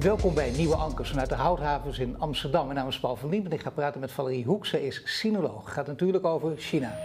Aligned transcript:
Welkom 0.00 0.34
bij 0.34 0.50
Nieuwe 0.50 0.74
Ankers 0.74 1.08
vanuit 1.08 1.28
de 1.28 1.34
Houthavens 1.34 1.98
in 1.98 2.18
Amsterdam. 2.18 2.64
Mijn 2.64 2.78
naam 2.78 2.88
is 2.88 3.00
Paul 3.00 3.16
van 3.16 3.30
Diem 3.30 3.44
en 3.44 3.52
ik 3.52 3.60
ga 3.60 3.70
praten 3.70 4.00
met 4.00 4.10
Valerie 4.10 4.44
Hoek. 4.44 4.66
Zij 4.66 4.80
is 4.80 5.02
sinoloog. 5.04 5.64
Het 5.64 5.72
gaat 5.72 5.86
natuurlijk 5.86 6.24
over 6.24 6.56
China. 6.56 6.98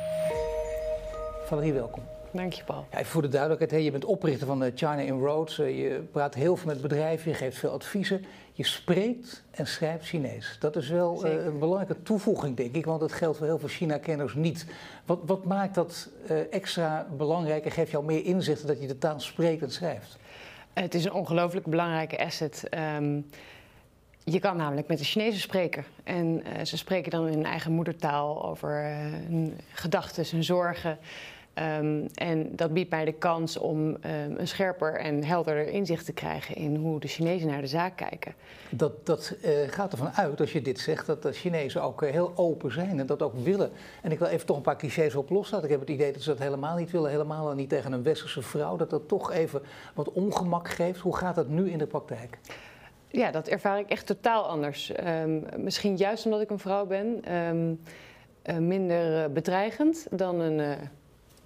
Valerie, 1.45 1.73
welkom. 1.73 2.03
Dank 2.31 2.53
je, 2.53 2.63
Paul. 2.63 2.85
Ja, 2.91 2.97
even 2.97 3.11
voor 3.11 3.21
de 3.21 3.27
duidelijkheid, 3.27 3.83
je 3.83 3.91
bent 3.91 4.05
oprichter 4.05 4.47
van 4.47 4.63
eh, 4.63 4.71
China 4.75 4.97
in 4.97 5.19
Roads. 5.19 5.59
Eh, 5.59 5.77
je 5.77 6.03
praat 6.11 6.33
heel 6.33 6.55
veel 6.55 6.67
met 6.67 6.81
bedrijven, 6.81 7.31
je 7.31 7.37
geeft 7.37 7.57
veel 7.57 7.69
adviezen. 7.69 8.25
Je 8.53 8.65
spreekt 8.65 9.43
en 9.51 9.67
schrijft 9.67 10.05
Chinees. 10.05 10.57
Dat 10.59 10.75
is 10.75 10.89
wel 10.89 11.25
uh, 11.25 11.45
een 11.45 11.59
belangrijke 11.59 12.03
toevoeging, 12.03 12.57
denk 12.57 12.75
ik, 12.75 12.85
want 12.85 12.99
dat 12.99 13.11
geldt 13.11 13.37
voor 13.37 13.47
heel 13.47 13.59
veel 13.59 13.69
China-kenners 13.69 14.33
niet. 14.33 14.65
Wat, 15.05 15.19
wat, 15.25 15.45
maakt 15.45 15.75
dat 15.75 16.09
extra 16.49 17.07
belangrijk 17.17 17.65
en 17.65 17.71
geeft 17.71 17.91
jou 17.91 18.05
meer 18.05 18.25
inzicht 18.25 18.67
dat 18.67 18.81
je 18.81 18.87
de 18.87 18.97
taal 18.97 19.19
spreekt 19.19 19.61
en 19.61 19.71
schrijft? 19.71 20.19
Het 20.73 20.93
is 20.93 21.05
een 21.05 21.13
ongelooflijk 21.13 21.65
belangrijke 21.65 22.19
asset. 22.19 22.67
Um, 22.97 23.25
je 24.23 24.39
kan 24.39 24.57
namelijk 24.57 24.87
met 24.87 24.97
de 24.97 25.03
Chinezen 25.03 25.41
spreken. 25.41 25.85
En 26.03 26.43
uh, 26.45 26.65
ze 26.65 26.77
spreken 26.77 27.11
dan 27.11 27.27
in 27.27 27.33
hun 27.33 27.45
eigen 27.45 27.71
moedertaal 27.71 28.45
over 28.45 28.83
uh, 28.83 28.95
hun 29.27 29.59
gedachten, 29.71 30.25
hun 30.31 30.43
zorgen. 30.43 30.97
Um, 31.55 32.07
en 32.13 32.55
dat 32.55 32.73
biedt 32.73 32.89
mij 32.89 33.05
de 33.05 33.11
kans 33.11 33.57
om 33.57 33.87
um, 33.87 33.97
een 34.37 34.47
scherper 34.47 34.99
en 34.99 35.23
helderder 35.23 35.67
inzicht 35.67 36.05
te 36.05 36.13
krijgen 36.13 36.55
in 36.55 36.75
hoe 36.75 36.99
de 36.99 37.07
Chinezen 37.07 37.47
naar 37.47 37.61
de 37.61 37.67
zaak 37.67 37.95
kijken. 37.95 38.33
Dat, 38.69 39.05
dat 39.05 39.35
uh, 39.45 39.51
gaat 39.67 39.91
ervan 39.91 40.11
uit, 40.11 40.39
als 40.39 40.51
je 40.51 40.61
dit 40.61 40.79
zegt, 40.79 41.05
dat 41.05 41.21
de 41.21 41.31
Chinezen 41.31 41.83
ook 41.83 42.01
uh, 42.01 42.11
heel 42.11 42.31
open 42.35 42.71
zijn 42.71 42.99
en 42.99 43.05
dat 43.05 43.21
ook 43.21 43.33
willen. 43.35 43.71
En 44.01 44.11
ik 44.11 44.19
wil 44.19 44.27
even 44.27 44.45
toch 44.45 44.57
een 44.57 44.63
paar 44.63 44.77
clichés 44.77 45.15
op 45.15 45.29
loslaten. 45.29 45.65
Ik 45.65 45.71
heb 45.71 45.79
het 45.79 45.89
idee 45.89 46.11
dat 46.11 46.21
ze 46.21 46.29
dat 46.29 46.39
helemaal 46.39 46.77
niet 46.77 46.91
willen, 46.91 47.11
helemaal 47.11 47.53
niet 47.53 47.69
tegen 47.69 47.91
een 47.91 48.03
westerse 48.03 48.41
vrouw. 48.41 48.75
Dat 48.75 48.89
dat 48.89 49.07
toch 49.07 49.31
even 49.31 49.61
wat 49.93 50.11
ongemak 50.11 50.69
geeft. 50.69 50.99
Hoe 50.99 51.17
gaat 51.17 51.35
dat 51.35 51.47
nu 51.47 51.69
in 51.69 51.77
de 51.77 51.87
praktijk? 51.87 52.37
Ja, 53.07 53.31
dat 53.31 53.47
ervaar 53.47 53.79
ik 53.79 53.89
echt 53.89 54.05
totaal 54.05 54.43
anders. 54.43 54.91
Um, 55.05 55.45
misschien 55.57 55.97
juist 55.97 56.25
omdat 56.25 56.41
ik 56.41 56.49
een 56.49 56.59
vrouw 56.59 56.85
ben, 56.85 57.21
uh, 58.47 58.57
minder 58.57 59.31
bedreigend 59.31 60.07
dan 60.11 60.39
een 60.39 60.77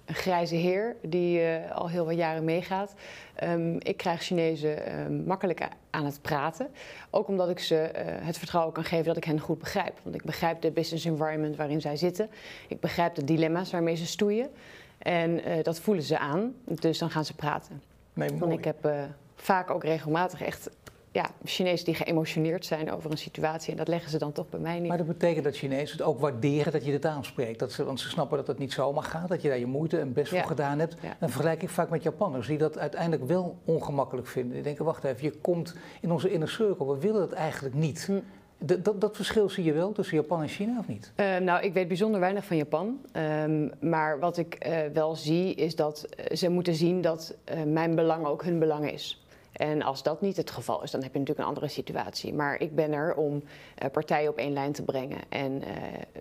een 0.06 0.14
grijze 0.14 0.54
heer 0.54 0.96
die 1.02 1.40
uh, 1.40 1.70
al 1.72 1.88
heel 1.88 2.04
wat 2.04 2.14
jaren 2.14 2.44
meegaat. 2.44 2.94
Um, 3.42 3.76
ik 3.78 3.96
krijg 3.96 4.22
Chinezen 4.22 5.00
um, 5.00 5.24
makkelijk 5.24 5.68
aan 5.90 6.04
het 6.04 6.22
praten. 6.22 6.68
Ook 7.10 7.28
omdat 7.28 7.48
ik 7.48 7.58
ze 7.58 7.90
uh, 7.94 8.02
het 8.04 8.38
vertrouwen 8.38 8.72
kan 8.72 8.84
geven 8.84 9.04
dat 9.04 9.16
ik 9.16 9.24
hen 9.24 9.40
goed 9.40 9.58
begrijp. 9.58 9.98
Want 10.02 10.14
ik 10.14 10.22
begrijp 10.22 10.60
de 10.60 10.70
business 10.70 11.04
environment 11.04 11.56
waarin 11.56 11.80
zij 11.80 11.96
zitten. 11.96 12.30
Ik 12.68 12.80
begrijp 12.80 13.14
de 13.14 13.24
dilemma's 13.24 13.70
waarmee 13.70 13.96
ze 13.96 14.06
stoeien. 14.06 14.50
En 14.98 15.48
uh, 15.48 15.62
dat 15.62 15.80
voelen 15.80 16.04
ze 16.04 16.18
aan. 16.18 16.54
Dus 16.64 16.98
dan 16.98 17.10
gaan 17.10 17.24
ze 17.24 17.34
praten. 17.34 17.82
Nee, 18.12 18.38
Want 18.38 18.52
ik 18.52 18.64
heb 18.64 18.90
vaak 19.34 19.70
ook 19.70 19.84
regelmatig 19.84 20.42
echt 20.42 20.70
ja, 21.16 21.30
Chinezen 21.44 21.84
die 21.84 21.94
geëmotioneerd 21.94 22.66
zijn 22.66 22.92
over 22.92 23.10
een 23.10 23.18
situatie. 23.18 23.70
En 23.70 23.76
dat 23.76 23.88
leggen 23.88 24.10
ze 24.10 24.18
dan 24.18 24.32
toch 24.32 24.48
bij 24.48 24.60
mij 24.60 24.78
niet. 24.78 24.88
Maar 24.88 24.98
dat 24.98 25.06
betekent 25.06 25.44
dat 25.44 25.56
Chinezen 25.56 25.96
het 25.96 26.06
ook 26.06 26.20
waarderen 26.20 26.72
dat 26.72 26.84
je 26.84 26.90
de 26.90 26.98
taal 26.98 27.24
spreekt. 27.24 27.58
Dat 27.58 27.72
ze, 27.72 27.84
want 27.84 28.00
ze 28.00 28.08
snappen 28.08 28.36
dat 28.36 28.46
het 28.46 28.58
niet 28.58 28.72
zomaar 28.72 29.02
gaat, 29.02 29.28
dat 29.28 29.42
je 29.42 29.48
daar 29.48 29.58
je 29.58 29.66
moeite 29.66 29.98
en 29.98 30.12
best 30.12 30.32
ja. 30.32 30.38
voor 30.38 30.48
gedaan 30.48 30.78
hebt. 30.78 30.96
Ja. 31.02 31.16
Dan 31.20 31.28
vergelijk 31.28 31.62
ik 31.62 31.68
vaak 31.68 31.90
met 31.90 32.02
Japanners 32.02 32.46
die 32.46 32.58
dat 32.58 32.78
uiteindelijk 32.78 33.24
wel 33.24 33.58
ongemakkelijk 33.64 34.26
vinden. 34.26 34.52
Die 34.52 34.62
denken, 34.62 34.84
wacht 34.84 35.04
even, 35.04 35.22
je 35.22 35.30
komt 35.30 35.74
in 36.00 36.12
onze 36.12 36.30
inner 36.30 36.48
circle. 36.48 36.86
We 36.86 36.98
willen 36.98 37.20
dat 37.20 37.32
eigenlijk 37.32 37.74
niet. 37.74 38.04
Hm. 38.06 38.20
Dat, 38.58 38.84
dat, 38.84 39.00
dat, 39.00 39.16
verschil 39.16 39.48
zie 39.48 39.64
je 39.64 39.72
wel 39.72 39.92
tussen 39.92 40.16
Japan 40.16 40.42
en 40.42 40.48
China 40.48 40.78
of 40.78 40.88
niet? 40.88 41.12
Uh, 41.16 41.36
nou, 41.36 41.64
ik 41.64 41.72
weet 41.72 41.88
bijzonder 41.88 42.20
weinig 42.20 42.44
van 42.44 42.56
Japan. 42.56 43.00
Um, 43.12 43.72
maar 43.80 44.18
wat 44.18 44.36
ik 44.36 44.66
uh, 44.66 44.78
wel 44.92 45.14
zie 45.14 45.54
is 45.54 45.76
dat 45.76 46.06
uh, 46.18 46.36
ze 46.36 46.48
moeten 46.48 46.74
zien 46.74 47.00
dat 47.00 47.36
mijn 47.66 47.94
belang 47.94 48.26
ook 48.26 48.44
hun 48.44 48.58
belang 48.58 48.92
is. 48.92 49.25
En 49.56 49.82
als 49.82 50.02
dat 50.02 50.20
niet 50.20 50.36
het 50.36 50.50
geval 50.50 50.82
is, 50.82 50.90
dan 50.90 51.02
heb 51.02 51.12
je 51.12 51.18
natuurlijk 51.18 51.46
een 51.46 51.54
andere 51.54 51.72
situatie. 51.72 52.34
Maar 52.34 52.60
ik 52.60 52.74
ben 52.74 52.92
er 52.92 53.14
om 53.14 53.34
uh, 53.34 53.90
partijen 53.90 54.30
op 54.30 54.36
één 54.36 54.52
lijn 54.52 54.72
te 54.72 54.82
brengen. 54.82 55.18
En 55.28 55.62
uh, 55.62 55.68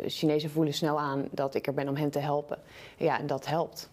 Chinezen 0.08 0.50
voelen 0.50 0.74
snel 0.74 1.00
aan 1.00 1.28
dat 1.32 1.56
ik 1.56 1.68
er 1.68 1.74
ben 1.74 1.90
om 1.90 1.96
hen 1.96 2.10
te 2.10 2.20
helpen. 2.20 2.58
Ja, 2.98 3.20
en 3.20 3.28
dat 3.28 3.46
helpt. 3.46 3.90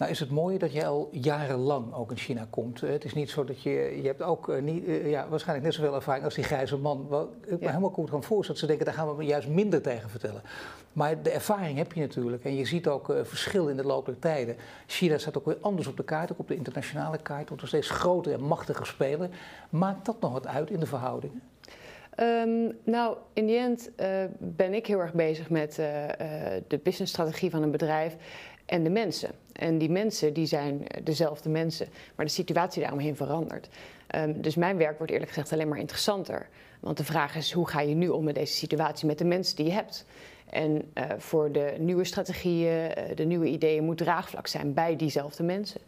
Nou 0.00 0.12
is 0.12 0.20
het 0.20 0.30
mooie 0.30 0.58
dat 0.58 0.72
je 0.72 0.86
al 0.86 1.08
jarenlang 1.10 1.94
ook 1.94 2.10
in 2.10 2.16
China 2.16 2.46
komt. 2.50 2.80
Het 2.80 3.04
is 3.04 3.14
niet 3.14 3.30
zo 3.30 3.44
dat 3.44 3.62
je... 3.62 3.98
Je 4.02 4.06
hebt 4.06 4.22
ook 4.22 4.48
uh, 4.48 4.62
niet, 4.62 4.86
uh, 4.86 5.10
ja, 5.10 5.28
waarschijnlijk 5.28 5.66
net 5.66 5.76
zoveel 5.76 5.94
ervaring 5.94 6.24
als 6.24 6.34
die 6.34 6.44
grijze 6.44 6.76
man. 6.76 7.06
Wel, 7.08 7.34
ik 7.42 7.50
me 7.50 7.56
ja. 7.60 7.68
helemaal 7.68 7.90
goed 7.90 8.10
kan 8.10 8.22
voorstellen 8.22 8.46
dat 8.46 8.58
ze 8.58 8.66
denken... 8.66 8.84
daar 8.84 8.94
gaan 8.94 9.16
we 9.16 9.24
juist 9.24 9.48
minder 9.48 9.82
tegen 9.82 10.10
vertellen. 10.10 10.42
Maar 10.92 11.22
de 11.22 11.30
ervaring 11.30 11.78
heb 11.78 11.92
je 11.92 12.00
natuurlijk. 12.00 12.44
En 12.44 12.56
je 12.56 12.64
ziet 12.64 12.88
ook 12.88 13.08
uh, 13.08 13.24
verschil 13.24 13.68
in 13.68 13.76
de 13.76 13.84
loop 13.84 14.06
der 14.06 14.18
tijden. 14.18 14.56
China 14.86 15.18
staat 15.18 15.38
ook 15.38 15.46
weer 15.46 15.58
anders 15.60 15.86
op 15.86 15.96
de 15.96 16.04
kaart. 16.04 16.32
Ook 16.32 16.38
op 16.38 16.48
de 16.48 16.56
internationale 16.56 17.18
kaart. 17.18 17.48
Wordt 17.48 17.62
een 17.62 17.68
steeds 17.68 17.90
groter 17.90 18.32
en 18.32 18.42
machtiger 18.42 18.86
speler. 18.86 19.28
Maakt 19.70 20.06
dat 20.06 20.20
nog 20.20 20.32
wat 20.32 20.46
uit 20.46 20.70
in 20.70 20.80
de 20.80 20.86
verhoudingen? 20.86 21.42
Um, 22.20 22.76
nou, 22.84 23.16
in 23.32 23.46
die 23.46 23.58
end 23.58 23.90
uh, 24.00 24.06
ben 24.38 24.74
ik 24.74 24.86
heel 24.86 25.00
erg 25.00 25.12
bezig 25.12 25.50
met 25.50 25.78
uh, 25.78 26.02
uh, 26.02 26.08
de 26.66 26.78
businessstrategie 26.78 27.50
van 27.50 27.62
een 27.62 27.70
bedrijf 27.70 28.16
en 28.70 28.82
de 28.82 28.90
mensen. 28.90 29.30
En 29.52 29.78
die 29.78 29.90
mensen 29.90 30.32
die 30.32 30.46
zijn 30.46 30.86
dezelfde 31.02 31.48
mensen, 31.48 31.88
maar 32.14 32.26
de 32.26 32.32
situatie 32.32 32.80
daaromheen 32.80 33.16
verandert. 33.16 33.68
Um, 34.16 34.40
dus 34.40 34.54
mijn 34.54 34.76
werk 34.76 34.96
wordt 34.96 35.12
eerlijk 35.12 35.30
gezegd 35.30 35.52
alleen 35.52 35.68
maar 35.68 35.78
interessanter. 35.78 36.48
Want 36.80 36.96
de 36.96 37.04
vraag 37.04 37.36
is, 37.36 37.52
hoe 37.52 37.68
ga 37.68 37.80
je 37.80 37.94
nu 37.94 38.08
om 38.08 38.24
met 38.24 38.34
deze 38.34 38.54
situatie, 38.54 39.06
met 39.06 39.18
de 39.18 39.24
mensen 39.24 39.56
die 39.56 39.66
je 39.66 39.72
hebt? 39.72 40.06
En 40.50 40.90
uh, 40.94 41.04
voor 41.18 41.52
de 41.52 41.74
nieuwe 41.78 42.04
strategieën, 42.04 42.90
uh, 42.98 43.16
de 43.16 43.24
nieuwe 43.24 43.46
ideeën 43.46 43.84
moet 43.84 43.98
draagvlak 43.98 44.46
zijn 44.46 44.74
bij 44.74 44.96
diezelfde 44.96 45.42
mensen. 45.42 45.80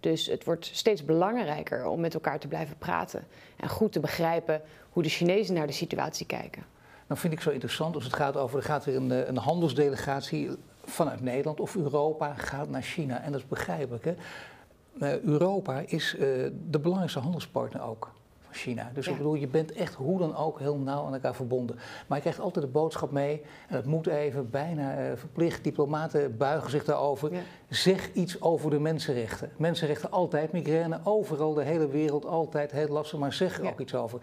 Dus 0.00 0.26
het 0.26 0.44
wordt 0.44 0.70
steeds 0.72 1.04
belangrijker 1.04 1.86
om 1.86 2.00
met 2.00 2.14
elkaar 2.14 2.38
te 2.38 2.48
blijven 2.48 2.76
praten 2.78 3.26
en 3.56 3.68
goed 3.68 3.92
te 3.92 4.00
begrijpen 4.00 4.62
hoe 4.90 5.02
de 5.02 5.08
Chinezen 5.08 5.54
naar 5.54 5.66
de 5.66 5.72
situatie 5.72 6.26
kijken. 6.26 6.64
Nou 7.06 7.20
vind 7.20 7.32
ik 7.32 7.40
zo 7.40 7.50
interessant 7.50 7.94
als 7.94 8.04
het 8.04 8.14
gaat 8.14 8.36
over, 8.36 8.58
er 8.58 8.64
gaat 8.64 8.84
weer 8.84 8.96
een, 8.96 9.28
een 9.28 9.36
handelsdelegatie 9.36 10.50
vanuit 10.84 11.20
Nederland 11.20 11.60
of 11.60 11.76
Europa 11.76 12.34
gaat 12.34 12.68
naar 12.68 12.82
China. 12.82 13.22
En 13.22 13.32
dat 13.32 13.40
is 13.40 13.46
begrijpelijk. 13.46 14.04
Hè? 14.04 14.14
Europa 15.24 15.82
is 15.86 16.14
uh, 16.14 16.20
de 16.70 16.78
belangrijkste 16.78 17.18
handelspartner 17.18 17.82
ook 17.82 18.12
van 18.40 18.54
China. 18.54 18.90
Dus 18.94 19.04
ja. 19.04 19.10
ik 19.10 19.16
bedoel, 19.16 19.34
je 19.34 19.46
bent 19.46 19.72
echt 19.72 19.94
hoe 19.94 20.18
dan 20.18 20.36
ook 20.36 20.58
heel 20.58 20.76
nauw 20.76 21.04
aan 21.04 21.14
elkaar 21.14 21.34
verbonden. 21.34 21.76
Maar 22.06 22.16
je 22.16 22.22
krijgt 22.22 22.40
altijd 22.40 22.64
de 22.64 22.70
boodschap 22.70 23.10
mee, 23.10 23.42
en 23.68 23.76
het 23.76 23.84
moet 23.84 24.06
even, 24.06 24.50
bijna 24.50 25.10
uh, 25.10 25.16
verplicht. 25.16 25.64
Diplomaten 25.64 26.36
buigen 26.36 26.70
zich 26.70 26.84
daarover. 26.84 27.32
Ja. 27.32 27.40
Zeg 27.68 28.12
iets 28.12 28.40
over 28.40 28.70
de 28.70 28.78
mensenrechten. 28.78 29.50
Mensenrechten 29.56 30.10
altijd, 30.10 30.52
migraine, 30.52 31.00
overal, 31.04 31.54
de 31.54 31.62
hele 31.62 31.88
wereld, 31.88 32.26
altijd 32.26 32.72
heel 32.72 32.88
lastig. 32.88 33.18
Maar 33.18 33.32
zeg 33.32 33.58
er 33.58 33.64
ja. 33.64 33.70
ook 33.70 33.80
iets 33.80 33.94
over. 33.94 34.20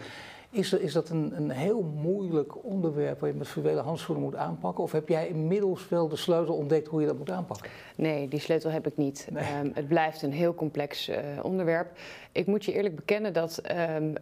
Is, 0.50 0.74
er, 0.74 0.81
is 0.81 0.94
dat 0.94 1.09
een, 1.09 1.34
een, 1.35 1.50
heel 1.50 1.81
moeilijk 1.81 2.63
onderwerp 2.66 3.19
waar 3.19 3.30
je 3.30 3.35
met 3.35 3.47
fluwelen 3.47 3.84
handschoenen 3.84 4.24
moet 4.24 4.35
aanpakken? 4.35 4.84
Of 4.84 4.91
heb 4.91 5.08
jij 5.08 5.28
inmiddels 5.28 5.90
wel 5.90 6.08
de 6.08 6.16
sleutel 6.16 6.56
ontdekt 6.56 6.88
hoe 6.88 7.02
je 7.02 7.08
dat 7.08 7.18
moet 7.18 7.31
aanpakken? 7.31 7.69
Nee, 7.96 8.28
die 8.28 8.40
sleutel 8.40 8.72
heb 8.72 8.88
ik 8.88 8.97
niet. 8.97 9.28
Nee. 9.31 9.44
Um, 9.59 9.72
het 9.74 9.88
blijft 9.88 10.22
een 10.22 10.31
heel 10.31 10.56
complex 10.56 11.09
uh, 11.09 11.18
onderwerp. 11.41 11.97
Ik 12.31 12.46
moet 12.46 12.66
je 12.66 12.74
eerlijk 12.74 12.96
bekennen 12.96 13.34
dat 13.34 13.62
um, 13.72 14.13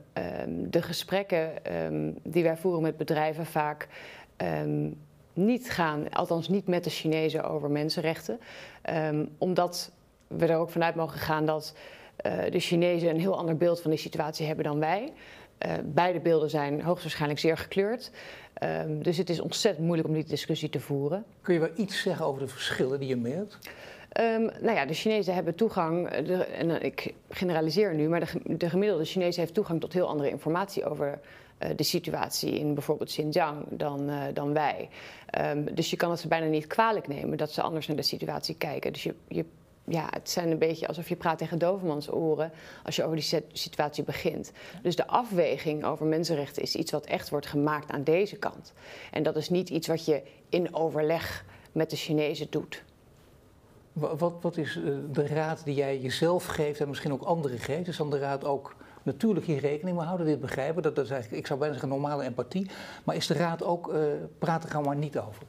um, 0.47 0.69
de 0.69 0.81
gesprekken 0.81 1.52
die 2.24 2.44
wij 2.44 2.58
voeren 2.58 2.81
met 2.81 2.97
bedrijven 2.97 3.46
vaak 3.46 3.88
niet 5.34 5.72
gaan, 5.72 6.09
althans 6.09 6.47
niet 6.47 6.68
met 6.68 6.84
de 6.84 6.90
Chinezen 6.90 7.44
over 7.44 7.72
mensenrechten. 7.72 8.40
omdat 9.38 9.91
we 10.28 10.46
er 10.46 10.58
ook 10.58 10.69
vanuit 10.69 10.96
mogen 10.96 11.19
gaan 11.19 11.46
dat 11.46 11.75
uh, 12.25 12.52
de 12.52 12.59
Chinezen 12.59 13.09
een 13.09 13.19
heel 13.19 13.38
ander 13.38 13.58
beeld 13.58 13.81
van 13.81 13.91
die 13.91 14.00
situatie 14.00 14.46
hebben 14.46 14.66
dan 14.66 14.80
wij. 14.80 15.14
Uh, 15.66 15.73
beide 15.83 16.19
beelden 16.19 16.49
zijn 16.49 16.81
hoogstwaarschijnlijk 16.81 17.39
zeer 17.39 17.57
gekleurd. 17.57 18.11
Um, 18.63 19.03
dus 19.03 19.17
het 19.17 19.29
is 19.29 19.39
ontzettend 19.39 19.85
moeilijk 19.85 20.07
om 20.09 20.13
die 20.13 20.23
discussie 20.23 20.69
te 20.69 20.79
voeren. 20.79 21.25
Kun 21.41 21.53
je 21.53 21.59
wel 21.59 21.69
iets 21.75 22.01
zeggen 22.01 22.25
over 22.25 22.41
de 22.41 22.47
verschillen 22.47 22.99
die 22.99 23.09
je 23.09 23.16
merkt? 23.16 23.57
Um, 24.19 24.41
nou 24.61 24.75
ja, 24.75 24.85
de 24.85 24.93
Chinezen 24.93 25.33
hebben 25.33 25.55
toegang, 25.55 26.09
de, 26.09 26.43
en 26.43 26.83
ik 26.83 27.13
generaliseer 27.29 27.93
nu, 27.93 28.09
maar 28.09 28.19
de, 28.19 28.57
de 28.57 28.69
gemiddelde 28.69 29.05
Chinees 29.05 29.35
heeft 29.35 29.53
toegang 29.53 29.79
tot 29.81 29.93
heel 29.93 30.07
andere 30.07 30.29
informatie 30.29 30.85
over 30.85 31.19
uh, 31.63 31.69
de 31.75 31.84
situatie 31.84 32.59
in 32.59 32.73
bijvoorbeeld 32.73 33.09
Xinjiang 33.09 33.66
dan, 33.69 34.09
uh, 34.09 34.23
dan 34.34 34.53
wij. 34.53 34.90
Um, 35.40 35.75
dus 35.75 35.90
je 35.90 35.96
kan 35.96 36.11
het 36.11 36.19
ze 36.19 36.28
bijna 36.28 36.46
niet 36.46 36.67
kwalijk 36.67 37.08
nemen 37.08 37.37
dat 37.37 37.51
ze 37.51 37.61
anders 37.61 37.87
naar 37.87 37.96
de 37.96 38.01
situatie 38.01 38.55
kijken. 38.58 38.93
Dus 38.93 39.03
je, 39.03 39.13
je 39.28 39.46
ja, 39.87 40.08
het 40.09 40.29
zijn 40.29 40.52
een 40.52 40.58
beetje 40.58 40.87
alsof 40.87 41.09
je 41.09 41.16
praat 41.16 41.37
tegen 41.37 41.58
dovermans 41.58 42.11
oren 42.11 42.52
als 42.84 42.96
je 42.96 43.03
over 43.03 43.16
die 43.16 43.41
situatie 43.52 44.03
begint. 44.03 44.52
Dus 44.82 44.96
de 44.96 45.08
afweging 45.08 45.84
over 45.85 46.05
mensenrechten 46.05 46.61
is 46.61 46.76
iets 46.76 46.91
wat 46.91 47.05
echt 47.05 47.29
wordt 47.29 47.47
gemaakt 47.47 47.91
aan 47.91 48.03
deze 48.03 48.35
kant. 48.35 48.73
En 49.11 49.23
dat 49.23 49.35
is 49.35 49.49
niet 49.49 49.70
iets 49.70 49.87
wat 49.87 50.05
je 50.05 50.22
in 50.49 50.76
overleg 50.76 51.46
met 51.72 51.90
de 51.90 51.96
Chinezen 51.96 52.47
doet. 52.49 52.84
Wat, 53.93 54.34
wat 54.41 54.58
is 54.58 54.79
de 55.11 55.28
raad 55.28 55.61
die 55.66 55.76
jij 55.76 55.99
jezelf 55.99 56.46
geeft 56.46 56.79
en 56.79 56.87
misschien 56.87 57.14
ook 57.14 57.23
anderen 57.23 57.59
geeft? 57.59 57.87
Is 57.87 57.97
dan 57.97 58.09
de 58.09 58.20
raad 58.20 58.46
ook 58.46 58.76
natuurlijk 59.03 59.46
hier 59.46 59.59
rekening 59.59 59.97
mee 59.97 60.05
houden, 60.05 60.28
dit 60.28 60.40
begrijpen? 60.40 60.84
Dat, 60.84 60.96
dat 60.96 61.05
is 61.05 61.11
eigenlijk, 61.11 61.41
ik 61.41 61.47
zou 61.47 61.59
bijna 61.59 61.73
zeggen 61.73 61.91
normale 61.91 62.23
empathie. 62.23 62.70
Maar 63.03 63.16
is 63.16 63.28
de 63.28 63.34
raad 63.34 63.64
ook, 63.64 63.93
uh, 63.93 64.03
praat 64.40 64.64
er 64.64 64.70
gewoon 64.70 64.85
maar 64.85 64.96
niet 64.96 65.17
over? 65.17 65.43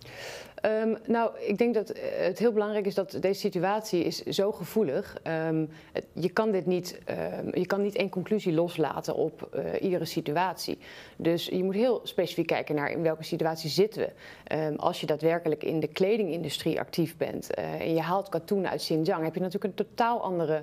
Ehm, 0.66 0.94
nou, 1.06 1.30
ik 1.38 1.58
denk 1.58 1.74
dat 1.74 1.92
het 2.18 2.38
heel 2.38 2.52
belangrijk 2.52 2.86
is 2.86 2.94
dat 2.94 3.18
deze 3.20 3.40
situatie 3.40 4.04
is 4.04 4.22
zo 4.22 4.52
gevoelig. 4.52 5.16
Um, 5.48 5.68
je 6.12 6.28
kan 6.28 6.50
dit 6.50 6.66
niet, 6.66 7.00
um, 7.42 7.50
je 7.54 7.66
kan 7.66 7.82
niet 7.82 7.96
één 7.96 8.08
conclusie 8.08 8.52
loslaten 8.52 9.14
op 9.14 9.48
uh, 9.54 9.82
iedere 9.82 10.04
situatie. 10.04 10.78
Dus 11.16 11.46
je 11.46 11.64
moet 11.64 11.74
heel 11.74 12.00
specifiek 12.02 12.46
kijken 12.46 12.74
naar 12.74 12.90
in 12.90 13.02
welke 13.02 13.24
situatie 13.24 13.70
zitten 13.70 14.12
we. 14.46 14.76
als 14.76 15.00
je 15.00 15.06
daadwerkelijk 15.06 15.64
in 15.64 15.80
de 15.80 15.86
kledingindustrie 15.86 16.80
actief 16.80 17.16
bent 17.16 17.58
uh, 17.58 17.80
en 17.80 17.94
je 17.94 18.00
haalt 18.00 18.28
katoen 18.28 18.68
uit 18.68 18.80
Xinjiang, 18.80 19.24
heb 19.24 19.34
je 19.34 19.40
natuurlijk 19.40 19.78
een 19.78 19.86
totaal 19.86 20.22
andere 20.22 20.62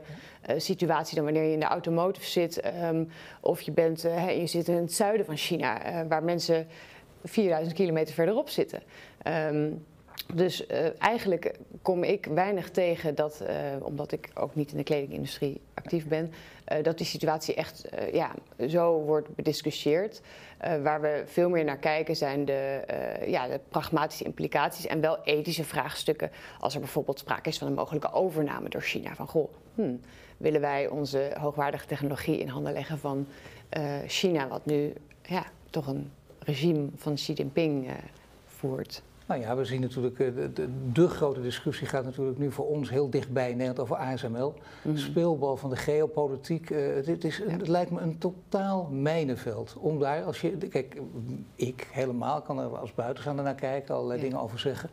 situatie 0.58 1.16
dan 1.16 1.24
wanneer 1.24 1.44
je 1.44 1.54
in 1.54 1.60
de 1.60 1.66
automotive 1.66 2.26
zit. 2.26 2.62
of 3.42 3.62
je, 3.62 3.72
bent, 3.72 4.02
je 4.38 4.48
zit 4.48 4.68
in 4.68 4.76
het 4.76 4.94
zuiden 4.94 5.26
van 5.26 5.38
China, 5.38 6.06
waar 6.08 6.24
mensen 6.24 6.68
4000 7.24 7.76
kilometer 7.76 8.14
verderop 8.14 8.50
zitten. 8.50 8.82
Dus 10.34 10.68
uh, 10.68 11.02
eigenlijk 11.02 11.56
kom 11.82 12.04
ik 12.04 12.26
weinig 12.26 12.70
tegen 12.70 13.16
dat, 13.16 13.42
uh, 13.42 13.86
omdat 13.86 14.12
ik 14.12 14.30
ook 14.34 14.56
niet 14.56 14.72
in 14.72 14.78
de 14.78 14.84
kledingindustrie 14.84 15.62
actief 15.74 16.08
ben, 16.08 16.34
uh, 16.72 16.84
dat 16.84 16.98
die 16.98 17.08
situatie 17.08 17.56
echt 17.56 17.90
ja, 18.12 18.32
zo 18.68 19.00
wordt 19.00 19.36
bediscussieerd. 19.36 20.22
waar 20.84 21.02
we 21.02 21.24
veel 21.26 21.50
meer 21.50 21.64
naar 21.64 21.78
kijken 21.78 22.16
zijn 22.16 22.46
de, 22.46 22.82
ja, 23.26 23.48
de 23.48 23.60
pragmatische 23.70 24.24
implicaties 24.24 24.88
en 24.88 25.02
wel 25.02 25.18
ethische 25.24 25.64
vraagstukken. 25.64 26.32
Als 26.60 26.74
er 26.74 26.80
bijvoorbeeld 26.80 27.20
sprake 27.20 27.50
is 27.50 27.58
van 27.58 27.68
een 27.68 27.74
mogelijke 27.74 28.12
overname 28.12 28.70
door 28.70 28.82
China. 28.82 29.16
Van 29.16 29.28
goh, 29.28 29.54
hmm, 29.76 30.00
willen 30.38 30.62
wij 30.62 30.88
onze 30.88 31.32
hoogwaardige 31.40 31.86
technologie 31.86 32.40
in 32.40 32.48
handen 32.48 32.74
leggen 32.74 32.98
van 32.98 33.28
China, 34.08 34.48
wat 34.48 34.66
nu 34.66 34.94
ja, 35.22 35.46
toch 35.70 35.88
een 35.88 36.12
regime 36.40 36.88
van 36.96 37.14
Xi 37.14 37.34
Jinping 37.34 37.90
voert? 38.46 39.02
Nou 39.34 39.46
ja, 39.46 39.56
we 39.56 39.66
zien 39.66 39.82
natuurlijk, 39.82 40.20
eh, 40.20 40.36
de, 40.36 40.54
de, 40.54 40.68
de, 40.92 41.08
grote 41.08 41.42
discussie 41.42 41.88
gaat 41.88 42.04
natuurlijk 42.04 42.38
nu 42.38 42.52
voor 42.52 42.68
ons 42.68 42.90
heel 42.90 43.10
dichtbij 43.10 43.50
in 43.50 43.58
Nederland 43.58 43.80
over 43.80 43.96
ASML. 43.96 44.54
Mm 44.82 44.98
Speelbal 44.98 45.58
van 45.58 45.70
de 45.70 45.76
geopolitiek. 45.76 46.70
Uh, 46.70 47.06
dit 47.06 47.24
is, 47.24 47.42
Het 47.48 47.68
lijkt 47.68 47.92
me 47.92 48.02
een 48.02 48.18
totaal 48.18 48.88
mijnenveld. 48.92 49.76
Om 49.80 50.00
daar, 50.00 50.24
als 50.24 50.42
je, 50.42 50.58
kijk, 50.58 51.02
ik 51.56 51.88
helemaal 51.92 52.42
kan 52.42 52.60
er 52.60 52.78
als 52.78 52.94
buitenstaander 52.94 53.46
naar 53.46 53.56
kijken, 53.56 53.96
allerlei 53.96 54.22
dingen 54.22 54.40
over 54.40 54.60
zeggen. 54.60 54.90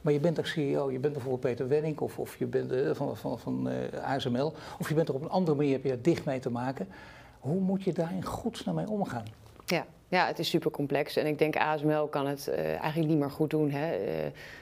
Maar 0.00 0.12
je 0.12 0.20
bent 0.20 0.38
ook 0.38 0.46
CEO, 0.46 0.90
je 0.90 0.98
bent 0.98 1.12
bijvoorbeeld 1.12 1.42
Peter 1.42 1.68
Wenning 1.68 1.98
of, 1.98 2.18
of 2.18 2.36
je 2.36 2.46
bent 2.46 2.72
uh, 2.72 2.94
van, 2.94 3.16
van, 3.16 3.38
van 3.38 3.68
ASML. 4.04 4.52
Of 4.78 4.88
je 4.88 4.94
bent 4.94 5.08
er 5.08 5.14
op 5.14 5.22
een 5.22 5.30
andere 5.30 5.56
manier, 5.56 5.72
heb 5.72 5.82
je 5.82 5.88
daar 5.88 6.02
dicht 6.02 6.24
mee 6.24 6.40
te 6.40 6.50
maken. 6.50 6.88
Hoe 7.38 7.60
moet 7.60 7.82
je 7.82 7.92
daar 7.92 8.14
in 8.14 8.24
godsnaam 8.24 8.74
mee 8.74 8.88
omgaan? 8.88 9.24
Ja. 9.64 9.86
Ja, 10.10 10.26
het 10.26 10.38
is 10.38 10.48
super 10.48 10.70
complex 10.70 11.16
en 11.16 11.26
ik 11.26 11.38
denk 11.38 11.56
ASML 11.56 12.06
kan 12.06 12.26
het 12.26 12.48
uh, 12.48 12.58
eigenlijk 12.58 13.08
niet 13.08 13.18
meer 13.18 13.30
goed 13.30 13.50
doen. 13.50 13.70
Hè. 13.70 13.98
Uh, 13.98 14.08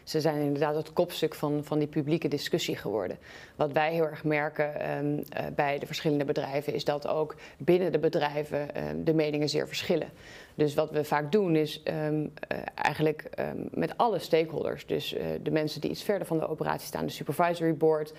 ze 0.04 0.20
zijn 0.20 0.40
inderdaad 0.40 0.74
het 0.74 0.92
kopstuk 0.92 1.34
van, 1.34 1.64
van 1.64 1.78
die 1.78 1.88
publieke 1.88 2.28
discussie 2.28 2.76
geworden. 2.76 3.18
Wat 3.56 3.72
wij 3.72 3.92
heel 3.92 4.04
erg 4.04 4.24
merken 4.24 4.90
um, 4.96 5.14
uh, 5.14 5.22
bij 5.54 5.78
de 5.78 5.86
verschillende 5.86 6.24
bedrijven 6.24 6.74
is 6.74 6.84
dat 6.84 7.08
ook 7.08 7.36
binnen 7.56 7.92
de 7.92 7.98
bedrijven 7.98 8.68
de 9.04 9.14
meningen 9.14 9.48
zeer 9.48 9.66
verschillen. 9.66 10.08
Dus 10.56 10.74
wat 10.74 10.90
we 10.90 11.04
vaak 11.04 11.32
doen 11.32 11.56
is 11.56 11.82
um, 11.84 12.32
eigenlijk 12.74 13.30
um, 13.38 13.68
met 13.70 13.96
alle 13.96 14.18
stakeholders, 14.18 14.86
dus 14.86 15.16
de 15.42 15.50
mensen 15.50 15.80
die 15.80 15.90
iets 15.90 16.02
verder 16.02 16.26
van 16.26 16.38
de 16.38 16.48
operatie 16.48 16.86
staan, 16.86 17.06
de 17.06 17.12
supervisory 17.12 17.76
board, 17.76 18.12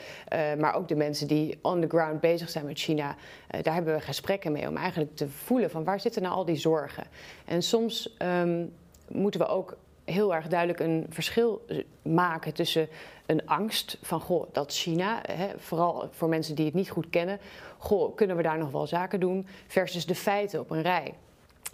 maar 0.57 0.75
ook 0.75 0.87
de 0.87 0.95
mensen 0.95 1.27
die 1.27 1.59
on 1.61 1.81
the 1.81 1.87
ground 1.87 2.19
bezig 2.19 2.49
zijn 2.49 2.65
met 2.65 2.79
China, 2.79 3.15
daar 3.61 3.73
hebben 3.73 3.93
we 3.93 4.01
gesprekken 4.01 4.51
mee 4.51 4.67
om 4.67 4.77
eigenlijk 4.77 5.15
te 5.15 5.29
voelen 5.29 5.69
van 5.69 5.83
waar 5.83 5.99
zitten 5.99 6.21
nou 6.21 6.33
al 6.35 6.45
die 6.45 6.55
zorgen. 6.55 7.03
En 7.45 7.63
soms 7.63 8.15
um, 8.41 8.73
moeten 9.07 9.39
we 9.39 9.47
ook 9.47 9.77
heel 10.05 10.35
erg 10.35 10.47
duidelijk 10.47 10.79
een 10.79 11.05
verschil 11.09 11.65
maken 12.01 12.53
tussen 12.53 12.87
een 13.25 13.47
angst 13.47 13.97
van 14.01 14.19
goh, 14.19 14.47
dat 14.51 14.73
China, 14.73 15.21
hè, 15.31 15.47
vooral 15.57 16.09
voor 16.11 16.29
mensen 16.29 16.55
die 16.55 16.65
het 16.65 16.73
niet 16.73 16.89
goed 16.89 17.09
kennen, 17.09 17.39
goh, 17.77 18.15
kunnen 18.15 18.35
we 18.35 18.43
daar 18.43 18.57
nog 18.57 18.71
wel 18.71 18.87
zaken 18.87 19.19
doen, 19.19 19.47
versus 19.67 20.05
de 20.05 20.15
feiten 20.15 20.59
op 20.59 20.69
een 20.69 20.81
rij. 20.81 21.13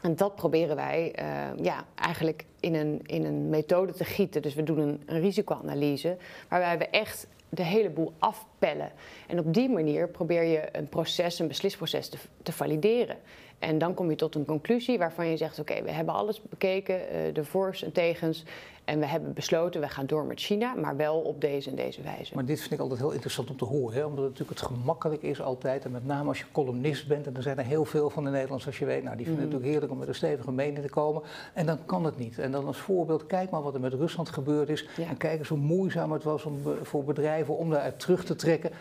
En 0.03 0.15
dat 0.15 0.35
proberen 0.35 0.75
wij 0.75 1.15
uh, 1.19 1.63
ja, 1.65 1.85
eigenlijk 1.95 2.45
in 2.59 2.75
een, 2.75 3.01
in 3.05 3.25
een 3.25 3.49
methode 3.49 3.93
te 3.93 4.03
gieten. 4.03 4.41
Dus 4.41 4.53
we 4.53 4.63
doen 4.63 4.77
een, 4.77 5.01
een 5.05 5.19
risicoanalyse 5.19 6.17
waarbij 6.49 6.77
we 6.77 6.87
echt 6.87 7.27
de 7.49 7.63
hele 7.63 7.89
boel 7.89 8.13
afpellen. 8.19 8.91
En 9.27 9.39
op 9.39 9.53
die 9.53 9.69
manier 9.69 10.09
probeer 10.09 10.43
je 10.43 10.69
een 10.71 10.89
proces, 10.89 11.39
een 11.39 11.47
beslisproces 11.47 12.09
te, 12.09 12.17
te 12.43 12.51
valideren. 12.51 13.17
En 13.63 13.77
dan 13.77 13.93
kom 13.93 14.09
je 14.09 14.15
tot 14.15 14.35
een 14.35 14.45
conclusie 14.45 14.97
waarvan 14.97 15.27
je 15.27 15.37
zegt: 15.37 15.59
Oké, 15.59 15.83
we 15.83 15.91
hebben 15.91 16.13
alles 16.13 16.41
bekeken, 16.41 16.95
uh, 16.95 17.33
de 17.33 17.45
voor's 17.45 17.83
en 17.83 17.91
tegens. 17.91 18.43
En 18.85 18.99
we 18.99 19.05
hebben 19.05 19.33
besloten, 19.33 19.81
we 19.81 19.89
gaan 19.89 20.05
door 20.05 20.25
met 20.25 20.39
China, 20.39 20.73
maar 20.73 20.95
wel 20.95 21.19
op 21.19 21.41
deze 21.41 21.69
en 21.69 21.75
deze 21.75 22.01
wijze. 22.01 22.35
Maar 22.35 22.45
dit 22.45 22.59
vind 22.59 22.71
ik 22.71 22.79
altijd 22.79 22.99
heel 22.99 23.11
interessant 23.11 23.49
om 23.49 23.57
te 23.57 23.65
horen, 23.65 23.95
hè? 23.97 24.03
omdat 24.03 24.23
het 24.23 24.29
natuurlijk 24.29 24.59
het 24.59 24.69
gemakkelijk 24.69 25.21
is 25.21 25.41
altijd. 25.41 25.85
En 25.85 25.91
met 25.91 26.05
name 26.05 26.27
als 26.27 26.39
je 26.39 26.45
columnist 26.51 27.07
bent, 27.07 27.27
en 27.27 27.35
er 27.35 27.41
zijn 27.41 27.57
er 27.57 27.65
heel 27.65 27.85
veel 27.85 28.09
van 28.09 28.23
de 28.23 28.29
Nederlanders, 28.29 28.65
als 28.65 28.79
je 28.79 28.85
weet. 28.85 29.03
Nou, 29.03 29.15
die 29.15 29.25
vinden 29.25 29.43
het 29.43 29.53
mm. 29.53 29.59
natuurlijk 29.59 29.71
heerlijk 29.71 29.91
om 29.91 29.97
met 29.97 30.07
een 30.07 30.15
stevige 30.15 30.51
mening 30.51 30.81
te 30.85 30.89
komen. 30.89 31.21
En 31.53 31.65
dan 31.65 31.85
kan 31.85 32.05
het 32.05 32.17
niet. 32.17 32.39
En 32.39 32.51
dan 32.51 32.65
als 32.65 32.77
voorbeeld, 32.77 33.25
kijk 33.25 33.49
maar 33.49 33.61
wat 33.61 33.73
er 33.73 33.79
met 33.79 33.93
Rusland 33.93 34.29
gebeurd 34.29 34.69
is. 34.69 34.87
Ja. 34.97 35.07
En 35.07 35.17
kijk 35.17 35.39
eens 35.39 35.47
hoe 35.47 35.57
moeizaam 35.57 36.11
het 36.11 36.23
was 36.23 36.43
om, 36.45 36.61
voor 36.81 37.03
bedrijven 37.03 37.57
om 37.57 37.69
daaruit 37.69 37.99
terug 37.99 38.25
te 38.25 38.35
trekken. 38.35 38.71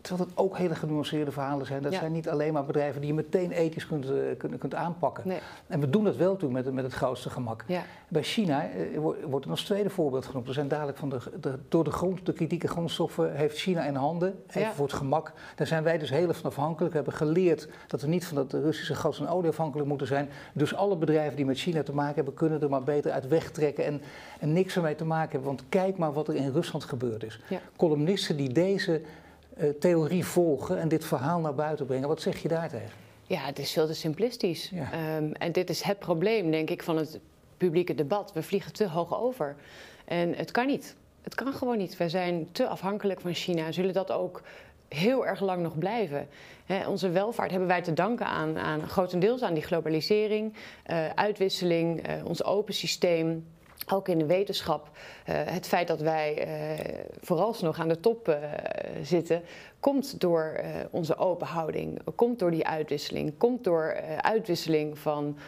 Terwijl 0.00 0.28
het 0.28 0.38
ook 0.38 0.56
hele 0.56 0.74
genuanceerde 0.74 1.30
verhalen 1.30 1.66
zijn. 1.66 1.82
Dat 1.82 1.94
zijn 1.94 2.12
niet 2.12 2.28
alleen 2.28 2.52
maar 2.52 2.64
bedrijven 2.64 3.00
die 3.00 3.10
je 3.10 3.16
meteen 3.16 3.50
ethisch 3.50 3.86
kunt, 3.86 4.04
uh, 4.04 4.16
kunt, 4.38 4.58
kunt 4.58 4.74
aanpakken. 4.74 5.28
Nee. 5.28 5.38
En 5.66 5.80
we 5.80 5.90
doen 5.90 6.04
dat 6.04 6.16
wel 6.16 6.36
toen 6.36 6.52
met, 6.52 6.72
met 6.72 6.84
het 6.84 6.92
grootste 6.92 7.30
gemak. 7.30 7.64
Ja. 7.66 7.82
Bij 8.08 8.22
China 8.22 8.68
uh, 8.70 8.98
wordt 9.24 9.44
er 9.44 9.50
als 9.50 9.62
tweede 9.62 9.90
voorbeeld 9.90 10.26
genoemd. 10.26 10.48
Er 10.48 10.54
zijn 10.54 10.68
dadelijk 10.68 10.98
van 10.98 11.08
de, 11.08 11.18
de, 11.40 11.58
door 11.68 11.84
de, 11.84 11.90
grond, 11.90 12.26
de 12.26 12.32
kritieke 12.32 12.68
grondstoffen 12.68 13.34
heeft 13.34 13.58
China 13.58 13.84
in 13.84 13.94
handen. 13.94 14.42
Even 14.48 14.60
ja. 14.60 14.72
voor 14.72 14.86
het 14.86 14.94
gemak. 14.94 15.32
Daar 15.54 15.66
zijn 15.66 15.82
wij 15.82 15.98
dus 15.98 16.10
heel 16.10 16.32
van 16.32 16.50
afhankelijk. 16.50 16.90
We 16.90 16.96
hebben 16.96 17.16
geleerd 17.16 17.68
dat 17.86 18.00
we 18.00 18.08
niet 18.08 18.26
van 18.26 18.36
het 18.36 18.52
Russische 18.52 18.94
gas 18.94 19.20
en 19.20 19.28
olie 19.28 19.50
afhankelijk 19.50 19.88
moeten 19.88 20.06
zijn. 20.06 20.28
Dus 20.52 20.74
alle 20.74 20.96
bedrijven 20.96 21.36
die 21.36 21.44
met 21.44 21.58
China 21.58 21.82
te 21.82 21.92
maken 21.92 22.14
hebben, 22.14 22.34
kunnen 22.34 22.62
er 22.62 22.68
maar 22.68 22.82
beter 22.82 23.10
uit 23.10 23.28
wegtrekken 23.28 23.84
en, 23.84 24.02
en 24.40 24.52
niks 24.52 24.76
ermee 24.76 24.94
te 24.94 25.04
maken 25.04 25.30
hebben. 25.30 25.48
Want 25.48 25.64
kijk 25.68 25.96
maar 25.96 26.12
wat 26.12 26.28
er 26.28 26.34
in 26.34 26.52
Rusland 26.52 26.84
gebeurd 26.84 27.24
is. 27.24 27.40
Columnisten 27.76 28.36
die 28.36 28.52
deze 28.52 29.02
theorie 29.80 30.24
volgen 30.24 30.80
en 30.80 30.88
dit 30.88 31.04
verhaal 31.04 31.40
naar 31.40 31.54
buiten 31.54 31.86
brengen. 31.86 32.08
Wat 32.08 32.20
zeg 32.20 32.42
je 32.42 32.48
daar 32.48 32.68
tegen? 32.68 32.90
Ja, 33.22 33.40
het 33.40 33.58
is 33.58 33.72
veel 33.72 33.86
te 33.86 33.94
simplistisch. 33.94 34.70
Ja. 34.74 35.16
Um, 35.16 35.32
en 35.32 35.52
dit 35.52 35.70
is 35.70 35.82
het 35.82 35.98
probleem, 35.98 36.50
denk 36.50 36.70
ik, 36.70 36.82
van 36.82 36.96
het 36.96 37.18
publieke 37.56 37.94
debat. 37.94 38.32
We 38.32 38.42
vliegen 38.42 38.72
te 38.72 38.88
hoog 38.88 39.20
over. 39.20 39.56
En 40.04 40.34
het 40.34 40.50
kan 40.50 40.66
niet. 40.66 40.96
Het 41.22 41.34
kan 41.34 41.52
gewoon 41.52 41.78
niet. 41.78 41.96
We 41.96 42.08
zijn 42.08 42.48
te 42.52 42.66
afhankelijk 42.66 43.20
van 43.20 43.34
China. 43.34 43.72
Zullen 43.72 43.92
dat 43.92 44.10
ook 44.10 44.42
heel 44.88 45.26
erg 45.26 45.40
lang 45.40 45.62
nog 45.62 45.78
blijven. 45.78 46.28
He, 46.64 46.88
onze 46.88 47.10
welvaart 47.10 47.50
hebben 47.50 47.68
wij 47.68 47.82
te 47.82 47.92
danken 47.92 48.26
aan, 48.26 48.58
aan 48.58 48.88
grotendeels 48.88 49.42
aan 49.42 49.54
die 49.54 49.62
globalisering, 49.62 50.54
uh, 50.86 51.08
uitwisseling, 51.14 52.08
uh, 52.08 52.24
ons 52.24 52.44
open 52.44 52.74
systeem 52.74 53.46
ook 53.88 54.08
in 54.08 54.18
de 54.18 54.26
wetenschap, 54.26 54.88
uh, 54.88 55.34
het 55.44 55.66
feit 55.66 55.88
dat 55.88 56.00
wij 56.00 56.46
uh, 56.46 56.84
vooralsnog 57.20 57.78
aan 57.78 57.88
de 57.88 58.00
top 58.00 58.28
uh, 58.28 58.36
zitten, 59.02 59.42
komt 59.80 60.20
door 60.20 60.60
onze 60.90 61.16
open 61.16 61.46
houding, 61.46 61.98
komt 62.14 62.38
door 62.38 62.50
die 62.50 62.66
uitwisseling, 62.66 63.38
komt 63.38 63.64
door 63.64 64.00
uitwisseling 64.16 64.98
van 64.98 65.38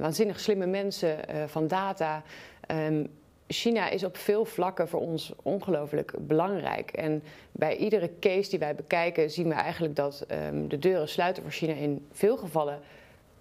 waanzinnig 0.00 0.40
slimme 0.40 0.66
mensen, 0.66 1.18
van 1.46 1.66
data. 1.66 2.22
Um, 2.70 3.08
China 3.48 3.88
is 3.88 4.04
op 4.04 4.16
veel 4.16 4.44
vlakken 4.44 4.88
voor 4.88 5.00
ons 5.00 5.32
ongelooflijk 5.42 6.14
belangrijk. 6.20 6.90
En 6.90 7.22
bij 7.52 7.76
iedere 7.76 8.10
case 8.20 8.50
die 8.50 8.58
wij 8.58 8.74
bekijken, 8.74 9.30
zien 9.30 9.48
we 9.48 9.54
eigenlijk 9.54 9.96
dat 9.96 10.26
um, 10.48 10.68
de 10.68 10.78
deuren 10.78 11.08
sluiten 11.08 11.42
voor 11.42 11.52
China 11.52 11.72
in 11.72 12.06
veel 12.12 12.36
gevallen 12.36 12.80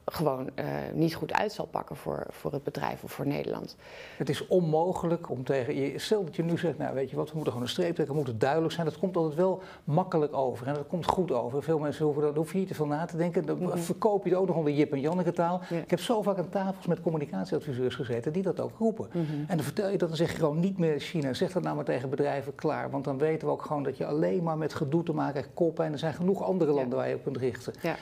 gewoon 0.05 0.49
uh, 0.55 0.65
niet 0.93 1.15
goed 1.15 1.33
uit 1.33 1.51
zal 1.51 1.65
pakken 1.65 1.95
voor, 1.95 2.25
voor 2.29 2.51
het 2.51 2.63
bedrijf 2.63 3.03
of 3.03 3.11
voor 3.11 3.27
Nederland. 3.27 3.75
Het 4.17 4.29
is 4.29 4.47
onmogelijk 4.47 5.29
om 5.29 5.43
tegen 5.43 5.75
je. 5.75 5.99
Stel 5.99 6.23
dat 6.23 6.35
je 6.35 6.43
nu 6.43 6.57
zegt, 6.57 6.77
nou 6.77 6.93
weet 6.93 7.09
je 7.09 7.15
wat, 7.15 7.27
we 7.27 7.35
moeten 7.35 7.51
gewoon 7.51 7.67
een 7.67 7.73
streep 7.73 7.93
trekken, 7.93 8.15
we 8.15 8.21
moeten 8.21 8.39
duidelijk 8.39 8.73
zijn. 8.73 8.85
Dat 8.85 8.99
komt 8.99 9.17
altijd 9.17 9.35
wel 9.35 9.61
makkelijk 9.83 10.33
over 10.33 10.67
en 10.67 10.73
dat 10.73 10.87
komt 10.87 11.05
goed 11.05 11.31
over. 11.31 11.63
Veel 11.63 11.79
mensen 11.79 12.05
hoeven 12.05 12.23
daar 12.23 12.33
hoef 12.33 12.51
je 12.51 12.57
niet 12.57 12.67
te 12.67 12.73
veel 12.73 12.85
na 12.85 13.05
te 13.05 13.17
denken. 13.17 13.45
Dan 13.45 13.57
mm 13.57 13.69
-hmm. 13.69 13.77
verkoop 13.77 14.23
je 14.23 14.29
het 14.29 14.39
ook 14.39 14.47
nog 14.47 14.55
onder 14.55 14.73
Jip 14.73 14.91
en 14.91 14.99
Janneke 14.99 15.31
taal. 15.31 15.61
Ja. 15.69 15.77
Ik 15.77 15.89
heb 15.89 15.99
zo 15.99 16.21
vaak 16.21 16.37
aan 16.37 16.49
tafels 16.49 16.85
met 16.85 17.01
communicatieadviseurs 17.01 17.95
gezeten 17.95 18.33
die 18.33 18.43
dat 18.43 18.59
ook 18.59 18.77
roepen. 18.77 19.09
Mm 19.13 19.25
-hmm. 19.25 19.45
En 19.47 19.55
dan 19.55 19.65
vertel 19.65 19.89
je 19.89 19.97
dat, 19.97 20.07
dan 20.07 20.17
zeg 20.17 20.31
je 20.31 20.37
gewoon 20.37 20.59
niet 20.59 20.77
meer 20.77 20.99
China. 20.99 21.33
Zeg 21.33 21.51
dat 21.51 21.63
nou 21.63 21.75
maar 21.75 21.85
tegen 21.85 22.09
bedrijven 22.09 22.55
klaar. 22.55 22.89
Want 22.89 23.03
dan 23.03 23.17
weten 23.17 23.47
we 23.47 23.53
ook 23.53 23.61
gewoon 23.61 23.83
dat 23.83 23.97
je 23.97 24.05
alleen 24.05 24.43
maar 24.43 24.57
met 24.57 24.73
gedoe 24.73 25.03
te 25.03 25.13
maken 25.13 25.41
hebt, 25.41 25.53
koppen. 25.53 25.85
En 25.85 25.91
er 25.91 25.99
zijn 25.99 26.13
genoeg 26.13 26.43
andere 26.43 26.71
landen 26.71 26.89
ja. 26.89 26.95
waar 26.95 27.09
je 27.09 27.15
op 27.15 27.23
kunt 27.23 27.37
richten. 27.37 27.73
Ja. 27.81 27.95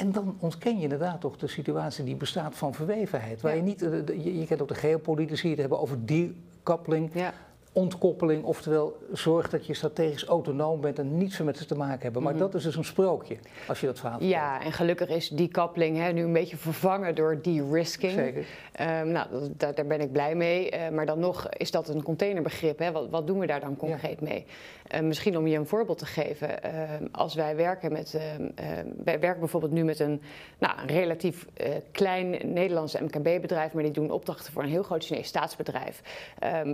En 0.00 0.12
dan 0.12 0.36
ontken 0.38 0.76
je 0.76 0.82
inderdaad 0.82 1.20
toch 1.20 1.36
de 1.36 1.46
situatie 1.46 2.04
die 2.04 2.16
bestaat 2.16 2.56
van 2.56 2.74
verwevenheid. 2.74 3.40
Waar 3.40 3.56
ja. 3.56 3.58
je 3.58 3.62
niet, 3.62 3.80
je, 4.06 4.38
je 4.38 4.46
kent 4.46 4.62
ook 4.62 4.68
de 4.68 4.74
geopolitici 4.74 5.48
die 5.48 5.60
hebben 5.60 5.80
over 5.80 6.06
decouplering. 6.06 7.10
Ja. 7.14 7.32
Ontkoppeling, 7.72 8.44
oftewel 8.44 8.96
zorg 9.12 9.50
dat 9.50 9.66
je 9.66 9.74
strategisch 9.74 10.24
autonoom 10.24 10.80
bent 10.80 10.98
en 10.98 11.16
niets 11.18 11.38
meer 11.38 11.46
met 11.46 11.56
ze 11.58 11.64
te 11.64 11.74
maken 11.74 12.02
hebben. 12.02 12.22
Maar 12.22 12.32
Mhm. 12.32 12.40
dat 12.42 12.54
is 12.54 12.62
dus 12.62 12.76
een 12.76 12.84
sprookje, 12.84 13.36
als 13.68 13.80
je 13.80 13.86
dat 13.86 13.98
verhaal 13.98 14.22
Ja, 14.22 14.62
en 14.62 14.72
gelukkig 14.72 15.08
is 15.08 15.28
die 15.28 15.48
kappeling 15.48 15.96
hè, 15.98 16.12
nu 16.12 16.22
een 16.22 16.32
beetje 16.32 16.56
vervangen 16.56 17.14
door 17.14 17.38
de-risking. 17.42 18.12
Zeker. 18.12 18.44
Ehm, 18.72 19.08
nou, 19.10 19.26
dat- 19.56 19.76
daar, 19.76 19.86
ben 19.86 20.00
ik 20.00 20.12
blij 20.12 20.34
mee. 20.34 20.70
Eh, 20.70 20.90
maar 20.90 21.06
dan 21.06 21.18
nog 21.18 21.48
is 21.48 21.70
dat 21.70 21.88
een 21.88 22.02
containerbegrip. 22.02 22.78
Hè? 22.78 22.92
Wat, 22.92 23.08
wat 23.10 23.26
doen 23.26 23.38
we 23.38 23.46
daar 23.46 23.60
dan 23.60 23.76
concreet 23.76 24.20
mee? 24.20 24.46
Eh, 24.86 25.00
misschien 25.00 25.36
om 25.38 25.46
je 25.46 25.56
een 25.58 25.66
voorbeeld 25.66 25.98
te 25.98 26.06
geven. 26.06 26.62
ehm, 26.62 27.06
als 27.12 27.34
wij 27.34 27.56
werken 27.56 27.92
met. 27.92 28.14
ehm, 28.14 28.86
wij 29.04 29.20
werken 29.20 29.40
bijvoorbeeld 29.40 29.72
nu 29.72 29.84
met 29.84 29.98
een, 30.00 30.22
nou, 30.58 30.80
een 30.80 30.86
relatief 30.86 31.46
eh, 31.56 31.68
klein 31.92 32.52
Nederlands 32.52 32.98
MKB-bedrijf. 33.00 33.72
Maar 33.72 33.82
die 33.82 33.92
doen 33.92 34.10
opdrachten 34.10 34.52
voor 34.52 34.62
een 34.62 34.68
heel 34.68 34.82
groot 34.82 35.04
Chinees 35.04 35.26
staatsbedrijf. 35.26 36.02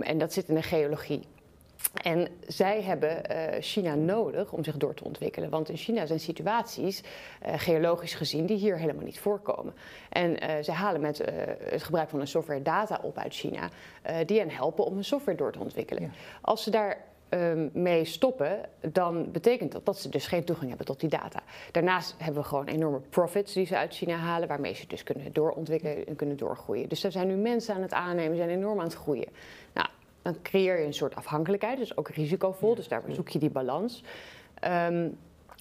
En 0.01 0.17
dat 0.17 0.33
zit 0.33 0.47
in 0.49 0.55
de 0.55 0.61
En 1.93 2.27
zij 2.47 2.81
hebben 2.81 3.25
eh, 3.25 3.61
China 3.61 3.95
nodig 3.95 4.51
om 4.51 4.63
zich 4.63 4.77
door 4.77 4.93
te 4.93 5.03
ontwikkelen. 5.03 5.49
Want 5.49 5.69
in 5.69 5.77
China 5.77 6.05
zijn 6.05 6.19
situaties, 6.19 7.03
eh, 7.41 7.53
geologisch 7.57 8.13
gezien, 8.13 8.45
die 8.45 8.57
hier 8.57 8.77
helemaal 8.77 9.03
niet 9.03 9.19
voorkomen. 9.19 9.73
En 10.09 10.39
eh, 10.39 10.63
zij 10.63 10.73
halen 10.73 11.01
met 11.01 11.17
het 11.69 11.83
gebruik 11.83 12.09
van 12.09 12.19
een 12.19 12.27
software 12.27 12.61
data 12.61 12.99
op 13.01 13.17
uit 13.17 13.33
China, 13.33 13.69
die 14.25 14.39
hen 14.39 14.49
helpen 14.49 14.85
om 14.85 14.93
hun 14.93 15.03
software 15.03 15.37
door 15.37 15.51
te 15.51 15.59
ontwikkelen. 15.59 16.03
Ja. 16.03 16.09
Als 16.41 16.63
ze 16.63 16.69
daar 16.69 16.97
ehm, 17.29 17.69
mee 17.73 18.05
stoppen, 18.05 18.59
dan 18.91 19.31
betekent 19.31 19.71
dat 19.71 19.85
dat 19.85 19.99
ze 19.99 20.09
dus 20.09 20.27
geen 20.27 20.43
toegang 20.43 20.67
hebben 20.67 20.85
tot 20.85 20.99
die 20.99 21.09
data. 21.09 21.39
Daarnaast 21.71 22.15
hebben 22.17 22.41
we 22.41 22.47
gewoon 22.47 22.65
enorme 22.65 22.99
profits 22.99 23.53
die 23.53 23.65
ze 23.65 23.77
uit 23.77 23.93
China 23.93 24.15
halen, 24.15 24.47
waarmee 24.47 24.73
ze 24.73 24.87
dus 24.87 25.03
kunnen 25.03 25.33
doorontwikkelen 25.33 26.07
en 26.07 26.15
kunnen 26.15 26.37
doorgroeien. 26.37 26.89
Dus 26.89 27.01
daar 27.01 27.11
zijn 27.11 27.27
nu 27.27 27.35
mensen 27.35 27.75
aan 27.75 27.81
het 27.81 27.93
aannemen, 27.93 28.37
zijn 28.37 28.49
enorm 28.49 28.79
aan 28.79 28.85
het 28.85 28.95
groeien. 28.95 29.27
Nou, 29.73 29.87
dan 30.33 30.41
creëer 30.41 30.79
je 30.79 30.85
een 30.85 30.93
soort 30.93 31.15
afhankelijkheid, 31.15 31.77
dus 31.77 31.97
ook 31.97 32.09
risicovol, 32.09 32.75
dus 32.75 32.87
daar 32.87 33.03
zoek 33.09 33.29
je 33.29 33.39
die 33.39 33.49
balans. 33.49 34.03
Ehm, 34.59 35.09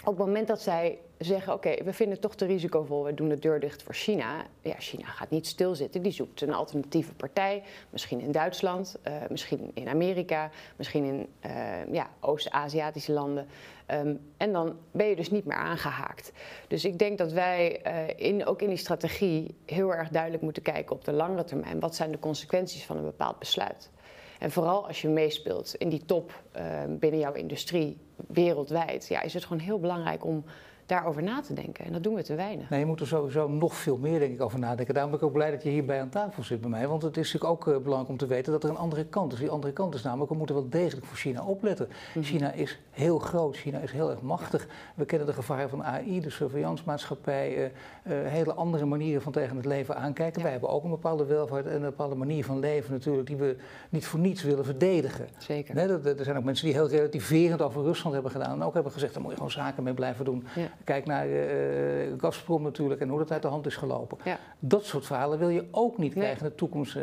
op 0.04 0.16
het 0.16 0.26
moment 0.26 0.46
dat 0.46 0.62
zij 0.62 0.99
zeggen, 1.18 1.52
oké, 1.52 1.85
we 1.85 1.92
vinden 1.92 2.14
het 2.14 2.20
toch 2.20 2.35
te 2.35 2.44
risicovol, 2.44 3.04
we 3.04 3.14
doen 3.14 3.28
de 3.28 3.38
deur 3.38 3.61
dicht 3.61 3.82
voor 3.82 3.94
China. 3.94 4.44
Ja, 4.61 4.75
China 4.78 5.06
gaat 5.06 5.30
niet 5.30 5.46
stilzitten, 5.46 6.02
die 6.02 6.12
zoekt 6.12 6.40
een 6.40 6.52
alternatieve 6.52 7.14
partij. 7.14 7.62
Misschien 7.90 8.20
in 8.20 8.32
Duitsland, 8.32 8.96
eh, 9.02 9.14
misschien 9.30 9.70
in 9.75 9.88
Amerika, 9.88 10.50
misschien 10.76 11.04
in 11.04 11.26
eh, 11.40 11.92
ja, 11.92 12.11
Oost-Aziatische 12.20 13.12
landen. 13.12 13.46
Ehm, 13.87 14.14
en 14.37 14.52
dan 14.52 14.76
ben 14.90 15.06
je 15.06 15.16
dus 15.16 15.30
niet 15.30 15.44
meer 15.44 15.56
aangehaakt. 15.56 16.32
Dus 16.68 16.85
ik 16.85 16.99
denk 16.99 17.18
dat 17.18 17.32
wij 17.32 17.82
eh, 17.82 18.26
in, 18.28 18.46
ook 18.46 18.62
in 18.62 18.68
die 18.68 18.76
strategie 18.76 19.54
heel 19.66 19.94
erg 19.94 20.08
duidelijk 20.08 20.42
moeten 20.42 20.62
kijken 20.62 20.96
op 20.96 21.04
de 21.04 21.12
langere 21.12 21.44
termijn. 21.44 21.80
Wat 21.80 21.94
zijn 21.94 22.11
de 22.11 22.18
consequenties 22.18 22.85
van 22.85 22.96
een 22.96 23.04
bepaald 23.04 23.38
besluit? 23.38 23.90
En 24.38 24.50
vooral 24.50 24.86
als 24.86 25.02
je 25.02 25.08
meespeelt 25.08 25.74
in 25.74 25.88
die 25.88 26.04
top 26.04 26.42
eh, 26.52 26.64
binnen 26.88 27.20
jouw 27.20 27.32
industrie 27.32 27.98
wereldwijd, 28.26 29.06
ja, 29.08 29.22
is 29.22 29.34
het 29.34 29.44
gewoon 29.44 29.62
heel 29.62 29.80
belangrijk 29.80 30.24
om 30.24 30.44
daarover 30.86 31.22
na 31.22 31.40
te 31.40 31.54
denken. 31.54 31.84
En 31.84 31.92
dat 31.92 32.02
doen 32.02 32.14
we 32.14 32.22
te 32.22 32.34
weinig. 32.34 32.70
Nee, 32.70 32.80
je 32.80 32.86
moet 32.86 33.00
er 33.00 33.06
sowieso 33.06 33.48
nog 33.48 33.74
veel 33.74 33.96
meer 33.96 34.18
denk 34.18 34.34
ik, 34.34 34.40
over 34.40 34.58
nadenken. 34.58 34.94
Daarom 34.94 35.12
ben 35.12 35.20
ik 35.20 35.26
ook 35.26 35.32
blij 35.32 35.50
dat 35.50 35.62
je 35.62 35.68
hierbij 35.68 36.00
aan 36.00 36.08
tafel 36.08 36.42
zit 36.42 36.60
bij 36.60 36.70
mij. 36.70 36.88
Want 36.88 37.02
het 37.02 37.16
is 37.16 37.32
natuurlijk 37.32 37.66
ook 37.66 37.74
eh, 37.74 37.82
belangrijk 37.82 38.08
om 38.08 38.16
te 38.16 38.26
weten 38.26 38.52
dat 38.52 38.64
er 38.64 38.70
een 38.70 38.76
andere 38.76 39.04
kant 39.04 39.32
is. 39.32 39.38
Die 39.38 39.50
andere 39.50 39.72
kant 39.72 39.94
is 39.94 40.02
namelijk, 40.02 40.30
we 40.30 40.36
moeten 40.36 40.54
wel 40.54 40.68
degelijk 40.68 41.06
voor 41.06 41.16
China 41.16 41.44
opletten. 41.44 41.88
Mhm. 42.14 42.24
China 42.24 42.52
is 42.52 42.78
heel 42.96 43.18
groot, 43.18 43.56
China 43.56 43.78
is 43.78 43.92
heel 43.92 44.10
erg 44.10 44.20
machtig. 44.22 44.66
We 44.94 45.04
kennen 45.04 45.26
de 45.26 45.32
gevaren 45.32 45.68
van 45.70 45.84
AI, 45.84 46.20
de 46.20 46.30
surveillancemaatschappij, 46.30 47.56
eh, 47.56 47.64
eh, 47.64 48.32
hele 48.32 48.52
andere 48.54 48.84
manieren 48.84 49.22
van 49.22 49.32
tegen 49.32 49.56
het 49.56 49.64
leven 49.64 49.96
aankijken. 49.96 50.36
Ja. 50.36 50.42
Wij 50.42 50.52
hebben 50.52 50.70
ook 50.70 50.84
een 50.84 50.90
bepaalde 50.90 51.24
welvaart 51.24 51.66
en 51.66 51.74
een 51.74 51.80
bepaalde 51.80 52.14
manier 52.14 52.44
van 52.44 52.58
leven 52.58 52.92
natuurlijk, 52.92 53.26
die 53.26 53.36
we 53.36 53.56
niet 53.88 54.06
voor 54.06 54.20
niets 54.20 54.42
willen 54.42 54.64
verdedigen. 54.64 55.26
Zeker. 55.38 55.74
Nee, 55.74 55.86
dat- 55.86 56.04
er 56.06 56.24
zijn 56.24 56.36
ook 56.36 56.44
mensen 56.44 56.64
die 56.66 56.74
heel 56.74 56.88
relativerend 56.88 57.62
over 57.62 57.82
Rusland 57.82 58.14
hebben 58.14 58.32
gedaan. 58.32 58.52
En 58.52 58.62
ook 58.62 58.74
hebben 58.74 58.92
gezegd, 58.92 59.12
daar 59.12 59.22
moet 59.22 59.30
je 59.30 59.36
gewoon 59.36 59.52
zaken 59.52 59.82
mee 59.82 59.94
blijven 59.94 60.24
doen. 60.24 60.44
Ja. 60.54 60.66
Kijk 60.84 61.06
naar 61.06 61.26
eh 61.30 62.12
Gazprom 62.18 62.62
natuurlijk 62.62 63.00
en 63.00 63.08
hoe 63.08 63.18
dat 63.18 63.32
uit 63.32 63.42
de 63.42 63.48
hand 63.48 63.66
is 63.66 63.76
gelopen. 63.76 64.18
Ja. 64.24 64.38
Dat 64.58 64.84
soort 64.84 65.06
verhalen 65.06 65.38
wil 65.38 65.48
je 65.48 65.64
ook 65.70 65.98
niet 65.98 66.14
Nee. 66.14 66.22
krijgen 66.24 66.42
in 66.44 66.48
de 66.50 66.54
toekomst 66.54 66.98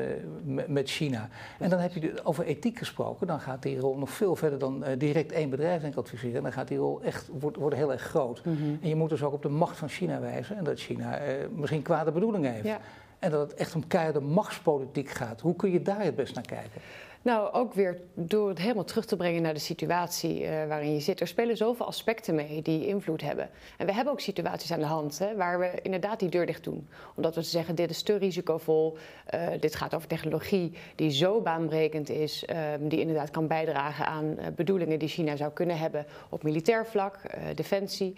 met, 0.68 0.90
China. 0.90 1.30
En 1.60 1.70
dan 1.70 1.80
heb 1.80 1.94
je 1.94 2.14
over 2.24 2.46
ethiek 2.46 2.78
gesproken. 2.78 3.28
Dan 3.28 3.40
gaat 3.40 3.62
die 3.62 3.80
rol 3.80 3.98
nog 3.98 4.10
veel 4.10 4.36
verder 4.36 4.60
dan 4.60 4.84
direct 4.98 5.32
één 5.32 5.50
bedrijf 5.50 5.83
denk 5.84 5.96
adviseren. 5.96 6.36
En 6.36 6.44
dan 6.44 6.52
gaat 6.52 6.68
die 6.68 6.78
rol 6.78 7.02
echt 7.02 7.30
wordt, 7.40 7.58
wordt 7.58 7.76
heel 7.76 7.92
erg 7.92 8.02
groot. 8.02 8.46
Mhm. 8.46 8.76
En 8.82 8.90
je 8.90 8.96
moet 8.96 9.10
dus 9.10 9.24
ook 9.24 9.34
op 9.34 9.42
de 9.42 9.50
macht 9.50 9.78
van 9.78 9.90
China 9.90 10.20
wijzen. 10.20 10.58
En 10.58 10.64
dat 10.64 10.80
China 10.80 11.18
eh, 11.18 11.48
misschien 11.56 11.82
kwade 11.82 12.12
bedoelingen 12.12 12.54
heeft. 12.54 12.66
Ja. 12.66 12.80
En 13.20 13.32
dat 13.32 13.50
het 13.50 13.54
echt 13.60 13.76
om 13.76 13.88
keiharde 13.88 14.20
machtspolitiek 14.20 15.10
gaat. 15.10 15.42
Hoe 15.42 15.56
kun 15.56 15.72
je 15.72 15.82
daar 15.82 16.04
het 16.04 16.16
best 16.16 16.36
naar 16.36 16.46
kijken? 16.46 16.82
Nou, 17.24 17.54
ook 17.54 17.74
weer 17.74 18.02
door 18.14 18.50
het 18.50 18.58
helemaal 18.58 18.84
terug 18.84 19.06
te 19.06 19.16
brengen 19.16 19.42
naar 19.42 19.54
de 19.54 19.60
situatie 19.60 20.46
eh, 20.46 20.68
waarin 20.68 20.94
je 20.94 21.00
zit. 21.00 21.20
Er 21.20 21.28
spelen 21.28 21.58
zoveel 21.58 21.86
aspecten 21.86 22.36
mee 22.36 22.62
die 22.62 22.88
invloed 22.88 23.22
hebben. 23.22 23.50
En 23.78 23.86
we 23.86 23.94
hebben 23.94 24.14
ook 24.14 24.20
situaties 24.20 24.72
aan 24.72 24.80
de 24.80 24.86
hand 24.86 25.20
hè, 25.20 25.36
waar 25.36 25.60
we 25.60 25.72
inderdaad 25.82 26.20
die 26.20 26.30
deur 26.30 26.46
dicht 26.46 26.64
doen. 26.64 26.88
Omdat 27.16 27.36
we 27.36 27.42
zeggen, 27.42 27.76
dit 27.76 27.90
is 27.90 28.04
te 28.04 28.16
risicovol, 28.16 28.98
eh, 29.26 29.48
dit 29.60 29.76
gaat 29.76 29.94
over 29.94 30.08
technologie 30.08 30.74
die 30.96 31.12
zo 31.12 31.42
baanbrekend 31.42 32.10
is, 32.10 32.46
eh, 32.46 32.58
die 32.80 33.00
inderdaad 33.00 33.32
kan 33.32 33.48
bijdragen 33.48 34.06
aan 34.06 34.38
eh, 34.38 34.48
bedoelingen 34.56 35.00
die 35.00 35.10
China 35.10 35.36
zou 35.36 35.52
kunnen 35.52 35.78
hebben 35.78 36.06
op 36.30 36.44
militair 36.44 36.86
vlak, 36.86 37.20
defensie. 37.56 38.16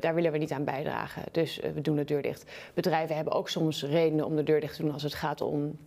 Daar 0.00 0.14
willen 0.14 0.32
we 0.32 0.38
niet 0.38 0.52
aan 0.52 0.64
bijdragen. 0.64 1.22
Dus 1.32 1.60
we 1.74 1.80
doen 1.80 1.96
de 1.96 2.04
deur 2.04 2.22
dicht. 2.22 2.50
Bedrijven 2.74 3.16
hebben 3.16 3.32
ook 3.32 3.48
soms 3.48 3.82
redenen 3.82 4.24
om 4.24 4.36
de 4.36 4.42
deur 4.42 4.60
dicht 4.60 4.76
te 4.76 4.82
doen 4.82 4.92
als 4.92 5.02
het 5.02 5.14
gaat 5.14 5.40
om 5.40 5.78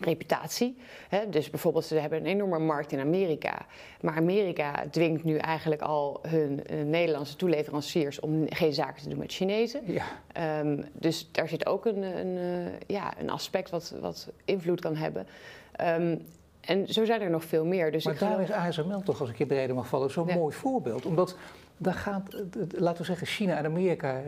reputatie. 0.00 0.76
Hè? 1.08 1.28
Dus 1.28 1.50
bijvoorbeeld, 1.50 1.84
ze 1.84 1.94
hebben 1.94 2.18
een 2.18 2.26
enorme 2.26 2.58
markt 2.58 2.92
in 2.92 2.98
Amerika. 3.00 3.66
Maar 4.00 4.16
Amerika 4.16 4.84
dwingt 4.90 5.24
nu 5.24 5.36
eigenlijk 5.36 5.82
al 5.82 6.20
hun 6.28 6.66
eh, 6.66 6.82
Nederlandse 6.84 7.36
toeleveranciers 7.36 8.20
om 8.20 8.44
geen 8.48 8.72
zaken 8.72 9.02
te 9.02 9.08
doen 9.08 9.18
met 9.18 9.32
Chinezen. 9.32 9.80
Ja. 9.84 10.04
Ehm, 10.32 10.82
dus 10.92 11.28
daar 11.32 11.48
zit 11.48 11.66
ook 11.66 11.86
een, 11.86 12.02
een, 12.02 12.36
eh, 12.38 12.72
ja, 12.86 13.12
een 13.20 13.30
aspect 13.30 13.70
wat, 13.70 13.94
wat 14.00 14.28
invloed 14.44 14.80
kan 14.80 14.96
hebben. 14.96 15.26
Ehm, 15.72 16.16
en 16.60 16.86
zo 16.86 17.04
zijn 17.04 17.20
er 17.20 17.30
nog 17.30 17.44
veel 17.44 17.64
meer. 17.64 17.92
Dus 17.92 18.04
maar 18.04 18.14
ik 18.14 18.20
daar 18.20 18.30
geloof- 18.30 18.48
is 18.48 18.54
ASML 18.54 19.02
toch, 19.02 19.20
als 19.20 19.30
ik 19.30 19.38
je 19.38 19.46
de 19.46 19.54
reden 19.54 19.74
mag 19.76 19.86
vallen, 19.88 20.10
zo'n 20.10 20.26
Ja. 20.26 20.34
mooi 20.34 20.54
voorbeeld. 20.54 21.06
Omdat 21.06 21.36
daar 21.76 21.94
gaat, 21.94 22.32
het- 22.32 22.80
laten 22.80 22.98
we 23.00 23.04
zeggen, 23.04 23.26
China 23.26 23.56
en 23.56 23.64
Amerika 23.64 24.16
eh, 24.16 24.22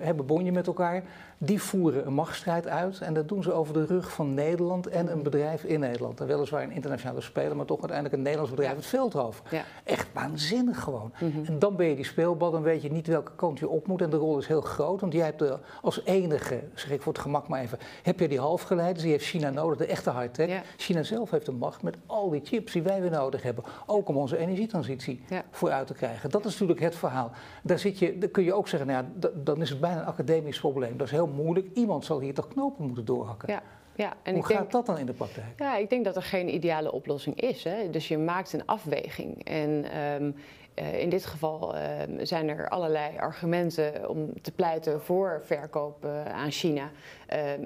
hebben 0.00 0.26
bonje 0.26 0.52
met 0.52 0.66
elkaar. 0.66 1.02
Die 1.38 1.62
voeren 1.62 2.06
een 2.06 2.12
machtsstrijd 2.12 2.66
uit. 2.66 3.00
En 3.00 3.14
dat 3.14 3.28
doen 3.28 3.42
ze 3.42 3.52
over 3.52 3.74
de 3.74 3.84
rug 3.84 4.12
van 4.12 4.34
Nederland 4.34 4.86
en 4.86 5.12
een 5.12 5.22
bedrijf 5.22 5.64
in 5.64 5.80
Nederland. 5.80 6.20
En 6.20 6.26
weliswaar 6.26 6.62
een 6.62 6.70
internationale 6.70 7.20
speler, 7.20 7.56
maar 7.56 7.66
toch 7.66 7.78
uiteindelijk 7.78 8.16
een 8.16 8.22
Nederlands 8.22 8.50
bedrijf, 8.54 8.72
Ja. 8.72 8.76
het 8.78 8.86
Veldhoven. 8.86 9.44
Ja. 9.50 9.62
Echt 9.84 10.08
waanzinnig 10.12 10.80
gewoon. 10.80 11.12
Mhm. 11.20 11.44
En 11.46 11.58
dan 11.58 11.76
ben 11.76 11.86
je 11.86 11.94
die 11.94 12.04
speelbal, 12.04 12.50
dan 12.50 12.62
weet 12.62 12.82
je 12.82 12.90
niet 12.90 13.06
welke 13.06 13.32
kant 13.36 13.58
je 13.58 13.68
op 13.68 13.86
moet. 13.86 14.02
En 14.02 14.10
de 14.10 14.16
rol 14.16 14.38
is 14.38 14.46
heel 14.46 14.60
groot, 14.60 15.00
want 15.00 15.12
jij 15.12 15.24
hebt 15.24 15.38
de, 15.38 15.58
als 15.82 16.04
enige, 16.04 16.60
zeg 16.74 16.90
ik 16.90 17.02
voor 17.02 17.12
het 17.12 17.22
gemak 17.22 17.48
maar 17.48 17.60
even, 17.60 17.78
heb 18.02 18.20
je 18.20 18.28
die 18.28 18.40
halfgeleiders, 18.40 19.02
die 19.02 19.10
heeft 19.10 19.24
China 19.24 19.50
nodig, 19.50 19.78
de 19.78 19.86
echte 19.86 20.12
high-tech. 20.12 20.48
Ja. 20.48 20.62
China 20.76 21.02
zelf 21.02 21.30
heeft 21.30 21.46
de 21.46 21.52
macht 21.52 21.82
met 21.82 21.96
al 22.06 22.30
die 22.30 22.40
chips 22.44 22.72
die 22.72 22.82
wij 22.82 23.00
weer 23.00 23.10
nodig 23.10 23.42
hebben. 23.42 23.64
Ook 23.86 24.08
om 24.08 24.16
onze 24.16 24.36
energietransitie 24.36 25.20
vooruit 25.50 25.86
te 25.86 25.94
krijgen. 25.94 26.30
Dat 26.30 26.44
is 26.44 26.52
natuurlijk 26.52 26.80
het 26.80 26.94
verhaal. 26.96 27.30
Daar, 27.62 27.78
zit 27.78 27.98
je, 27.98 28.18
daar 28.18 28.28
kun 28.28 28.44
je 28.44 28.54
ook 28.54 28.68
zeggen, 28.68 28.88
nou 28.88 29.04
dan 29.34 29.60
is 29.60 29.70
het 29.70 29.80
bijna 29.80 30.00
een 30.00 30.06
academisch 30.06 30.60
probleem. 30.60 30.96
Dat 30.96 31.06
is 31.06 31.12
heel 31.12 31.25
moeilijk. 31.28 31.66
Iemand 31.74 32.04
zal 32.04 32.20
hier 32.20 32.34
toch 32.34 32.48
knopen 32.48 32.86
moeten 32.86 33.04
doorhakken. 33.04 33.52
Ja, 33.52 33.62
ja. 33.94 34.12
En 34.22 34.32
Hoe 34.34 34.42
ik 34.42 34.48
denk, 34.48 34.60
gaat 34.60 34.72
dat 34.72 34.86
dan 34.86 34.98
in 34.98 35.06
de 35.06 35.12
praktijk? 35.12 35.58
Ja, 35.58 35.76
ik 35.76 35.90
denk 35.90 36.04
dat 36.04 36.16
er 36.16 36.22
geen 36.22 36.54
ideale 36.54 36.92
oplossing 36.92 37.40
is. 37.40 37.64
Hè. 37.64 37.90
Dus 37.90 38.08
je 38.08 38.18
maakt 38.18 38.52
een 38.52 38.66
afweging. 38.66 39.44
En 39.44 39.84
ehm, 39.90 40.24
eh, 40.24 40.32
in 40.76 41.08
dit 41.10 41.26
geval 41.26 41.76
ehm, 41.76 42.24
zijn 42.24 42.48
er 42.48 42.68
allerlei 42.68 43.18
argumenten 43.18 44.08
om 44.08 44.42
te 44.42 44.52
pleiten 44.52 45.00
voor 45.00 45.40
verkoop 45.44 46.04
eh, 46.04 46.24
aan 46.24 46.50
China. 46.50 46.90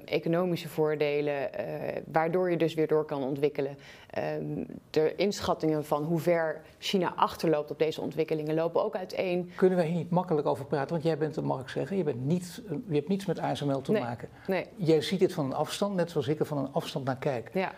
Economische 0.04 0.68
voordelen, 0.68 1.54
eh, 1.54 2.02
waardoor 2.12 2.50
je 2.50 2.56
dus 2.56 2.74
weer 2.74 2.86
door 2.86 3.04
kan 3.04 3.22
ontwikkelen. 3.24 3.76
De 4.90 5.14
inschattingen 5.16 5.84
van 5.84 6.04
hoe 6.04 6.18
ver 6.18 6.60
China 6.78 7.12
achterloopt 7.16 7.70
op 7.70 7.78
deze 7.78 8.00
ontwikkelingen 8.00 8.54
lopen 8.54 8.84
ook 8.84 8.96
uiteen. 8.96 9.50
Kunnen 9.56 9.78
wij 9.78 9.86
hier 9.86 9.96
niet 9.96 10.10
makkelijk 10.10 10.46
over 10.46 10.64
praten? 10.64 10.90
Want 10.90 11.02
jij 11.02 11.18
bent, 11.18 11.40
mag 11.42 11.60
ik 11.60 11.68
zeggen, 11.68 11.96
je, 11.96 12.02
bent 12.04 12.24
niet, 12.24 12.62
eh, 12.68 12.76
je 12.88 12.94
hebt 12.94 13.08
niets 13.08 13.26
met 13.26 13.38
ASML 13.38 13.80
te 13.80 13.92
Nee. 13.92 14.02
maken. 14.02 14.28
Nee, 14.46 14.66
Jij 14.76 15.00
ziet 15.00 15.20
dit 15.20 15.32
van 15.32 15.44
een 15.44 15.54
afstand, 15.54 15.94
net 15.94 16.10
zoals 16.10 16.28
ik 16.28 16.38
er 16.40 16.46
van 16.46 16.58
een 16.58 16.72
afstand 16.72 17.04
naar 17.04 17.18
kijk. 17.18 17.50
ja. 17.54 17.72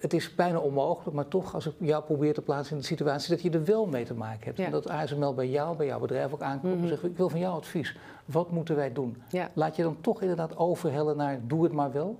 Het 0.00 0.12
is 0.12 0.34
bijna 0.34 0.58
onmogelijk, 0.58 1.16
maar 1.16 1.28
toch, 1.28 1.54
als 1.54 1.66
ik 1.66 1.72
jou 1.78 2.02
probeer 2.04 2.34
te 2.34 2.42
plaatsen 2.42 2.74
in 2.74 2.80
de 2.80 2.86
situatie, 2.86 3.30
dat 3.30 3.42
je 3.42 3.50
er 3.50 3.64
wel 3.64 3.86
mee 3.86 4.04
te 4.04 4.14
maken 4.14 4.44
hebt. 4.44 4.58
Ja. 4.58 4.64
En 4.64 4.70
dat 4.70 4.88
ASML 4.88 5.34
bij 5.34 5.48
jou, 5.48 5.76
bij 5.76 5.86
jouw 5.86 5.98
bedrijf 6.00 6.32
ook 6.32 6.40
aankomt 6.42 6.74
Mhm. 6.74 6.82
en 6.82 6.88
zegt: 6.88 7.04
Ik 7.04 7.16
wil 7.16 7.28
van 7.28 7.40
jou 7.40 7.54
advies. 7.56 7.96
Wat 8.24 8.50
moeten 8.50 8.76
wij 8.76 8.92
doen? 8.92 9.22
ja. 9.30 9.50
Laat 9.54 9.76
je 9.76 9.82
dan 9.82 9.96
toch 10.00 10.20
inderdaad 10.20 10.56
overhellen 10.56 11.16
naar: 11.16 11.40
Doe 11.46 11.62
het 11.64 11.72
maar 11.72 11.92
wel? 11.92 12.18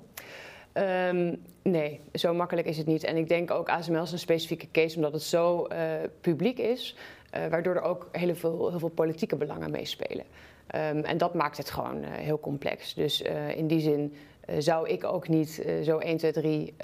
Ehm, 0.72 1.34
nee, 1.62 2.00
zo 2.14 2.34
makkelijk 2.34 2.66
is 2.66 2.76
het 2.78 2.86
niet. 2.86 3.04
En 3.04 3.16
ik 3.16 3.28
denk 3.28 3.50
ook 3.50 3.68
ASML 3.68 4.02
is 4.02 4.12
een 4.12 4.18
specifieke 4.18 4.70
case 4.72 4.96
omdat 4.96 5.12
het 5.12 5.22
zo 5.22 5.64
eh, 5.64 5.86
publiek 6.20 6.58
is, 6.58 6.96
eh, 7.30 7.46
waardoor 7.46 7.74
er 7.74 7.82
ook 7.82 8.08
heel 8.12 8.34
veel, 8.34 8.68
heel 8.70 8.78
veel 8.78 8.88
politieke 8.88 9.36
belangen 9.36 9.70
meespelen. 9.70 10.24
Ehm, 10.66 10.98
en 10.98 11.18
dat 11.18 11.34
maakt 11.34 11.56
het 11.56 11.70
gewoon 11.70 12.02
eh, 12.02 12.10
heel 12.10 12.40
complex. 12.40 12.94
Dus 12.94 13.22
in 13.56 13.66
die 13.66 13.80
zin 13.80 14.14
zou 14.58 14.88
ik 14.88 15.04
ook 15.04 15.28
niet 15.28 15.66
zo 15.82 15.98
1, 15.98 16.16
2, 16.16 16.32
3 16.32 16.74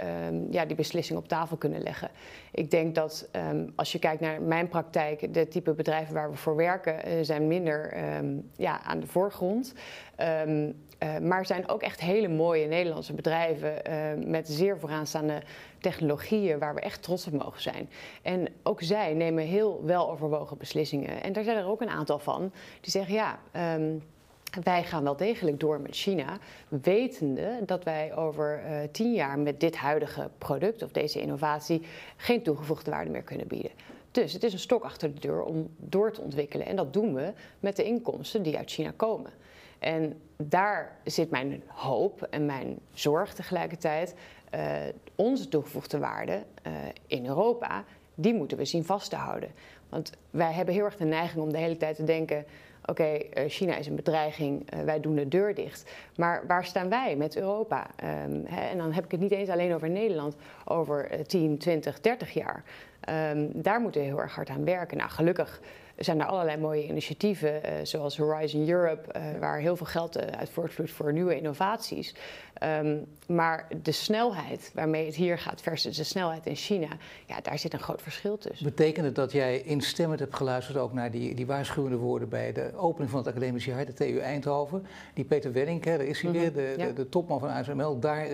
ja, 0.51 0.65
die 0.65 0.77
beslissing 0.77 1.19
op 1.19 1.29
tafel 1.29 1.57
kunnen 1.57 1.83
leggen. 1.83 2.11
Ik 2.53 2.71
denk 2.71 2.95
dat 2.95 3.29
ehm, 3.31 3.67
als 3.75 3.93
je 3.93 3.99
kijkt 3.99 4.21
naar 4.21 4.43
mijn 4.43 4.69
praktijk, 4.69 5.35
de 5.35 5.49
type 5.49 5.73
bedrijven 5.73 6.15
waar 6.15 6.31
we 6.31 6.37
voor 6.37 6.57
werken, 6.57 7.25
zijn 7.25 7.47
minder 7.47 7.93
ehm, 7.93 8.37
ja, 8.57 8.83
aan 8.83 9.01
de 9.01 9.07
voorgrond. 9.07 9.75
Uh, 11.03 11.19
maar 11.19 11.47
zijn 11.47 11.69
ook 11.69 11.83
echt 11.83 12.01
hele 12.01 12.29
mooie 12.29 12.67
Nederlandse 12.67 13.15
bedrijven 13.15 13.83
met 14.31 14.49
zeer 14.49 14.79
vooraanstaande 14.79 15.43
technologieën 15.81 16.59
waar 16.59 16.75
we 16.75 16.81
echt 16.81 17.03
trots 17.03 17.27
op 17.27 17.33
mogen 17.33 17.63
zijn. 17.63 17.91
En 18.23 18.49
ook 18.63 18.83
zij 18.83 19.15
nemen 19.15 19.45
heel 19.45 19.85
weloverwogen 19.85 20.59
beslissingen. 20.59 21.23
En 21.23 21.33
daar 21.33 21.45
zijn 21.45 21.57
er 21.57 21.67
ook 21.67 21.81
een 21.81 21.89
aantal 21.89 22.19
van 22.19 22.53
die 22.81 22.91
zeggen 22.91 23.15
ja. 23.15 23.39
Wij 24.63 24.85
gaan 24.85 25.03
wel 25.03 25.17
degelijk 25.17 25.61
door 25.61 25.81
met 25.81 25.97
China, 25.97 26.39
wetende 26.69 27.59
dat 27.67 27.85
wij 27.85 28.17
over 28.17 28.63
uh, 28.65 28.79
tien 28.93 29.13
jaar 29.13 29.39
met 29.39 29.61
dit 29.61 29.77
huidige 29.77 30.31
product 30.39 30.83
of 30.83 30.91
deze 30.91 31.21
innovatie 31.21 31.83
geen 32.17 32.43
toegevoegde 32.43 32.91
waarde 32.91 33.11
meer 33.11 33.23
kunnen 33.23 33.47
bieden. 33.47 33.71
Dus 34.11 34.33
het 34.33 34.43
is 34.43 34.53
een 34.53 34.59
stok 34.59 34.85
achter 34.85 35.15
de 35.15 35.21
deur 35.21 35.43
om 35.43 35.69
door 35.77 36.13
te 36.13 36.21
ontwikkelen. 36.21 36.67
En 36.67 36.77
dat 36.77 36.93
doen 36.93 37.15
we 37.15 37.33
met 37.61 37.77
de 37.77 37.85
inkomsten 37.85 38.43
die 38.43 38.57
uit 38.57 38.71
China 38.71 38.93
komen. 38.97 39.31
En 39.79 40.21
daar 40.37 40.97
zit 41.05 41.31
mijn 41.31 41.63
hoop 41.67 42.23
en 42.23 42.47
mijn 42.47 42.79
zorg 42.93 43.35
tegelijkertijd. 43.35 44.15
Uh, 44.55 44.77
onze 45.15 45.49
toegevoegde 45.49 45.99
waarde 45.99 46.43
uh, 46.67 46.73
in 47.07 47.27
Europa, 47.27 47.85
die 48.15 48.35
moeten 48.35 48.57
we 48.57 48.65
zien 48.65 48.85
vast 48.85 49.11
te 49.11 49.17
houden. 49.17 49.51
Want 49.89 50.13
wij 50.31 50.53
hebben 50.53 50.75
heel 50.75 50.85
erg 50.85 50.97
de 50.97 51.05
neiging 51.05 51.43
om 51.43 51.53
de 51.53 51.59
hele 51.59 51.77
tijd 51.77 51.97
te 51.97 52.05
denken: 52.05 52.45
oké, 52.87 53.13
uh, 53.13 53.45
China 53.49 53.77
is 53.77 53.87
een 53.87 53.97
bedreiging, 53.97 54.85
wij 54.85 55.01
doen 55.01 55.15
de 55.15 55.29
deur 55.29 55.55
dicht. 55.55 55.91
Maar 56.17 56.43
waar 56.47 56.65
staan 56.65 56.89
wij 56.89 57.17
met 57.17 57.37
Europa? 57.37 57.87
Um, 58.27 58.43
hè, 58.47 58.69
en 58.69 58.79
dan 58.79 58.93
heb 58.93 59.05
ik 59.05 59.11
het 59.11 59.21
niet 59.21 59.33
eens 59.33 59.49
alleen 59.49 59.75
over 59.75 59.91
Nederland, 59.91 60.37
over 60.65 61.27
10, 61.27 61.59
20, 61.59 62.01
30 62.01 62.33
jaar. 62.33 62.63
Um, 63.33 63.51
daar 63.55 63.81
moeten 63.81 64.01
we 64.01 64.07
heel 64.07 64.21
erg 64.21 64.35
hard 64.35 64.49
aan 64.49 64.65
werken. 64.65 64.97
Nou, 64.97 65.11
gelukkig 65.11 65.61
zijn 65.97 66.21
er 66.21 66.27
allerlei 66.27 66.57
mooie 66.57 66.87
initiatieven, 66.87 67.53
uh, 67.55 67.73
zoals 67.83 68.17
Horizon 68.17 68.69
Europe, 68.69 69.19
uh, 69.19 69.41
waar 69.41 69.59
heel 69.59 69.77
veel 69.77 69.87
geld 69.87 70.17
uh, 70.17 70.23
uit 70.23 70.51
voortvloeit 70.51 70.91
voor 70.91 71.13
nieuwe 71.13 71.37
innovaties. 71.37 72.15
Um, 72.63 73.07
maar 73.27 73.69
de 73.83 73.93
snelheid 73.93 74.71
waarmee 74.75 75.07
het 75.07 75.15
hier 75.15 75.39
gaat 75.39 75.61
versus 75.61 75.97
de 75.97 76.05
snelheid 76.05 76.47
in 76.47 76.55
China, 76.55 76.89
ja, 77.27 77.41
daar 77.41 77.59
zit 77.59 77.73
een 77.73 77.81
groot 77.81 78.03
verschil 78.03 78.39
tussen. 78.39 78.67
Betekent 78.67 79.07
het 79.07 79.15
dat 79.15 79.33
jij 79.33 79.61
instemmend 79.63 80.21
hebt 80.21 80.37
geluisterd 80.37 80.79
ook 80.79 80.93
naar 80.93 81.11
die, 81.11 81.35
die 81.35 81.47
waarschuwende 81.47 81.97
woorden 81.97 82.29
bij 82.29 82.53
de 82.53 82.71
opening 82.77 83.11
van 83.11 83.19
het 83.19 83.29
academisch 83.29 83.65
jaar, 83.65 83.87
de 83.87 83.93
TU 83.93 84.19
Eindhoven? 84.19 84.87
Die 85.15 85.25
Peter 85.25 85.53
Wenning, 85.53 85.85
hè, 85.85 85.97
daar 85.97 86.07
is 86.07 86.21
hij 86.21 86.31
mm 86.31 86.37
-hmm, 86.37 86.53
weer, 86.53 86.77
de, 86.77 86.83
ja. 86.83 86.87
de, 86.87 86.93
de, 86.93 87.09
topman 87.09 87.41
van 87.41 87.49
ASML, 87.49 87.99
daar 87.99 88.29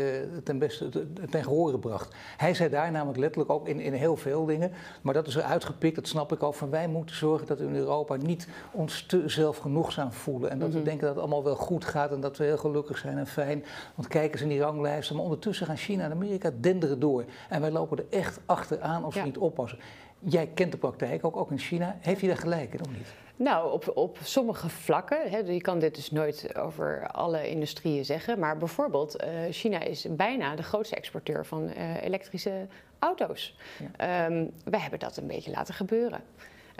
ten 0.45 0.59
beste 0.59 0.89
ten 1.31 1.43
gehoor 1.45 1.71
gebracht. 1.71 2.15
Hij 2.37 2.55
zei 2.55 2.69
daar 2.69 2.91
namelijk 2.91 3.19
letterlijk 3.19 3.51
ook 3.51 3.69
in, 3.69 3.81
in 3.81 3.93
heel 3.93 4.17
veel 4.17 4.45
dingen, 4.45 4.73
maar 5.03 5.15
dat 5.15 5.27
is 5.27 5.37
er 5.37 5.43
uitgepikt, 5.43 5.95
dat 5.95 6.09
snap 6.09 6.33
ik 6.33 6.43
ook, 6.43 6.55
van 6.55 6.71
wij 6.71 6.89
moeten 6.89 7.17
zorgen 7.17 7.47
dat 7.47 7.52
we 7.59 7.65
in 7.65 7.77
Europa 7.77 8.17
niet 8.17 8.49
ons 8.71 9.07
te 9.07 9.23
zelfgenoegzaam 9.27 10.13
voelen. 10.13 10.51
En 10.51 10.59
dat 10.59 10.69
mm 10.69 10.75
-hmm. 10.75 10.83
we 10.83 10.89
denken 10.89 11.07
dat 11.07 11.15
het 11.15 11.25
allemaal 11.25 11.45
wel 11.45 11.57
goed 11.57 11.85
gaat 11.85 12.13
en 12.13 12.21
dat 12.21 12.37
we 12.37 12.45
heel 12.45 12.57
gelukkig 12.57 12.99
zijn 12.99 13.19
en 13.19 13.27
fijn. 13.27 13.65
Want 13.95 14.09
kijk 14.09 14.33
eens 14.33 14.43
in 14.43 14.49
die 14.49 14.61
ranglijsten. 14.61 15.15
Maar 15.17 15.25
ondertussen 15.25 15.67
gaan 15.67 15.77
China 15.77 16.05
en 16.05 16.11
Amerika 16.11 16.51
denderen 16.61 17.01
door. 17.01 17.25
En 17.49 17.61
wij 17.61 17.71
lopen 17.71 17.99
er 17.99 18.19
echt 18.19 18.41
achteraan 18.47 19.05
als 19.05 19.15
we 19.15 19.21
niet 19.21 19.39
oppassen. 19.39 19.79
Jij 20.19 20.47
kent 20.55 20.73
de 20.73 20.79
praktijk 20.79 21.25
ook, 21.25 21.37
ook 21.37 21.51
in 21.51 21.59
China. 21.59 21.97
Heeft 22.01 22.21
hij 22.21 22.29
daar 22.29 22.39
gelijk 22.39 22.73
in 22.73 22.81
of 22.81 22.91
niet? 22.91 23.07
Nou, 23.37 23.73
op, 23.73 23.91
op 23.95 24.19
sommige 24.23 24.69
vlakken. 24.69 25.31
Hè, 25.31 25.39
je 25.39 25.61
kan 25.61 25.79
dit 25.79 25.95
dus 25.95 26.11
nooit 26.11 26.57
over 26.57 27.07
alle 27.07 27.49
industrieën 27.49 28.05
zeggen. 28.05 28.39
Maar 28.39 28.57
bijvoorbeeld, 28.57 29.25
uh, 29.25 29.29
China 29.51 29.81
is 29.81 30.07
bijna 30.11 30.57
de 30.57 30.63
grootste 30.63 30.97
exporteur 30.97 31.47
van 31.47 31.63
uh, 31.77 32.03
elektrische 32.03 32.67
auto's. 32.99 33.57
Ja. 33.99 34.27
Um, 34.27 34.51
wij 34.65 34.81
hebben 34.81 34.99
dat 34.99 35.17
een 35.17 35.27
beetje 35.27 35.51
laten 35.51 35.75
gebeuren. 35.75 36.21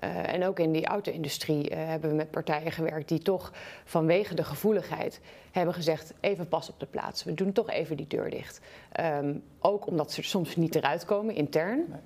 Uh, 0.05 0.33
en 0.33 0.45
ook 0.45 0.59
in 0.59 0.73
die 0.73 0.87
auto-industrie 0.87 1.71
uh, 1.71 1.77
hebben 1.77 2.11
we 2.11 2.17
met 2.17 2.31
partijen 2.31 2.73
gewerkt 2.73 3.09
die 3.09 3.19
toch 3.19 3.53
vanwege 3.85 4.35
de 4.35 4.45
gevoeligheid 4.45 5.21
hebben 5.51 5.75
gezegd: 5.75 6.15
even 6.21 6.49
pas 6.49 6.69
op 6.69 6.81
de 6.81 6.87
plaats. 6.87 7.25
We 7.25 7.35
doen 7.35 7.53
toch 7.53 7.71
even 7.71 7.97
die 7.97 8.07
deur 8.07 8.31
dicht. 8.31 8.61
Um, 9.01 9.43
ook 9.61 9.87
omdat 9.87 10.13
ze 10.13 10.21
er 10.21 10.27
soms 10.27 10.57
niet 10.57 10.75
eruit 10.75 11.05
komen 11.05 11.35
intern. 11.35 11.85
Nee. 11.89 12.01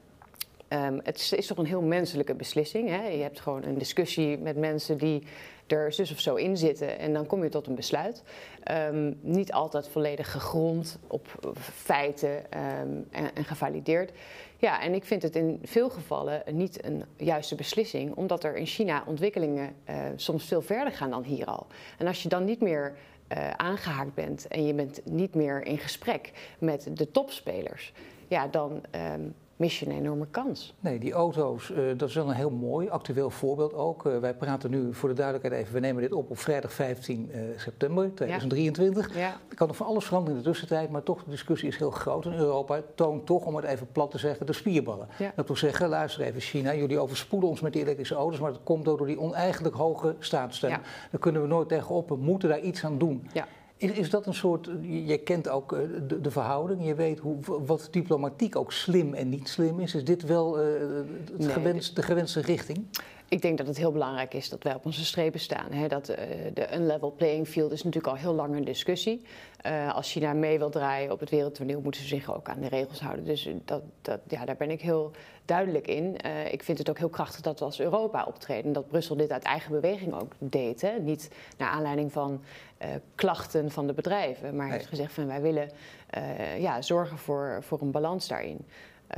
Um, 0.69 1.01
het 1.03 1.17
is, 1.17 1.33
is, 1.33 1.47
toch 1.47 1.59
een 1.59 1.67
heel 1.67 1.83
menselijke 1.83 2.35
beslissing. 2.35 2.89
Hè? 2.89 3.07
Je 3.07 3.23
hebt 3.23 3.41
gewoon 3.41 3.63
een 3.65 3.79
discussie 3.79 4.39
met 4.39 4.57
mensen 4.57 4.99
die 4.99 5.23
er 5.67 5.93
zus 5.93 6.11
of 6.11 6.21
zo 6.21 6.35
in 6.35 6.57
zitten 6.57 6.99
en 6.99 7.13
dan 7.13 7.27
kom 7.27 7.43
je 7.43 7.49
tot 7.49 7.67
een 7.67 7.75
besluit. 7.75 8.23
Um, 8.71 9.19
niet 9.21 9.53
altijd 9.53 9.89
volledig 9.89 10.31
gegrond 10.31 10.99
op 11.07 11.27
feiten 11.61 12.37
um, 12.37 13.07
en, 13.11 13.35
en, 13.35 13.45
gevalideerd. 13.45 14.13
Ja, 14.59 14.83
en 14.83 14.95
ik 14.95 15.05
vind 15.05 15.23
het 15.23 15.37
in 15.37 15.61
veel 15.63 15.91
gevallen 15.91 16.43
niet 16.51 16.85
een 16.85 17.05
juiste 17.17 17.55
beslissing, 17.55 18.15
omdat 18.15 18.45
er 18.45 18.57
in 18.57 18.67
China 18.67 19.05
ontwikkelingen 19.07 19.75
uh, 19.91 19.97
soms 20.17 20.45
veel 20.45 20.63
verder 20.63 20.93
gaan 20.93 21.11
dan 21.11 21.23
hier 21.23 21.47
al. 21.47 21.67
En 21.99 22.07
als 22.07 22.23
je 22.23 22.29
dan 22.29 22.45
niet 22.45 22.61
meer 22.61 22.97
uh, 23.33 23.51
aangehaakt 23.51 24.15
bent 24.15 24.49
en 24.49 24.67
je 24.67 24.75
bent 24.75 25.01
niet 25.05 25.35
meer 25.35 25.67
in 25.67 25.79
gesprek 25.79 26.33
met 26.59 26.89
de 26.93 27.11
topspelers, 27.11 27.93
ja, 28.29 28.47
dan. 28.47 28.83
Um, 29.15 29.35
mis 29.57 29.81
je 29.81 29.87
een 29.87 29.93
enorme 29.93 30.27
kans. 30.31 30.75
Nee, 30.81 30.99
die 30.99 31.13
auto's, 31.13 31.71
uh, 31.71 31.77
dat 31.97 32.09
is 32.09 32.15
wel 32.15 32.29
een 32.29 32.35
heel 32.35 32.51
mooi 32.51 32.89
actueel 32.89 33.31
voorbeeld 33.31 33.75
ook. 33.75 34.07
Uh, 34.07 34.19
wij 34.19 34.35
praten 34.35 34.71
nu 34.71 34.95
voor 34.95 35.09
de 35.09 35.15
duidelijkheid 35.15 35.61
even, 35.63 35.75
we 35.75 35.81
nemen 35.81 36.03
dit 36.03 36.13
op 36.13 36.31
op 36.31 36.39
vrijdag 36.39 36.73
15 36.73 37.31
uh, 37.31 37.41
september 37.57 38.15
2023. 38.15 39.15
Ja. 39.15 39.21
Ja. 39.21 39.37
Er 39.49 39.57
kan 39.57 39.67
nog 39.67 39.77
van 39.77 39.87
alles 39.87 40.05
veranderen 40.05 40.37
in 40.39 40.43
de 40.43 40.51
tussentijd, 40.51 40.91
maar 40.91 41.03
toch, 41.03 41.25
de 41.25 41.31
discussie 41.31 41.69
is 41.69 41.77
heel 41.77 41.91
groot 41.91 42.25
in 42.25 42.33
Europa. 42.33 42.81
Toont 42.95 43.27
toch, 43.27 43.45
om 43.45 43.57
het 43.57 43.65
even 43.65 43.93
plat 43.93 44.11
te 44.11 44.19
zeggen, 44.19 44.47
de 44.47 44.53
spierballen. 44.53 45.09
Ja. 45.19 45.33
Dat 45.37 45.47
wil 45.47 45.57
zeggen, 45.57 45.89
luister 45.89 46.23
even 46.23 46.41
China, 46.41 46.75
jullie 46.75 46.99
overspoelen 46.99 47.49
ons 47.49 47.61
met 47.61 47.73
die 47.73 47.83
elektrische 47.83 48.15
auto's, 48.15 48.41
maar 48.41 48.53
dat 48.53 48.63
komt 48.65 48.85
door 48.85 49.07
die 49.07 49.21
oneigenlijk 49.21 49.75
hoge 49.75 50.17
staatssteun. 50.19 50.71
Daar 51.11 51.21
kunnen 51.21 51.43
we 51.43 51.49
nooit 51.49 51.69
tegenop, 51.69 52.09
we 52.09 52.17
moeten 52.17 52.49
daar 52.49 52.61
iets 52.61 52.85
aan 52.85 52.99
doen. 52.99 53.29
Is, 53.77 53.91
is 53.91 54.11
dat 54.11 54.27
een 54.27 54.35
soort, 54.35 54.71
je 54.83 55.19
kent 55.19 55.49
ook 55.49 55.71
de, 56.09 56.21
de, 56.21 56.31
verhouding, 56.31 56.87
je 56.87 56.95
weet 56.95 57.19
hoe, 57.19 57.37
wat 57.67 57.89
diplomatiek 57.91 58.57
ook 58.57 58.73
slim 58.73 59.15
en 59.15 59.29
niet 59.29 59.49
slim 59.49 59.81
is. 59.81 59.95
Is 59.95 60.05
dit 60.05 60.23
wel 60.23 60.61
uh, 60.63 60.67
het 61.25 61.39
nee, 61.39 61.49
gewenst, 61.49 61.97
de 61.97 62.03
gewenste 62.03 62.41
richting? 62.41 62.87
Ik 63.29 63.43
denk 63.43 63.59
dat 63.59 63.67
het 63.67 63.77
heel 63.77 63.93
belangrijk 63.93 64.35
is 64.35 64.49
dat 64.49 64.63
wij 64.63 64.75
op 64.75 64.85
onze 64.85 65.05
strepen 65.05 65.41
staan. 65.41 65.73
Hè. 65.73 65.89
Dat, 65.89 66.11
uh, 66.11 66.17
de 66.55 66.75
unlevel 66.75 67.13
playing 67.13 67.49
field 67.49 67.73
is 67.73 67.83
natuurlijk 67.83 68.15
al 68.15 68.21
heel 68.21 68.35
lang 68.35 68.57
een 68.57 68.65
discussie. 68.65 69.23
Uh, 69.67 69.95
als 69.95 70.13
China 70.13 70.33
mee 70.33 70.59
wil 70.59 70.71
draaien 70.71 71.13
op 71.13 71.21
het 71.21 71.31
wereldtoneel, 71.31 71.81
moeten 71.81 72.01
ze 72.01 72.07
zich 72.07 72.35
ook 72.35 72.49
aan 72.49 72.61
de 72.61 72.69
regels 72.69 73.01
houden. 73.01 73.25
Dus 73.25 73.49
dat, 73.65 73.83
dat, 74.03 74.21
ja, 74.29 74.45
daar 74.45 74.57
ben 74.57 74.71
ik 74.71 74.81
heel 74.81 75.11
duidelijk 75.45 75.87
in. 75.87 76.17
Uh, 76.27 76.53
ik 76.53 76.63
vind 76.63 76.79
het 76.79 76.91
ook 76.91 76.99
heel 76.99 77.09
krachtig 77.09 77.41
dat 77.41 77.59
we 77.59 77.65
als 77.65 77.81
Europa 77.81 78.25
optreden. 78.25 78.73
Dat 78.73 78.89
Brussel 78.89 79.17
dit 79.17 79.31
uit 79.33 79.43
eigen 79.43 79.71
beweging 79.71 80.15
ook 80.15 80.33
deed. 80.39 80.81
Hè. 80.81 80.99
Niet 80.99 81.31
naar 81.59 81.69
aanleiding 81.69 82.13
van 82.13 82.43
klachten 83.15 83.71
van 83.71 83.87
de 83.87 83.93
bedrijven, 83.93 84.57
maar 84.57 84.71
heeft 84.71 84.87
gezegd 84.87 85.13
van 85.13 85.27
wij 85.27 85.41
willen 85.41 85.71
ja, 86.59 86.83
zorgen 86.83 87.19
voor, 87.19 87.59
voor 87.63 87.81
een 87.81 87.91
balans 87.91 88.29
daarin. 88.29 88.67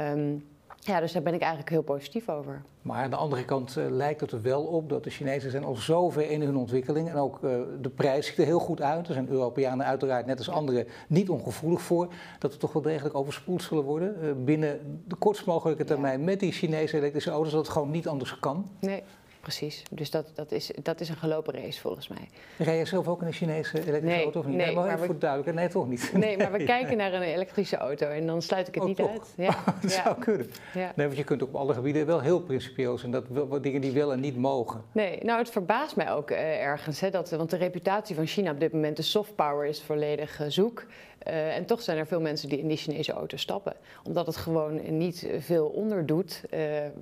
Um, 0.00 0.44
ja, 0.80 1.00
dus 1.00 1.12
daar 1.12 1.22
ben 1.22 1.34
ik 1.34 1.40
eigenlijk 1.40 1.70
heel 1.70 1.82
positief 1.82 2.28
over. 2.28 2.62
Maar 2.82 3.02
aan 3.02 3.10
de 3.10 3.16
andere 3.16 3.44
kant 3.44 3.76
uh, 3.76 3.90
lijkt 3.90 4.20
het 4.20 4.32
er 4.32 4.42
wel 4.42 4.62
op 4.62 4.88
dat 4.88 5.04
de 5.04 5.10
Chinezen 5.10 5.50
zijn 5.50 5.64
al 5.64 5.74
zover 5.74 6.30
in 6.30 6.42
hun 6.42 6.56
ontwikkeling. 6.56 7.08
En 7.08 7.16
ook 7.16 7.38
uh, 7.42 7.60
de 7.80 7.88
prijs 7.88 8.26
ziet 8.26 8.38
er 8.38 8.44
heel 8.44 8.58
goed 8.58 8.82
uit. 8.82 9.08
Er 9.08 9.14
zijn 9.14 9.28
Europeanen 9.28 9.86
uiteraard 9.86 10.26
net 10.26 10.38
als 10.38 10.50
anderen 10.50 10.86
niet 11.08 11.28
ongevoelig 11.28 11.80
voor. 11.80 12.12
Dat 12.38 12.52
we 12.52 12.58
toch 12.58 12.72
wel 12.72 12.82
degelijk 12.82 13.14
overspoeld 13.14 13.62
zullen 13.62 13.84
worden 13.84 14.16
uh, 14.22 14.30
binnen 14.44 15.02
de 15.06 15.16
kortst 15.16 15.46
mogelijke 15.46 15.84
termijn 15.84 16.18
ja. 16.18 16.24
met 16.24 16.40
die 16.40 16.52
Chinese 16.52 16.96
elektrische 16.96 17.30
auto's. 17.30 17.52
Dat 17.52 17.64
het 17.64 17.72
gewoon 17.72 17.90
niet 17.90 18.08
anders 18.08 18.38
kan. 18.38 18.70
Nee 18.80 19.02
precies. 19.48 19.82
Dus 19.90 20.10
dat, 20.10 20.30
dat, 20.34 20.52
is, 20.52 20.70
dat 20.82 21.00
is 21.00 21.08
een 21.08 21.16
gelopen 21.16 21.54
race 21.54 21.80
volgens 21.80 22.08
mij. 22.08 22.28
Rij 22.56 22.78
je 22.78 22.84
zelf 22.84 23.08
ook 23.08 23.20
in 23.20 23.26
een 23.26 23.32
Chinese 23.32 23.72
elektrische 23.72 24.06
nee, 24.06 24.22
auto 24.22 24.38
of 24.38 24.46
niet? 24.46 24.56
Nee, 24.56 24.66
nee 24.66 24.74
maar, 24.74 24.84
maar 24.84 24.94
even 24.94 25.06
voor 25.06 25.18
duidelijk. 25.18 25.54
Nee, 25.54 25.68
toch 25.68 25.88
niet. 25.88 26.10
Nee, 26.14 26.36
maar 26.36 26.52
we 26.52 26.64
kijken 26.74 26.96
naar 26.96 27.12
een 27.12 27.22
elektrische 27.22 27.76
auto 27.76 28.06
en 28.06 28.26
dan 28.26 28.42
sluit 28.42 28.68
ik 28.68 28.74
het 28.74 28.82
oh, 28.82 28.88
niet 28.88 28.96
toch? 28.96 29.10
uit. 29.10 29.32
Ja. 29.36 29.56
dat 29.82 29.92
ja. 29.92 30.02
zou 30.02 30.18
kunnen. 30.18 30.50
Ja. 30.74 30.92
Nee, 30.94 31.06
want 31.06 31.18
je 31.18 31.24
kunt 31.24 31.42
op 31.42 31.54
alle 31.54 31.74
gebieden 31.74 32.06
wel 32.06 32.20
heel 32.20 32.40
principieel 32.40 32.98
zijn. 32.98 33.12
Dat 33.12 33.24
wel, 33.28 33.60
dingen 33.60 33.80
die 33.80 33.92
wel 33.92 34.12
en 34.12 34.20
niet 34.20 34.36
mogen. 34.36 34.82
Nee, 34.92 35.18
nou 35.22 35.38
het 35.38 35.50
verbaast 35.50 35.96
mij 35.96 36.12
ook 36.12 36.30
uh, 36.30 36.62
ergens. 36.62 37.00
Hè, 37.00 37.10
dat, 37.10 37.30
want 37.30 37.50
de 37.50 37.56
reputatie 37.56 38.14
van 38.14 38.26
China 38.26 38.50
op 38.50 38.60
dit 38.60 38.72
moment, 38.72 38.96
de 38.96 39.02
soft 39.02 39.34
power, 39.34 39.66
is 39.66 39.82
volledig 39.82 40.40
uh, 40.40 40.46
zoek. 40.48 40.86
Uh, 41.26 41.56
en 41.56 41.64
toch 41.64 41.82
zijn 41.82 41.98
er 41.98 42.06
veel 42.06 42.20
mensen 42.20 42.48
die 42.48 42.58
in 42.58 42.68
die 42.68 42.76
Chinese 42.76 43.12
auto 43.12 43.36
stappen. 43.36 43.74
Omdat 44.04 44.26
het 44.26 44.36
gewoon 44.36 44.98
niet 44.98 45.28
veel 45.38 45.66
onderdoet. 45.66 46.42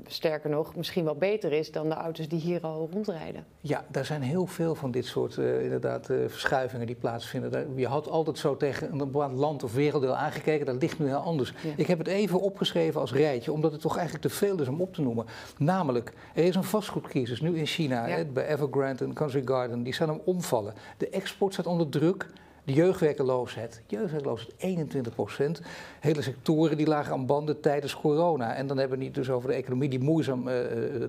Sterker 0.07 0.51
nog, 0.51 0.77
misschien 0.77 1.05
wel 1.05 1.15
beter 1.15 1.53
is 1.53 1.73
dan 1.73 1.89
de 1.89 1.95
auto's 1.95 2.29
die 2.29 2.36
hier 2.37 2.61
al 2.61 2.89
rondrijden. 2.93 3.45
Ja, 3.61 3.85
daar 3.91 4.05
zijn 4.05 4.23
heel 4.23 4.47
veel 4.47 4.75
van 4.75 4.91
dit 4.91 5.05
soort 5.05 5.37
uh, 5.37 5.63
inderdaad, 5.63 6.07
verschuivingen 6.07 6.87
die 6.87 6.97
plaatsvinden. 6.97 7.73
Je 7.77 7.87
had 7.87 8.09
altijd 8.09 8.39
zo 8.39 8.57
tegen 8.57 8.93
een 8.93 8.99
bepaald 8.99 9.33
land 9.33 9.63
of 9.63 9.75
werelddeel 9.75 10.17
aangekeken. 10.17 10.67
Dat 10.67 10.83
ligt 10.83 10.99
nu 10.99 11.07
heel 11.07 11.17
anders. 11.17 11.53
Ja. 11.63 11.71
Ik 11.77 11.87
heb 11.87 11.99
het 11.99 12.07
even 12.07 12.41
opgeschreven 12.41 13.01
als 13.01 13.13
rijtje, 13.13 13.53
omdat 13.53 13.73
het 13.73 13.81
toch 13.81 13.97
eigenlijk 13.97 14.27
te 14.29 14.35
veel 14.35 14.61
is 14.61 14.69
om 14.69 14.81
op 14.81 14.95
te 14.95 15.03
noemen. 15.03 15.27
Namelijk, 15.59 16.13
er 16.35 16.45
is 16.45 16.55
een 16.55 16.65
vastgoedcrisis 16.65 17.41
nu 17.41 17.59
in 17.59 17.67
China. 17.67 18.07
Ja. 18.07 18.17
Hè, 18.17 18.25
bij 18.25 18.47
Evergrande 18.47 19.05
en 19.05 19.13
Country 19.13 19.43
Garden. 19.45 19.83
Die 19.83 19.95
staan 19.95 20.11
om 20.11 20.21
omvallen. 20.25 20.75
De 20.97 21.09
export 21.09 21.53
staat 21.53 21.67
onder 21.67 21.89
druk. 21.89 22.27
De 22.67 22.73
jeugdwerkeloosheid, 22.73 23.83
jeugdwerkeloosheid 23.87 24.55
21 24.57 25.15
procent. 25.15 25.61
Hele 26.01 26.23
sectoren 26.23 26.77
die 26.77 26.87
lagen 26.87 27.13
aan 27.13 27.27
banden 27.27 27.61
tijdens 27.61 27.97
corona. 27.97 28.55
En 28.55 28.67
dan 28.67 28.79
hebben 28.79 28.99
we 28.99 29.05
niet 29.05 29.15
dus 29.15 29.31
over 29.31 29.49
de 29.49 29.55
economie 29.55 29.89
die 29.89 30.01
moeizaam 30.01 30.49
uh, 30.49 30.55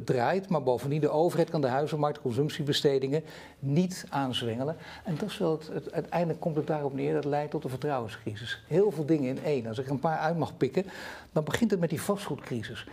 draait, 0.04 0.50
maar 0.50 0.63
bovendien 0.63 1.02
de 1.02 1.10
overheid 1.10 1.50
kan 1.50 1.62
de 1.62 1.67
huizenmarkt, 1.67 2.22
consumptiebestedingen 2.22 3.24
niet 3.60 4.06
aanzwengelen. 4.10 4.76
En 5.04 5.15
dat 5.15 5.30
is 5.30 5.38
wel 5.38 5.60
het, 5.72 5.91
uiteindelijk 5.91 6.39
komt 6.39 6.56
het 6.56 6.67
daarop 6.67 6.93
neer, 6.93 7.13
dat 7.13 7.26
leidt 7.26 7.52
tot 7.52 7.63
een 7.63 7.70
vertrouwenscrisis. 7.70 8.63
Heel 8.67 8.91
veel 8.91 9.06
dingen 9.06 9.30
in 9.30 9.43
één. 9.43 9.67
Als 9.67 9.78
ik 9.78 9.89
een 9.89 10.00
paar 10.00 10.17
uit 10.17 10.38
mag 10.38 10.58
pikken, 10.58 10.86
dan 11.32 11.43
begint 11.43 11.72
het 11.72 11.80
met 11.80 11.89
die 11.89 12.02
vastgoedcrisis 12.02 12.86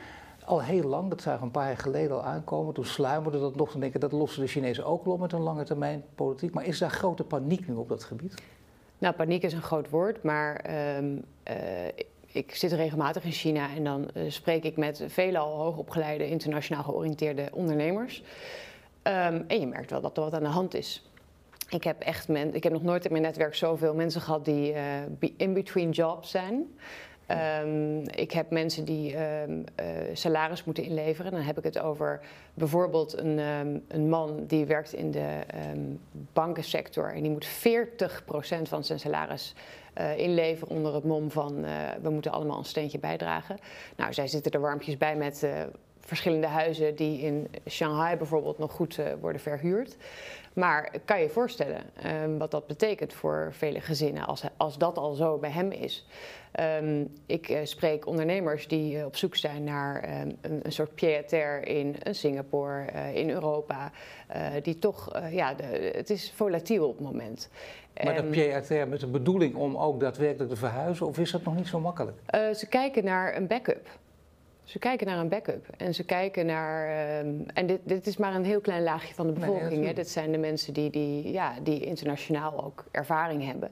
al 0.45 0.63
heel 0.63 0.89
lang, 0.89 1.11
dat 1.11 1.23
zagen 1.23 1.41
we 1.41 1.45
een 1.47 1.51
paar 1.51 1.67
jaar 1.67 1.79
geleden 1.79 2.17
al 2.17 2.23
aankomen. 2.23 2.75
Toen 2.75 2.85
sluimerde 2.85 3.41
dat 3.41 3.57
nog. 3.57 3.71
Dan 3.71 3.81
denken 3.81 4.01
dat 4.01 4.13
lossen 4.13 4.41
de 4.43 4.49
Chinezen 4.49 4.85
ook 4.85 5.05
wel 5.05 5.17
met 5.17 5.33
een 5.33 5.41
lange 5.41 5.65
termijn 5.65 6.05
politiek. 6.15 6.55
Maar 6.55 6.65
is 6.65 6.79
daar 6.79 6.91
grote 6.91 7.25
paniek 7.25 7.69
nu 7.69 7.75
op 7.75 7.89
dat 7.89 8.05
gebied? 8.05 8.43
Nou, 9.05 9.17
paniek 9.17 9.43
is 9.43 9.53
een 9.53 9.63
groot 9.63 9.91
woord, 9.91 10.23
maar 10.23 10.57
ehm, 10.57 11.17
eh, 11.43 11.57
ik 12.27 12.55
zit 12.55 12.73
regelmatig 12.73 13.25
in 13.25 13.33
China 13.33 13.75
en 13.75 13.85
dan 13.85 14.11
uh, 14.15 14.31
spreek 14.31 14.65
ik 14.65 14.77
met 14.77 15.05
veelal 15.07 15.57
hoogopgeleide, 15.57 16.29
internationaal 16.29 16.83
georiënteerde 16.83 17.49
ondernemers. 17.53 18.23
Ehm, 19.03 19.43
en 19.47 19.61
je 19.61 19.67
merkt 19.67 19.91
wel 19.91 20.01
dat 20.01 20.17
er 20.17 20.23
wat 20.23 20.35
aan 20.35 20.43
de 20.43 20.49
hand 20.49 20.75
is. 20.75 21.11
Ik 21.69 21.85
heb, 21.85 22.01
echt 22.01 22.29
ik 22.29 22.63
heb 22.63 22.73
nog 22.73 22.83
nooit 22.83 23.05
in 23.05 23.11
mijn 23.11 23.23
netwerk 23.23 23.55
zoveel 23.55 23.95
mensen 23.95 24.21
gehad 24.21 24.45
die 24.45 24.73
uh, 24.73 25.31
in 25.37 25.55
between 25.55 25.91
jobs 25.91 26.31
zijn. 26.31 26.77
Um, 27.63 28.03
ik 28.09 28.33
heb 28.33 28.51
mensen 28.51 28.85
die 28.85 29.17
um, 29.17 29.65
uh, 29.81 29.87
salaris 30.13 30.65
moeten 30.65 30.85
inleveren. 30.85 31.33
Dan 31.33 31.41
heb 31.41 31.59
ik 31.59 31.65
het 31.65 31.79
over 31.79 32.21
bijvoorbeeld 32.55 33.19
een, 33.19 33.39
um, 33.39 33.85
een 33.89 34.09
man 34.09 34.45
die 34.47 34.67
werkt 34.67 34.93
in 34.93 35.11
de 35.11 35.41
bankensector 36.33 37.13
en 37.15 37.23
die 37.23 37.31
moet 37.31 37.47
40% 37.47 37.49
van 38.63 38.85
zijn 38.85 39.01
salaris 39.01 39.55
uh, 39.99 40.19
inleveren 40.19 40.77
onder 40.77 40.95
het 40.95 41.05
mom 41.05 41.31
van 41.31 41.65
uh, 41.65 41.71
we 42.03 42.11
moeten 42.11 42.33
allemaal 42.33 42.59
een 42.59 42.65
steentje 42.65 42.99
bijdragen. 42.99 43.57
Nou, 43.97 44.13
zij 44.13 44.27
zitten 44.27 44.53
er 44.53 44.61
warmpjes 44.61 44.97
bij 44.97 45.17
met 45.17 45.47
verschillende 46.07 46.47
huizen 46.47 46.95
die 46.95 47.21
in 47.21 47.49
Shanghai 47.69 48.17
bijvoorbeeld 48.17 48.59
nog 48.59 48.73
goed 48.73 49.01
worden 49.21 49.41
verhuurd. 49.41 49.97
Maar 50.55 50.91
kan 51.05 51.21
je 51.21 51.29
voorstellen 51.29 51.83
um, 52.23 52.39
wat 52.39 52.51
dat 52.51 52.67
betekent 52.67 53.13
voor 53.13 53.49
vele 53.53 53.81
gezinnen 53.81 54.27
als, 54.27 54.43
als 54.57 54.79
dat 54.79 54.99
al 54.99 55.15
zo 55.15 55.39
bij 55.39 55.51
hem 55.51 55.71
is? 55.71 56.07
Um, 56.83 57.13
ik 57.27 57.49
uh, 57.49 57.59
spreek 57.63 58.07
ondernemers 58.07 58.69
die 58.69 58.97
uh, 58.97 59.05
op 59.05 59.17
zoek 59.17 59.37
zijn 59.37 59.65
naar 59.65 60.21
um, 60.21 60.37
een, 60.41 60.61
een, 60.63 60.73
soort 60.73 60.95
pied-à-terre 60.95 61.65
in 61.65 61.97
Singapore, 62.11 62.85
uh, 62.95 63.15
in 63.15 63.31
Europa, 63.31 63.91
die 64.63 64.79
toch, 64.79 65.11
ja, 65.31 65.55
de, 65.55 65.93
het 65.97 66.11
is 66.11 66.33
volatiel 66.33 66.89
op 66.89 66.97
het 66.97 67.07
moment. 67.07 67.49
Maar 68.05 68.15
dat 68.15 68.31
pied-à-terre 68.31 68.87
met 68.87 69.01
de 69.01 69.07
bedoeling 69.07 69.55
om 69.55 69.77
ook 69.77 70.01
daadwerkelijk 70.01 70.51
te 70.51 70.57
verhuizen, 70.57 71.07
of 71.07 71.19
is 71.19 71.31
dat 71.31 71.45
nog 71.45 71.57
niet 71.57 71.67
zo 71.67 71.81
makkelijk? 71.81 72.17
ze 72.55 72.67
kijken 72.69 73.05
naar 73.05 73.37
een 73.37 73.47
backup. 73.47 73.89
Ze 74.65 74.79
kijken 74.79 75.07
naar 75.07 75.19
een 75.19 75.29
backup 75.29 75.67
en 75.77 75.95
ze 75.95 76.05
kijken 76.05 76.47
naar. 76.47 77.19
Um, 77.19 77.47
en 77.55 77.67
dit, 77.67 77.81
dit 77.85 78.07
is 78.07 78.17
maar 78.17 78.35
een 78.35 78.45
heel 78.45 78.61
klein 78.61 78.83
laagje 78.83 79.15
van 79.15 79.27
de 79.27 79.33
bevolking. 79.33 79.81
Nee, 79.81 79.87
hè? 79.87 79.93
Dit 79.93 80.09
zijn 80.09 80.33
de 80.33 80.39
mensen 80.39 80.73
die, 80.73 80.91
die, 80.91 81.33
ja, 81.33 81.55
die 81.63 81.81
internationaal 81.81 82.65
ook 82.65 82.85
ervaring 82.91 83.45
hebben. 83.45 83.71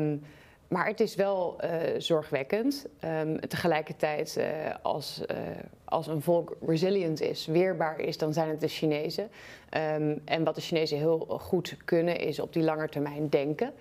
Um, 0.00 0.22
maar 0.68 0.86
het 0.86 1.00
is 1.00 1.14
wel 1.14 1.56
uh, 1.64 1.70
zorgwekkend. 1.98 2.86
Um, 3.04 3.40
tegelijkertijd, 3.40 4.36
uh, 4.38 4.46
als, 4.82 5.22
uh, 5.30 5.36
als 5.84 6.06
een 6.06 6.22
volk 6.22 6.56
resilient 6.66 7.20
is, 7.20 7.46
weerbaar 7.46 8.00
is, 8.00 8.18
dan 8.18 8.32
zijn 8.32 8.48
het 8.48 8.60
de 8.60 8.68
Chinezen. 8.68 9.30
Um, 9.98 10.22
en 10.24 10.44
wat 10.44 10.54
de 10.54 10.60
Chinezen 10.60 10.98
heel 10.98 11.18
goed 11.18 11.76
kunnen, 11.84 12.18
is 12.18 12.40
op 12.40 12.52
die 12.52 12.62
lange 12.62 12.88
termijn 12.88 13.28
denken. 13.28 13.72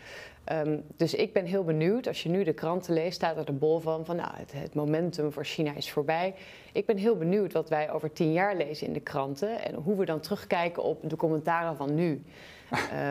Um, 0.51 0.83
dus 0.95 1.13
ik 1.13 1.33
ben 1.33 1.45
heel 1.45 1.63
benieuwd. 1.63 2.07
Als 2.07 2.23
je 2.23 2.29
nu 2.29 2.43
de 2.43 2.53
kranten 2.53 2.93
leest, 2.93 3.15
staat 3.15 3.37
er 3.37 3.45
de 3.45 3.51
bol 3.51 3.79
van, 3.79 4.05
van 4.05 4.15
nou, 4.15 4.31
het, 4.51 4.73
momentum 4.73 5.31
voor 5.31 5.45
China 5.45 5.75
is 5.75 5.91
voorbij. 5.91 6.35
Ik 6.73 6.85
ben 6.85 6.97
heel 6.97 7.17
benieuwd 7.17 7.53
wat 7.53 7.69
wij 7.69 7.91
over 7.91 8.13
tien 8.13 8.33
jaar 8.33 8.55
lezen 8.55 8.87
in 8.87 8.93
de 8.93 8.99
kranten 8.99 9.63
en 9.63 9.75
hoe 9.75 9.97
we 9.97 10.05
dan 10.05 10.19
terugkijken 10.19 10.83
op 10.83 11.09
de 11.09 11.15
commentaren 11.15 11.75
van 11.75 11.95
nu. 11.95 12.23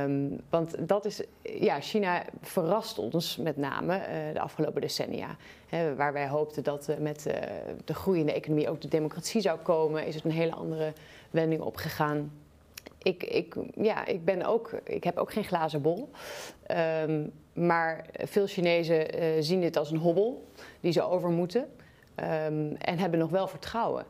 um, 0.04 0.40
want 0.50 0.88
dat 0.88 1.04
is, 1.04 1.22
ja, 1.42 1.80
China 1.80 2.24
verrast 2.40 2.98
ons 2.98 3.36
met 3.36 3.56
name 3.56 3.96
uh, 3.98 4.04
de 4.32 4.40
afgelopen 4.40 4.80
decennia. 4.80 5.36
Waar 5.96 6.12
wij 6.12 6.28
hoopten 6.28 6.62
dat 6.62 6.88
uh, 6.88 6.96
met 6.96 7.26
uh, 7.26 7.34
de 7.84 7.94
groeiende 7.94 8.32
economie 8.32 8.68
ook 8.68 8.80
de 8.80 8.88
democratie 8.88 9.40
zou 9.40 9.58
komen, 9.58 10.06
is 10.06 10.14
het 10.14 10.24
een 10.24 10.30
hele 10.30 10.52
andere 10.52 10.92
wending 11.30 11.62
opgegaan 11.62 12.32
ik, 13.04 13.22
ik, 13.22 13.54
ja, 13.74 14.06
ik, 14.06 14.24
ben 14.24 14.44
ook, 14.44 14.72
ik 14.84 15.04
heb 15.04 15.16
ook 15.18 15.32
geen 15.32 15.44
glazen 15.44 15.82
bol. 15.82 16.10
Um, 17.02 17.32
maar 17.52 18.06
veel 18.12 18.46
Chinezen 18.46 19.22
uh, 19.22 19.28
zien 19.40 19.60
dit 19.60 19.76
als 19.76 19.90
een 19.90 19.98
hobbel 19.98 20.48
die 20.80 20.92
ze 20.92 21.02
over 21.02 21.30
moeten. 21.30 21.60
Um, 21.60 22.76
en 22.76 22.98
hebben 22.98 23.18
nog 23.18 23.30
wel 23.30 23.48
vertrouwen. 23.48 24.04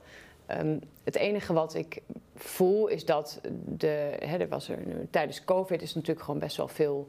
Um, 0.61 0.81
het 1.05 1.17
enige 1.17 1.53
wat 1.53 1.75
ik 1.75 2.03
voel 2.35 2.87
is 2.87 3.05
dat 3.05 3.41
de, 3.65 4.17
hè, 4.19 4.37
er 4.37 4.49
was 4.49 4.69
er, 4.69 4.79
tijdens 5.11 5.45
COVID 5.45 5.83
is 5.83 5.95
natuurlijk 5.95 6.25
gewoon 6.25 6.41
best 6.41 6.57
wel 6.57 6.69
veel 6.69 7.07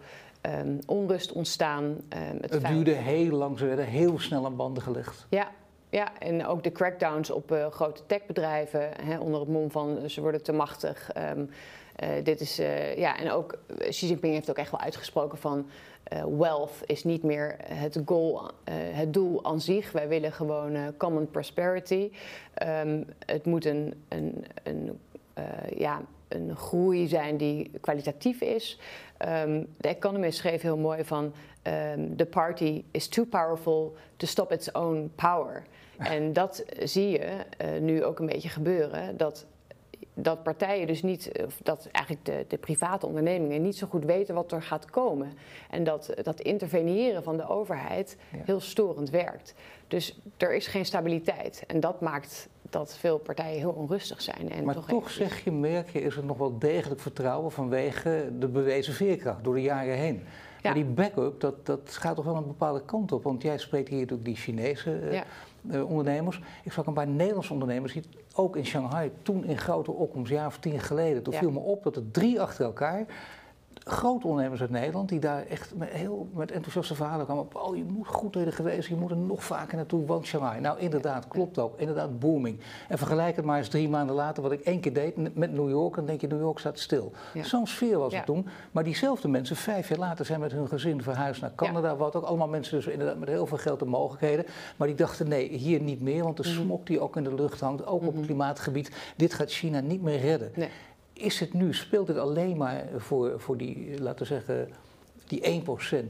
onrust 0.85 1.31
ontstaan. 1.31 1.97
het, 2.41 2.53
het 2.53 2.65
duurde 2.65 2.91
heel 2.91 3.37
lang, 3.37 3.59
ze 3.59 3.65
werden 3.65 3.85
heel 3.85 4.19
snel 4.19 4.45
aan 4.45 4.55
banden 4.55 4.83
gelegd. 4.83 5.27
Ja, 5.29 5.51
ja, 5.95 6.17
en 6.19 6.45
ook 6.45 6.63
de 6.63 6.71
crackdowns 6.71 7.29
op 7.29 7.51
uh, 7.51 7.67
grote 7.67 8.05
techbedrijven 8.05 8.89
hè, 9.01 9.19
onder 9.19 9.39
het 9.39 9.49
mom 9.49 9.71
van 9.71 10.09
ze 10.09 10.21
worden 10.21 10.43
te 10.43 10.51
machtig. 10.51 11.11
Um, 11.17 11.49
uh, 12.03 12.09
dit 12.23 12.41
is, 12.41 12.55
ja, 12.95 13.17
en 13.17 13.31
ook 13.31 13.57
Xi 13.89 14.07
Jinping 14.07 14.33
heeft 14.33 14.49
ook 14.49 14.57
echt 14.57 14.71
wel 14.71 14.79
uitgesproken 14.79 15.37
van 15.37 15.67
wealth 16.37 16.71
is 16.85 17.03
niet 17.03 17.23
meer 17.23 17.55
het, 17.63 18.01
goal, 18.05 18.51
het 18.71 19.13
doel 19.13 19.45
aan 19.45 19.61
zich. 19.61 19.91
Wij 19.91 20.07
willen 20.07 20.31
gewoon 20.31 20.97
common 20.97 21.31
prosperity. 21.31 22.11
Um, 22.67 23.05
het 23.25 23.45
moet 23.45 23.65
een, 23.65 24.05
een, 24.63 24.99
ja, 25.77 26.01
een 26.27 26.55
groei 26.55 27.07
zijn 27.07 27.37
die 27.37 27.71
kwalitatief 27.81 28.41
is. 28.41 28.79
Um, 29.45 29.67
Economist 29.81 30.37
schreef 30.37 30.61
heel 30.61 30.77
mooi 30.77 31.03
van 31.03 31.33
um, 31.93 32.15
the 32.15 32.25
party 32.25 32.83
is 32.91 33.07
too 33.07 33.25
powerful 33.25 33.95
to 34.17 34.27
stop 34.27 34.51
its 34.51 34.71
own 34.71 35.11
power. 35.15 35.63
En 35.97 36.33
dat 36.33 36.63
zie 36.83 37.09
je 37.09 37.19
uh, 37.19 37.81
nu 37.81 38.03
ook 38.03 38.19
een 38.19 38.25
beetje 38.25 38.49
gebeuren. 38.49 39.17
Dat, 39.17 39.45
dat 40.13 40.43
partijen 40.43 40.87
dus 40.87 41.03
niet, 41.03 41.31
of 41.45 41.59
dat 41.63 41.87
eigenlijk 41.91 42.25
de, 42.25 42.45
de 42.47 42.57
private 42.57 43.05
ondernemingen 43.05 43.61
niet 43.61 43.77
zo 43.77 43.87
goed 43.87 44.05
weten 44.05 44.35
wat 44.35 44.51
er 44.51 44.61
gaat 44.61 44.85
komen. 44.85 45.33
En 45.69 45.83
dat 45.83 46.13
dat 46.23 46.41
interveneren 46.41 47.23
van 47.23 47.37
de 47.37 47.47
overheid 47.47 48.17
ja. 48.31 48.39
heel 48.45 48.59
storend 48.59 49.09
werkt. 49.09 49.53
Dus 49.87 50.19
er 50.37 50.55
is 50.55 50.67
geen 50.67 50.85
stabiliteit. 50.85 51.63
En 51.67 51.79
dat 51.79 52.01
maakt 52.01 52.49
dat 52.69 52.97
veel 52.97 53.17
partijen 53.17 53.59
heel 53.59 53.71
onrustig 53.71 54.21
zijn. 54.21 54.51
En 54.51 54.63
maar 54.63 54.73
toch, 54.73 54.87
toch 54.87 55.09
zeg 55.09 55.43
je, 55.43 55.51
merk 55.51 55.89
je, 55.89 56.01
is 56.01 56.15
er 56.15 56.25
nog 56.25 56.37
wel 56.37 56.59
degelijk 56.59 57.01
vertrouwen 57.01 57.51
vanwege 57.51 58.31
de 58.39 58.47
bewezen 58.47 58.93
veerkracht 58.93 59.43
door 59.43 59.53
de 59.53 59.61
jaren 59.61 59.95
heen. 59.97 60.15
Ja. 60.15 60.23
Maar 60.61 60.73
die 60.73 60.93
backup, 60.93 61.39
dat, 61.39 61.65
dat 61.65 61.89
gaat 61.91 62.15
toch 62.15 62.25
wel 62.25 62.35
een 62.35 62.47
bepaalde 62.47 62.85
kant 62.85 63.11
op. 63.11 63.23
Want 63.23 63.41
jij 63.41 63.57
spreekt 63.57 63.89
hier 63.89 63.99
natuurlijk 63.99 64.25
die 64.25 64.35
Chinese 64.35 64.99
uh, 65.01 65.13
ja. 65.13 65.23
Uh, 65.71 65.89
ondernemers. 65.89 66.41
Ik 66.63 66.71
sprak 66.71 66.85
een 66.85 66.93
paar 66.93 67.07
Nederlandse 67.07 67.53
ondernemers, 67.53 67.93
die 67.93 68.03
ook 68.35 68.55
in 68.55 68.65
Shanghai, 68.65 69.11
toen 69.21 69.45
in 69.45 69.57
grote 69.57 69.91
opkomst, 69.91 70.31
een 70.31 70.37
jaar 70.37 70.47
of 70.47 70.57
tien 70.57 70.79
geleden. 70.79 71.23
Toen 71.23 71.33
ja. 71.33 71.39
viel 71.39 71.51
me 71.51 71.59
op 71.59 71.83
dat 71.83 71.95
er 71.95 72.11
drie 72.11 72.41
achter 72.41 72.65
elkaar 72.65 73.05
grote 73.87 74.27
ondernemers 74.27 74.61
uit 74.61 74.69
Nederland 74.69 75.09
die 75.09 75.19
daar 75.19 75.45
echt 75.45 75.75
met, 75.75 75.89
heel, 75.89 76.27
met 76.33 76.51
enthousiaste 76.51 76.95
verhalen 76.95 77.25
kwamen. 77.25 77.47
Oh, 77.53 77.75
je 77.75 77.83
moet 77.83 78.07
goed 78.07 78.35
worden 78.35 78.53
geweest, 78.53 78.87
je 78.87 78.95
moet 78.95 79.11
er 79.11 79.17
nog 79.17 79.43
vaker 79.43 79.75
naartoe, 79.77 80.05
want 80.05 80.25
Shanghai. 80.25 80.59
Nou, 80.59 80.79
inderdaad, 80.79 81.27
klopt 81.27 81.59
ook. 81.59 81.79
Inderdaad, 81.79 82.19
booming. 82.19 82.59
En 82.87 82.97
vergelijk 82.97 83.35
het 83.35 83.45
maar 83.45 83.57
eens 83.57 83.67
drie 83.67 83.89
maanden 83.89 84.15
later, 84.15 84.43
wat 84.43 84.51
ik 84.51 84.59
één 84.59 84.79
keer 84.79 84.93
deed 84.93 85.35
met 85.35 85.51
New 85.51 85.69
York. 85.69 85.95
Dan 85.95 86.05
denk 86.05 86.21
je, 86.21 86.27
New 86.27 86.39
York 86.39 86.59
staat 86.59 86.79
stil. 86.79 87.11
Ja. 87.33 87.43
Zo'n 87.43 87.67
sfeer 87.67 87.97
was 87.97 88.11
ja. 88.11 88.17
het 88.17 88.25
toen. 88.25 88.47
Maar 88.71 88.83
diezelfde 88.83 89.27
mensen, 89.27 89.55
vijf 89.55 89.89
jaar 89.89 89.99
later, 89.99 90.25
zijn 90.25 90.39
met 90.39 90.51
hun 90.51 90.67
gezin 90.67 91.03
verhuisd 91.03 91.41
naar 91.41 91.55
Canada. 91.55 91.89
Ja. 91.89 91.95
Wat 91.95 92.15
ook 92.15 92.23
allemaal 92.23 92.47
mensen 92.47 92.75
dus 92.75 92.87
inderdaad 92.87 93.17
met 93.17 93.29
heel 93.29 93.47
veel 93.47 93.57
geld 93.57 93.81
en 93.81 93.87
mogelijkheden. 93.87 94.45
Maar 94.75 94.87
die 94.87 94.97
dachten, 94.97 95.27
nee, 95.27 95.49
hier 95.49 95.81
niet 95.81 96.01
meer, 96.01 96.23
want 96.23 96.37
de 96.37 96.49
mm. 96.49 96.53
smok 96.53 96.87
die 96.87 96.99
ook 96.99 97.17
in 97.17 97.23
de 97.23 97.33
lucht 97.33 97.59
hangt, 97.59 97.85
ook 97.85 97.93
mm 97.93 97.99
-hmm. 97.99 98.07
op 98.07 98.15
het 98.15 98.25
klimaatgebied, 98.25 98.91
dit 99.15 99.33
gaat 99.33 99.51
China 99.51 99.79
niet 99.79 100.01
meer 100.01 100.19
redden. 100.19 100.51
Nee 100.55 100.69
is 101.17 101.39
het 101.39 101.53
nu, 101.53 101.73
speelt 101.73 102.07
het 102.07 102.17
alleen 102.17 102.57
maar 102.57 102.83
voor, 102.97 103.39
voor 103.39 103.57
die, 103.57 104.01
laten 104.01 104.25
zeggen, 104.25 104.69
die 105.27 105.63
1% 105.63 106.05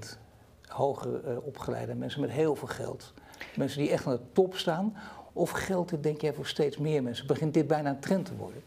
hoger 0.67 1.21
uh, 1.27 1.37
opgeleide 1.45 1.95
mensen 1.95 2.21
met 2.21 2.29
heel 2.29 2.55
veel 2.55 2.67
geld? 2.67 3.13
Mensen 3.55 3.79
die 3.79 3.91
echt 3.91 4.07
aan 4.07 4.13
de 4.13 4.31
top 4.31 4.55
staan? 4.55 4.95
Of 5.33 5.49
geldt 5.49 5.89
dit, 5.89 6.03
denk 6.03 6.21
jij, 6.21 6.33
voor 6.33 6.47
steeds 6.47 6.77
meer 6.77 7.03
mensen? 7.03 7.27
Begint 7.27 7.53
dit 7.53 7.67
bijna 7.67 7.89
een 7.89 7.99
trend 7.99 8.25
te 8.25 8.35
worden? 8.35 8.63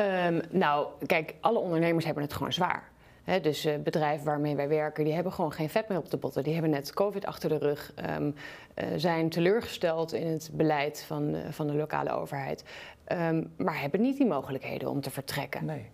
Um, 0.00 0.40
nou, 0.50 0.86
kijk, 1.06 1.34
alle 1.40 1.58
ondernemers 1.58 2.04
hebben 2.04 2.22
het 2.22 2.32
gewoon 2.32 2.52
zwaar. 2.52 2.90
He, 3.26 3.40
dus 3.40 3.66
uh, 3.66 3.76
bedrijven 3.76 4.26
waarmee 4.26 4.56
wij 4.56 4.68
werken, 4.68 5.04
die 5.04 5.14
hebben 5.14 5.32
gewoon 5.32 5.52
geen 5.52 5.68
vet 5.68 5.88
meer 5.88 5.98
op 5.98 6.10
de 6.10 6.16
botten. 6.16 6.42
Die 6.42 6.52
hebben 6.52 6.70
net 6.70 6.92
COVID 6.92 7.26
achter 7.26 7.48
de 7.48 7.58
rug, 7.58 7.92
um, 8.16 8.34
uh, 8.74 8.84
zijn 8.96 9.28
teleurgesteld 9.28 10.12
in 10.12 10.26
het 10.26 10.50
beleid 10.52 11.04
van, 11.06 11.34
uh, 11.34 11.40
van 11.50 11.66
de 11.66 11.74
lokale 11.74 12.10
overheid. 12.10 12.64
Um, 13.12 13.52
maar 13.56 13.80
hebben 13.80 14.00
niet 14.00 14.16
die 14.16 14.26
mogelijkheden 14.26 14.90
om 14.90 15.00
te 15.00 15.10
vertrekken. 15.10 15.64
Nee. 15.64 15.86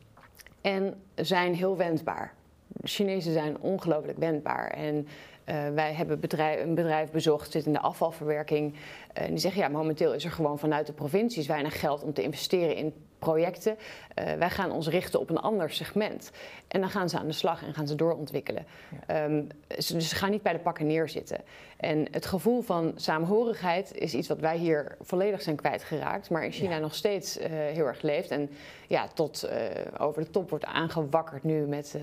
En 0.61 1.03
zijn 1.15 1.55
heel 1.55 1.77
wendbaar. 1.77 2.35
de 2.67 2.89
Chinezen 2.89 3.33
zijn 3.33 3.61
ongelooflijk 3.61 4.19
wendbaar. 4.19 4.71
En 4.71 5.07
uh, 5.47 5.69
wij 5.75 5.93
hebben 5.93 6.21
bedrijf, 6.21 6.63
een 6.63 6.75
bedrijf 6.75 7.11
bezocht, 7.11 7.53
zit 7.53 7.67
in 7.67 7.73
de 7.73 7.81
afvalverwerking. 7.81 8.75
Uh, 9.19 9.23
en 9.23 9.31
die 9.31 9.39
zeggen, 9.39 9.61
ja, 9.61 9.69
momenteel 9.69 10.15
is 10.15 10.25
er 10.25 10.31
gewoon 10.31 10.59
vanuit 10.59 10.87
de 10.87 10.93
provincies 10.93 11.47
weinig 11.47 11.81
geld 11.81 12.03
om 12.03 12.13
te 12.13 12.23
investeren 12.23 12.77
in 12.77 12.95
projecten. 13.19 13.77
Uh, 14.19 14.33
wij 14.33 14.51
gaan 14.51 14.71
ons 14.71 14.89
richten 14.89 15.21
op 15.21 15.31
een 15.31 15.39
ander 15.39 15.71
segment. 15.71 16.31
En 16.69 16.81
dan 16.81 16.91
gaan 16.91 17.09
ze 17.09 17.19
aan 17.19 17.27
de 17.27 17.33
slag 17.33 17.63
en 17.63 17.75
gaan 17.75 17.87
ze 17.87 17.95
doorontwikkelen. 17.95 18.67
Ja. 19.07 19.25
Um, 19.25 19.47
ze, 19.79 19.95
dus 19.95 20.09
ze 20.09 20.15
gaan 20.15 20.31
niet 20.31 20.43
bij 20.43 20.53
de 20.53 20.59
pakken 20.59 20.87
neerzitten. 20.87 21.41
En 21.77 22.07
het 22.11 22.27
gevoel 22.27 22.63
van 22.63 22.93
saamhorigheid 22.97 23.95
is 23.95 24.15
iets 24.15 24.29
wat 24.29 24.41
wij 24.41 24.57
hier 24.57 24.97
volledig 25.01 25.43
zijn 25.43 25.57
kwijtgeraakt, 25.57 26.31
maar 26.31 26.45
in 26.45 26.53
China 26.53 26.75
ja. 26.75 26.79
nog 26.79 26.95
steeds 26.95 27.39
uh, 27.39 27.45
heel 27.49 27.87
erg 27.87 28.03
leeft. 28.03 28.31
En 28.31 28.51
ja, 28.89 29.09
tot 29.15 29.45
uh, 29.45 29.51
over 29.99 30.23
de 30.23 30.31
top 30.31 30.51
wordt 30.51 30.65
aangewakkerd 30.65 31.43
nu 31.43 31.67
met, 31.67 31.97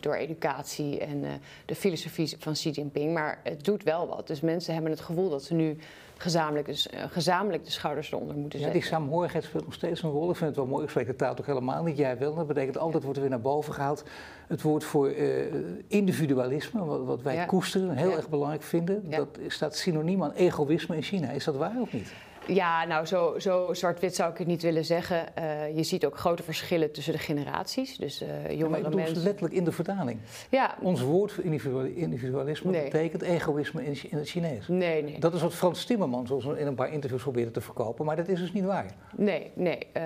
door 0.00 0.14
educatie 0.14 1.00
en 1.00 1.24
de 1.66 1.74
filosofie 1.74 2.36
van 2.38 2.52
Xi 2.52 2.70
Jinping. 2.70 3.12
Maar 3.14 3.40
het 3.42 3.64
doet 3.64 3.82
wel 3.82 4.06
wat. 4.06 4.26
Dus 4.26 4.40
mensen 4.40 4.72
hebben 4.74 4.90
het 4.92 5.00
gevoel 5.00 5.30
dat 5.30 5.42
ze 5.42 5.54
nu 5.54 5.78
gezamenlijk, 6.22 6.66
dus, 6.66 6.88
uh, 6.94 7.00
gezamenlijk 7.10 7.64
de 7.64 7.70
schouders 7.70 8.12
eronder 8.12 8.36
moeten 8.36 8.58
zetten. 8.58 8.78
Ja, 8.78 8.84
die 8.84 8.94
saamhorigheid 8.94 9.44
speelt 9.44 9.64
nog 9.64 9.74
steeds 9.74 10.02
een 10.02 10.10
rol. 10.10 10.30
Ik 10.30 10.36
vind 10.36 10.48
het 10.48 10.58
wel 10.58 10.66
mooi, 10.66 10.84
ik 10.84 10.90
spreek 10.90 11.06
de 11.06 11.16
taal 11.16 11.34
toch 11.34 11.46
helemaal 11.46 11.82
niet. 11.82 11.96
Jij 11.96 12.18
wel. 12.18 12.34
Dat 12.34 12.46
betekent 12.46 12.78
altijd 12.78 13.02
wordt 13.02 13.18
er 13.18 13.24
weer 13.24 13.34
naar 13.34 13.42
boven 13.42 13.74
gehaald. 13.74 14.04
Het 14.46 14.62
woord 14.62 14.84
voor 14.84 15.10
uh, 15.10 15.54
individualisme, 15.86 16.84
wat, 16.84 17.04
wat 17.04 17.22
wij 17.22 17.34
ja. 17.34 17.44
koesteren, 17.44 17.96
heel 17.96 18.10
ja. 18.10 18.16
erg 18.16 18.28
belangrijk 18.28 18.62
vinden. 18.62 19.04
Ja. 19.08 19.16
Dat 19.16 19.38
staat 19.46 19.76
synoniem 19.76 20.22
aan 20.22 20.32
egoïsme 20.32 20.96
in 20.96 21.02
China. 21.02 21.30
Is 21.30 21.44
dat 21.44 21.56
waar 21.56 21.80
of 21.80 21.92
niet? 21.92 22.12
Ja, 22.46 22.84
nou, 22.84 23.06
zo, 23.06 23.34
zo 23.38 23.74
zwart-wit 23.74 24.14
zou 24.14 24.30
ik 24.30 24.38
het 24.38 24.46
niet 24.46 24.62
willen 24.62 24.84
zeggen. 24.84 25.26
Uh, 25.38 25.76
je 25.76 25.82
ziet 25.82 26.06
ook 26.06 26.18
grote 26.18 26.42
verschillen 26.42 26.92
tussen 26.92 27.12
de 27.12 27.18
generaties. 27.18 27.96
Dus 27.96 28.22
uh, 28.22 28.58
jongere 28.58 28.82
ja, 28.82 28.96
mensen. 28.96 29.22
letterlijk 29.22 29.54
in 29.54 29.64
de 29.64 29.72
vertaling. 29.72 30.20
Ja. 30.50 30.76
Ons 30.80 31.00
woord 31.00 31.32
voor 31.32 31.44
individualisme 31.88 32.70
nee. 32.70 32.82
betekent 32.82 33.22
egoïsme 33.22 33.84
in, 33.84 33.96
in, 34.10 34.18
het 34.18 34.28
Chinees. 34.28 34.68
Nee, 34.68 35.02
nee. 35.02 35.18
Dat 35.18 35.34
is 35.34 35.42
wat 35.42 35.54
Frans 35.54 35.84
Timmermans 35.84 36.30
ons 36.30 36.44
in 36.44 36.66
een 36.66 36.74
paar 36.74 36.92
interviews 36.92 37.22
probeerde 37.22 37.50
te 37.50 37.60
verkopen, 37.60 38.04
maar 38.04 38.16
dat 38.16 38.28
is 38.28 38.38
dus 38.38 38.52
niet 38.52 38.64
waar. 38.64 38.94
Nee, 39.16 39.50
nee, 39.54 39.78
uh, 39.96 40.02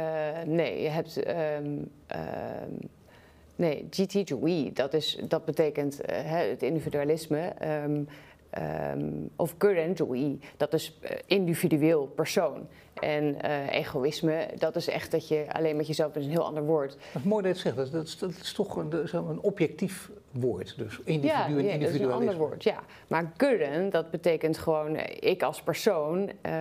nee. 0.47 0.83
Je 0.83 0.89
hebt. 0.89 1.29
Um, 1.29 1.91
nee, 3.57 3.87
GT 3.91 4.77
dat, 4.77 4.95
is, 4.95 5.21
dat 5.29 5.45
betekent 5.45 6.01
het 6.07 6.63
individualisme. 6.63 7.53
Um, 7.85 8.09
Um, 8.95 9.31
of 9.37 9.55
Gurenjui, 9.59 10.41
dat 10.57 10.73
is 10.73 10.99
uh, 11.03 11.11
individueel 11.27 12.07
persoon. 12.07 12.67
En 13.01 13.37
uh, 13.45 13.73
egoïsme, 13.73 14.49
dat 14.59 14.77
is 14.77 14.89
echt 14.89 15.11
dat 15.11 15.29
je 15.29 15.45
alleen 15.53 15.77
met 15.77 15.87
jezelf, 15.87 16.13
dat 16.13 16.23
is 16.23 16.29
een 16.29 16.35
heel 16.35 16.45
ander 16.45 16.65
woord. 16.65 16.91
Dat 17.13 17.23
is 17.23 17.29
mooi 17.29 17.43
dat 17.43 17.61
je 17.61 17.69
het 17.69 17.77
zegt, 17.77 17.93
dat 17.93 18.07
is, 18.07 18.19
dat 18.19 18.31
is 18.31 18.53
toch 18.53 18.77
een, 18.77 19.09
een, 19.13 19.41
objectief 19.41 20.11
woord. 20.31 20.75
Dus 20.77 21.01
individu 21.05 21.27
ja, 21.27 21.45
en 21.45 21.51
individualisme. 21.51 21.89
dat 21.89 21.95
is 21.95 22.01
een 22.01 22.13
ander 22.13 22.37
woord, 22.37 22.63
ja. 22.63 22.83
Maar 23.07 23.33
Guren, 23.37 23.91
dat 23.91 24.11
betekent 24.11 24.59
gewoon 24.59 24.97
ik 25.21 25.43
als 25.43 25.63
persoon. 25.63 26.31
Uh, 26.47 26.53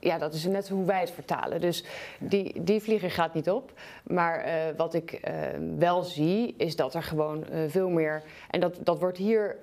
ja, 0.00 0.18
dat 0.18 0.34
is 0.34 0.44
net 0.44 0.68
hoe 0.68 0.84
wij 0.84 1.00
het 1.00 1.10
vertalen. 1.10 1.60
Dus 1.60 1.84
die, 2.18 2.62
die 2.62 2.80
vlieger 2.80 3.10
gaat 3.10 3.34
niet 3.34 3.50
op. 3.50 3.72
Maar 4.02 4.46
uh, 4.46 4.52
wat 4.76 4.94
ik 4.94 5.12
uh, 5.12 5.34
wel 5.78 6.02
zie, 6.02 6.54
is 6.56 6.76
dat 6.76 6.94
er 6.94 7.02
gewoon 7.02 7.44
uh, 7.52 7.58
veel 7.68 7.88
meer. 7.88 8.22
En 8.50 8.60
dat, 8.60 8.78
dat 8.82 8.98
wordt 8.98 9.18
hier 9.18 9.56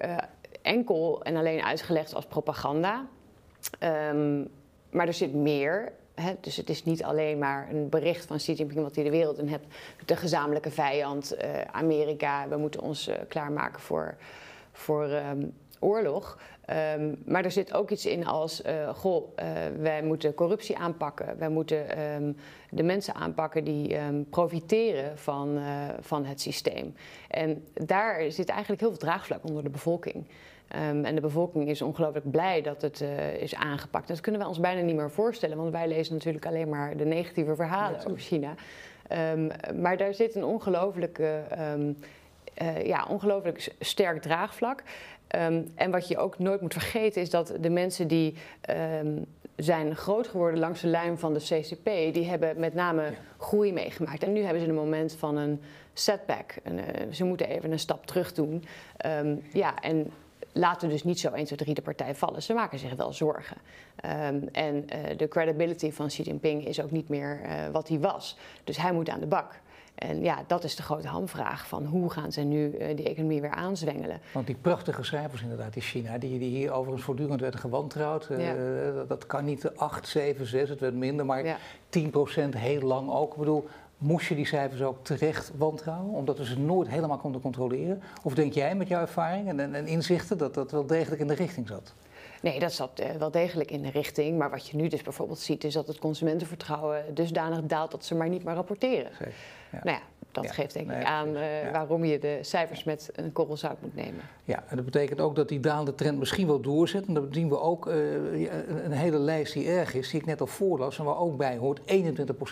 enkel 0.68 1.24
en 1.24 1.36
alleen 1.36 1.64
uitgelegd 1.64 2.16
als 2.16 2.26
propaganda. 2.26 3.06
Um, 4.12 4.48
maar 4.90 5.08
er 5.08 5.14
zit 5.14 5.34
meer. 5.34 5.92
Hè? 6.16 6.34
Dus 6.42 6.56
het 6.56 6.70
is 6.70 6.84
niet 6.84 7.04
alleen 7.04 7.38
maar 7.38 7.68
een 7.72 7.90
bericht 7.90 8.26
van 8.26 8.38
Xi 8.38 8.54
Jinping 8.54 8.82
wat 8.82 8.96
hij 8.96 9.04
de 9.04 9.10
wereld 9.10 9.38
in 9.38 9.48
hebt. 9.48 9.66
De 10.06 10.16
gezamenlijke 10.16 10.72
vijand, 10.72 11.36
uh, 11.36 11.62
Amerika. 11.72 12.48
We 12.48 12.58
moeten 12.58 12.82
ons 12.82 13.08
uh, 13.08 13.16
klaarmaken 13.28 13.82
voor, 13.82 14.16
voor 14.72 15.04
um, 15.04 15.54
oorlog. 15.80 16.40
Um, 16.96 17.22
maar 17.26 17.44
er 17.44 17.52
zit 17.52 17.74
ook 17.74 17.90
iets 17.90 18.06
in 18.06 18.26
als, 18.26 18.62
uh, 18.62 18.90
goh, 18.90 19.28
wij 19.80 20.04
moeten 20.04 20.34
corruptie 20.34 20.78
aanpakken. 20.78 21.38
Wij 21.38 21.50
moeten 21.50 21.86
de 22.70 22.84
mensen 22.84 23.16
aanpakken 23.16 23.64
die 23.64 23.98
profiteren 24.30 25.18
van, 25.18 25.60
van 26.00 26.26
het 26.26 26.42
systeem. 26.42 26.96
En 27.28 27.66
daar 27.74 28.32
zit 28.32 28.50
eigenlijk 28.50 28.82
heel 28.82 28.90
veel 28.90 29.00
draagvlak 29.00 29.44
onder 29.44 29.64
de 29.64 29.70
bevolking. 29.70 30.26
Um, 30.76 31.06
en 31.06 31.16
de 31.16 31.22
bevolking 31.22 31.70
is 31.70 31.82
ongelooflijk 31.82 32.32
blij 32.32 32.62
dat 32.62 32.82
het 32.82 33.02
uh, 33.02 33.34
is 33.34 33.56
aangepakt. 33.56 34.08
Dat 34.08 34.20
kunnen 34.20 34.42
we 34.42 34.48
ons 34.48 34.60
bijna 34.60 34.82
niet 34.82 34.96
meer 34.96 35.12
voorstellen, 35.12 35.58
want 35.58 35.72
wij 35.72 35.88
lezen 35.88 36.14
natuurlijk 36.14 36.46
alleen 36.46 36.70
maar 36.70 36.98
de 36.98 37.06
negatieve 37.06 37.56
verhalen 37.56 38.06
over 38.06 38.20
China. 38.20 38.54
Um, 39.34 39.52
maar 39.82 39.98
daar 39.98 40.14
zit 40.14 40.36
een 40.36 40.44
ongelooflijke, 40.44 41.44
um, 41.74 41.98
uh, 42.62 42.86
ja, 42.86 43.06
ongelooflijk 43.10 43.74
sterk 43.80 44.22
draagvlak. 44.22 44.84
en 45.76 45.92
wat 45.92 46.08
je 46.08 46.18
ook 46.18 46.40
nooit 46.40 46.62
moet 46.62 46.74
vergeten 46.74 47.22
is 47.22 47.30
dat 47.30 47.54
de 47.60 47.70
mensen 47.70 48.08
die 48.08 48.36
zijn 49.56 49.96
groot 49.96 50.28
geworden 50.28 50.60
langs 50.60 50.82
de 50.82 50.88
lijn 50.88 51.18
van 51.18 51.34
de 51.34 51.40
CCP, 51.40 52.14
die 52.14 52.26
hebben 52.26 52.60
met 52.60 52.74
name 52.74 53.04
ja. 53.04 53.12
groei 53.38 53.74
meegemaakt. 53.74 54.24
En 54.24 54.34
nu 54.34 54.42
hebben 54.42 54.62
ze 54.62 54.68
een 54.68 54.76
moment 54.76 55.16
van 55.16 55.38
een 55.38 55.62
setback. 55.94 56.56
En, 56.64 56.78
uh, 56.78 56.84
ze 57.12 57.24
moeten 57.24 57.48
even 57.48 57.72
een 57.72 57.80
stap 57.80 58.06
terug 58.06 58.34
doen. 58.34 58.64
ja, 59.54 59.80
en 59.80 60.12
laten 60.58 60.90
dus 60.90 61.04
niet 61.04 61.20
zo 61.20 61.32
1, 61.32 61.46
2, 61.46 61.58
3 61.58 61.74
de 61.74 61.82
partij 61.82 62.16
vallen. 62.16 62.44
Ze 62.44 62.54
maken 62.54 62.80
zich 62.80 62.96
wel 62.96 63.14
zorgen. 63.14 63.58
Um, 64.06 64.48
en 64.52 64.76
uh, 64.76 65.18
de 65.18 65.28
credibility 65.28 65.92
van 65.92 66.08
Xi 66.08 66.24
Jinping 66.24 66.66
is 66.66 66.82
ook 66.82 66.92
niet 66.92 67.10
meer 67.10 67.42
uh, 67.44 67.68
wat 67.72 67.88
hij 67.88 68.00
was. 68.00 68.38
Dus 68.64 68.78
hij 68.78 68.92
moet 68.92 69.10
aan 69.10 69.20
de 69.20 69.28
bak. 69.28 69.60
En 69.96 70.22
ja, 70.22 70.44
dat 70.48 70.64
is 70.64 70.76
de 70.76 70.84
grote 70.84 71.08
hamvraag 71.08 71.68
van 71.68 71.86
hoe 71.86 72.10
gaan 72.10 72.32
ze 72.32 72.42
nu 72.42 72.72
uh, 72.72 72.96
die 72.96 73.10
economie 73.10 73.42
weer 73.42 73.52
aanzwengelen. 73.52 74.20
Want 74.32 74.48
die 74.48 74.56
prachtige 74.62 75.04
cijfers 75.04 75.42
inderdaad 75.42 75.76
in 75.76 75.82
China, 75.82 76.18
die, 76.18 76.40
die 76.40 76.50
hier 76.50 76.72
overigens 76.72 77.04
voortdurend 77.04 77.42
werden 77.42 77.60
gewantrouwd. 77.60 78.28
Ja. 78.38 78.54
dat, 78.94 79.10
dat, 79.10 79.26
kan 79.26 79.46
niet 79.46 79.76
8, 79.76 80.08
7, 80.08 80.46
6, 80.46 80.70
het 80.70 80.80
werd 80.80 80.94
minder, 80.94 81.26
maar 81.26 81.46
ja. 81.46 81.58
10% 81.90 82.00
heel 82.50 82.82
lang 82.82 83.12
ook. 83.12 83.32
Ik 83.32 83.40
bedoel, 83.40 83.68
Moest 83.98 84.28
je 84.28 84.36
die 84.36 84.46
cijfers 84.46 84.82
ook 84.82 85.06
terecht 85.06 85.52
wantrouwen, 85.56 86.14
omdat 86.14 86.38
we 86.38 86.46
ze 86.46 86.60
nooit 86.60 86.88
helemaal 86.88 87.18
konden 87.18 87.42
controleren? 87.42 88.02
Of 88.24 88.34
denk 88.34 88.54
jij 88.54 88.76
met 88.76 88.88
jouw 88.88 89.02
ervaring 89.02 89.48
en, 89.48 89.76
en 89.76 89.88
inzichten 89.88 90.38
dat 90.38 90.54
dat 90.54 90.72
wel 90.72 90.86
degelijk 90.86 91.22
in 91.22 91.28
de 91.28 91.34
richting 91.34 91.68
zat? 91.68 91.94
Nee, 92.42 92.60
dat 92.60 92.74
zat 92.74 93.02
uh, 93.02 93.10
wel 93.12 93.32
degelijk 93.32 93.72
in 93.72 93.82
de 93.82 93.90
richting. 93.90 94.38
Maar 94.38 94.50
wat 94.50 94.68
je 94.68 94.78
nu 94.78 94.88
dus 94.88 95.02
bijvoorbeeld 95.02 95.40
ziet, 95.40 95.64
is 95.64 95.74
dat 95.74 95.88
het 95.88 96.00
consumentenvertrouwen 96.00 97.14
dusdanig 97.14 97.62
daalt 97.62 97.92
dat 97.92 98.06
ze 98.06 98.16
maar 98.16 98.30
niet 98.30 98.44
meer 98.44 98.54
rapporteren. 98.54 99.12
Zeker, 99.12 99.34
ja. 99.72 99.80
Nou 99.84 99.98
ja, 99.98 100.04
dat 100.42 100.56
ja, 100.56 100.62
geeft 100.62 100.74
denk 100.74 100.92
ik 100.92 101.04
aan 101.04 101.28
uh, 101.28 101.64
ja. 101.64 101.72
waarom 101.72 102.04
je 102.06 102.20
de 102.20 102.38
cijfers 102.42 102.84
met 102.84 103.10
een 103.16 103.32
korrel 103.32 103.58
zout 103.58 103.82
moet 103.82 103.96
nemen. 103.96 104.22
Ja, 104.44 104.64
en 104.68 104.76
dat 104.76 104.86
betekent 104.86 105.22
ook 105.22 105.36
dat 105.36 105.50
die 105.50 105.60
dalende 105.60 105.96
trend 105.96 106.20
misschien 106.20 106.48
wel 106.48 106.62
doorzet. 106.62 107.06
En 107.06 107.14
dat 107.14 107.24
zien 107.32 107.50
we 107.50 107.60
ook 107.60 107.88
uh, 107.88 107.94
een 108.84 108.92
hele 108.92 109.18
lijst 109.18 109.54
die 109.54 109.68
erg 109.68 109.94
is, 109.94 110.10
die 110.10 110.20
ik 110.20 110.26
net 110.26 110.42
al 110.42 110.48
voorlas 110.48 111.00
en 111.00 111.06
waar 111.06 111.18
ook 111.18 111.38
bij 111.38 111.58
hoort 111.58 111.80
21% 111.80 111.84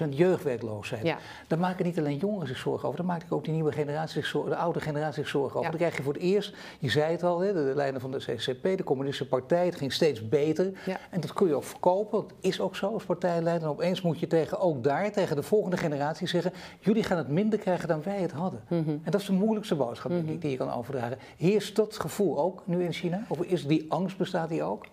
jeugdwerkloosheid. 0.10 1.04
Ja. 1.04 1.18
Daar 1.48 1.60
maken 1.60 1.86
niet 1.86 2.00
alleen 2.00 2.18
jongeren 2.18 2.48
zich 2.48 2.58
zorgen 2.58 2.88
over, 2.88 3.00
daar 3.00 3.10
maakt 3.10 3.32
ook 3.32 3.44
die 3.44 3.54
nieuwe 3.54 3.72
generatie 3.72 4.22
zich 4.22 4.26
zorgen, 4.26 4.52
de 4.52 4.58
oude 4.58 4.80
generatie 4.80 5.22
zich 5.24 5.32
zorgen 5.32 5.60
over. 5.60 5.70
Dan 5.70 5.80
krijg 5.80 5.98
je 5.98 6.04
voor 6.04 6.14
het 6.14 6.22
eerst, 6.22 6.56
je 6.80 6.90
zei 6.90 7.12
het 7.12 7.24
al, 7.24 7.40
hè, 7.40 7.54
de, 7.54 7.66
de 7.66 7.76
lijnen 7.76 8.02
van 8.02 8.12
de 8.12 8.18
CCP, 8.18 8.64
de 8.78 8.84
Communistische 8.84 9.28
Partij, 9.28 9.66
het 9.66 9.76
ging 9.76 9.94
steeds 9.94 10.28
beter. 10.28 10.72
En 11.10 11.22
dat 11.22 11.34
kun 11.34 11.48
je 11.48 11.56
ook 11.56 11.64
verkopen, 11.64 12.22
dat 12.22 12.34
is 12.40 12.60
ook 12.60 12.76
zo 12.76 12.94
als 12.94 13.04
partijleider. 13.04 13.64
En 13.64 13.74
opeens 13.74 14.02
moet 14.02 14.20
je 14.20 14.28
tegen, 14.28 14.60
ook 14.60 14.84
daar, 14.84 15.12
tegen 15.12 15.36
de 15.36 15.44
volgende 15.44 15.78
generatie 15.78 16.28
zeggen, 16.28 16.54
jullie 16.80 17.04
gaan 17.04 17.18
het 17.18 17.28
minder 17.28 17.60
krijgen 17.60 17.75
dan 17.84 18.04
wij 18.04 18.22
het 18.22 18.32
hadden. 18.32 18.62
Mm 18.68 18.84
-hmm. 18.84 19.02
En 19.04 19.12
dat 19.12 19.22
is 19.22 19.28
de 19.28 19.34
moeilijkste 19.34 19.76
boodschap 19.76 20.12
mm 20.12 20.26
-hmm. 20.26 20.40
die 20.40 20.52
je 20.52 20.58
kan 20.58 20.74
overdragen. 20.74 21.18
Heerst 21.38 21.76
dat 21.76 22.00
gevoel 22.00 22.40
ook 22.40 22.62
nu 22.66 22.84
in 22.84 22.94
China? 22.94 23.26
Of 23.28 23.42
is 23.42 23.68
die 23.68 23.86
angst, 23.90 24.18
bestaat 24.18 24.50
die 24.50 24.64
ook? 24.64 24.86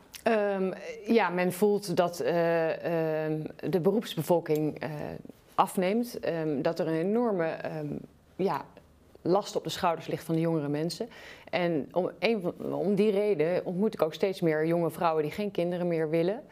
Um, 0.57 0.73
ja, 1.07 1.29
men 1.29 1.53
voelt 1.53 1.97
dat 1.97 2.23
uh, 2.23 2.29
uh, 2.29 2.75
de 3.68 3.81
beroepsbevolking 3.81 4.85
uh, 4.85 4.90
afneemt. 5.55 6.18
Um, 6.29 6.62
dat 6.62 6.79
er 6.79 6.87
een 6.87 6.95
enorme 6.95 7.57
um, 7.81 7.99
ja, 8.37 8.64
last 9.23 9.57
op 9.57 9.64
de 9.64 9.71
schouders 9.71 10.07
ligt 10.07 10.25
van 10.25 10.35
de 10.35 10.40
jongere 10.40 10.68
mensen. 10.68 11.09
En 11.51 11.88
om, 11.92 12.11
een, 12.18 12.53
om, 12.73 12.95
die 12.95 13.11
reden 13.11 13.64
ontmoet 13.64 13.95
ik 13.95 14.03
ook 14.03 14.14
steeds 14.14 14.40
meer 14.40 14.66
jonge 14.66 14.90
vrouwen 14.90 15.23
die 15.23 15.33
geen 15.33 15.51
kinderen 15.51 15.88
meer 15.88 16.11
willen. 16.11 16.42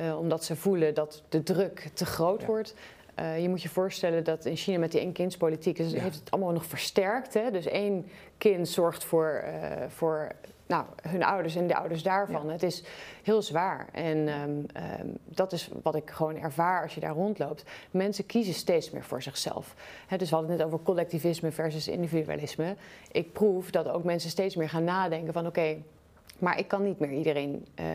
Uh, 0.00 0.18
omdat 0.18 0.44
ze 0.44 0.56
voelen 0.56 0.94
dat 0.94 1.22
de 1.28 1.42
druk 1.42 1.90
te 1.94 2.06
groot 2.06 2.40
ja. 2.40 2.46
wordt. 2.46 2.74
Uh, 3.20 3.42
je 3.42 3.48
moet 3.48 3.62
je 3.62 3.68
voorstellen 3.68 4.24
dat 4.24 4.44
in 4.44 4.56
China 4.56 4.78
met 4.78 4.92
die 4.92 5.00
één-kindspolitiek 5.00 5.76
dus 5.76 5.92
ja. 5.92 6.00
heeft 6.00 6.18
het 6.18 6.30
allemaal 6.30 6.52
nog 6.52 6.66
versterkt. 6.66 7.34
Hè? 7.34 7.50
Dus 7.50 7.66
één 7.66 8.06
kind 8.38 8.68
zorgt 8.68 9.04
voor, 9.04 9.44
uh, 9.44 9.82
voor 9.88 10.32
nou, 10.66 10.84
hun 11.02 11.22
ouders 11.24 11.56
en 11.56 11.66
de 11.66 11.76
ouders 11.76 12.02
daarvan. 12.02 12.46
Ja. 12.46 12.52
Het 12.52 12.62
is 12.62 12.82
heel 13.22 13.42
zwaar. 13.42 13.88
En 13.92 14.16
um, 14.28 14.66
um, 15.00 15.18
dat 15.24 15.52
is 15.52 15.70
wat 15.82 15.94
ik 15.94 16.10
gewoon 16.10 16.36
ervaar 16.36 16.82
als 16.82 16.94
je 16.94 17.00
daar 17.00 17.14
rondloopt. 17.14 17.64
Mensen 17.90 18.26
kiezen 18.26 18.54
steeds 18.54 18.90
meer 18.90 19.04
voor 19.04 19.22
zichzelf. 19.22 19.74
He, 20.06 20.16
dus 20.16 20.28
we 20.28 20.34
hadden 20.34 20.52
het 20.52 20.60
net 20.60 20.72
over 20.72 20.84
collectivisme 20.84 21.50
versus 21.50 21.88
individualisme. 21.88 22.76
Ik 23.12 23.32
proef 23.32 23.70
dat 23.70 23.88
ook 23.88 24.04
mensen 24.04 24.30
steeds 24.30 24.56
meer 24.56 24.68
gaan 24.68 24.84
nadenken 24.84 25.32
van 25.32 25.46
oké. 25.46 25.58
Okay, 25.58 25.82
Maar 26.38 26.58
ik 26.58 26.68
kan 26.68 26.82
niet 26.82 26.98
meer 26.98 27.12
iedereen 27.12 27.66
uh, 27.80 27.86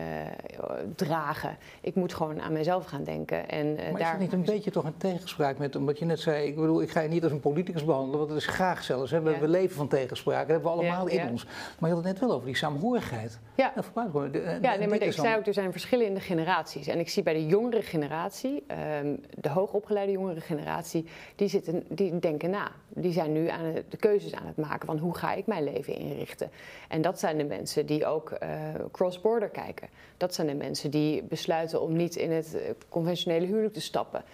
dragen. 0.94 1.56
Ik 1.80 1.94
moet 1.94 2.14
gewoon 2.14 2.40
aan 2.40 2.52
mezelf 2.52 2.84
gaan 2.84 3.04
denken. 3.04 3.48
En, 3.48 3.66
uh, 3.66 3.90
maar 3.90 4.00
is 4.00 4.10
dat 4.10 4.18
niet 4.18 4.32
een 4.32 4.44
beetje 4.44 4.70
toch 4.70 4.84
een 4.84 4.96
tegenspraak 4.96 5.58
met 5.58 5.74
wat 5.74 5.98
je 5.98 6.04
net 6.04 6.20
zei? 6.20 6.46
Ik 6.46 6.54
bedoel, 6.54 6.82
ik 6.82 6.90
ga 6.90 7.00
je 7.00 7.08
niet 7.08 7.22
als 7.22 7.32
een 7.32 7.40
politicus 7.40 7.84
behandelen, 7.84 8.18
want 8.18 8.30
dat 8.30 8.38
is 8.38 8.46
graag 8.46 8.82
zelfs. 8.82 9.10
Hè? 9.10 9.20
We, 9.20 9.38
we, 9.38 9.48
leven 9.48 9.76
van 9.76 9.88
tegenspraak, 9.88 10.40
dat 10.40 10.48
hebben 10.48 10.72
we 10.72 10.78
allemaal 10.78 11.06
in 11.06 11.28
ons. 11.28 11.44
Maar 11.78 11.90
je 11.90 11.94
had 11.94 12.04
het 12.04 12.12
net 12.12 12.20
wel 12.20 12.32
over 12.32 12.46
die 12.46 12.56
saamhorigheid. 12.56 13.38
Ja, 13.54 13.72
dat 13.74 14.32
de, 14.32 14.58
ja 14.62 14.74
nee, 14.74 14.88
maar 14.88 15.02
ik 15.02 15.12
zei 15.12 15.36
ook, 15.36 15.46
er 15.46 15.54
zijn 15.54 15.72
verschillen 15.72 16.06
in 16.06 16.14
de 16.14 16.20
generaties. 16.20 16.86
En 16.86 16.98
ik 16.98 17.08
zie 17.08 17.22
bij 17.22 17.34
de 17.34 17.46
jongere 17.46 17.82
generatie, 17.82 18.64
um, 19.02 19.20
de 19.40 19.48
hoogopgeleide 19.48 20.12
jongere 20.12 20.40
generatie, 20.40 21.04
die, 21.36 21.48
zitten, 21.48 21.84
die 21.88 22.18
denken 22.18 22.50
na. 22.50 22.70
Die 22.88 23.12
zijn 23.12 23.32
nu 23.32 23.48
aan 23.48 23.64
het, 23.64 23.90
de 23.90 23.96
keuzes 23.96 24.34
aan 24.34 24.46
het 24.46 24.56
maken 24.56 24.86
van 24.86 24.98
hoe 24.98 25.16
ga 25.16 25.32
ik 25.32 25.46
mijn 25.46 25.64
leven 25.64 25.94
inrichten. 25.94 26.50
En 26.88 27.02
dat 27.02 27.18
zijn 27.18 27.38
de 27.38 27.44
mensen 27.44 27.86
die 27.86 28.06
ook 28.06 28.32
uh, 28.42 28.48
cross-border 28.92 29.48
kijken. 29.48 29.88
Dat 30.16 30.34
zijn 30.34 30.46
de 30.46 30.54
mensen 30.54 30.90
die 30.90 31.22
besluiten 31.22 31.80
om 31.80 31.96
niet 31.96 32.16
in 32.16 32.30
het 32.30 32.54
eh, 32.54 32.70
conventionele 32.88 33.46
huwelijk 33.46 33.74
te 33.74 33.80
stappen. 33.80 34.24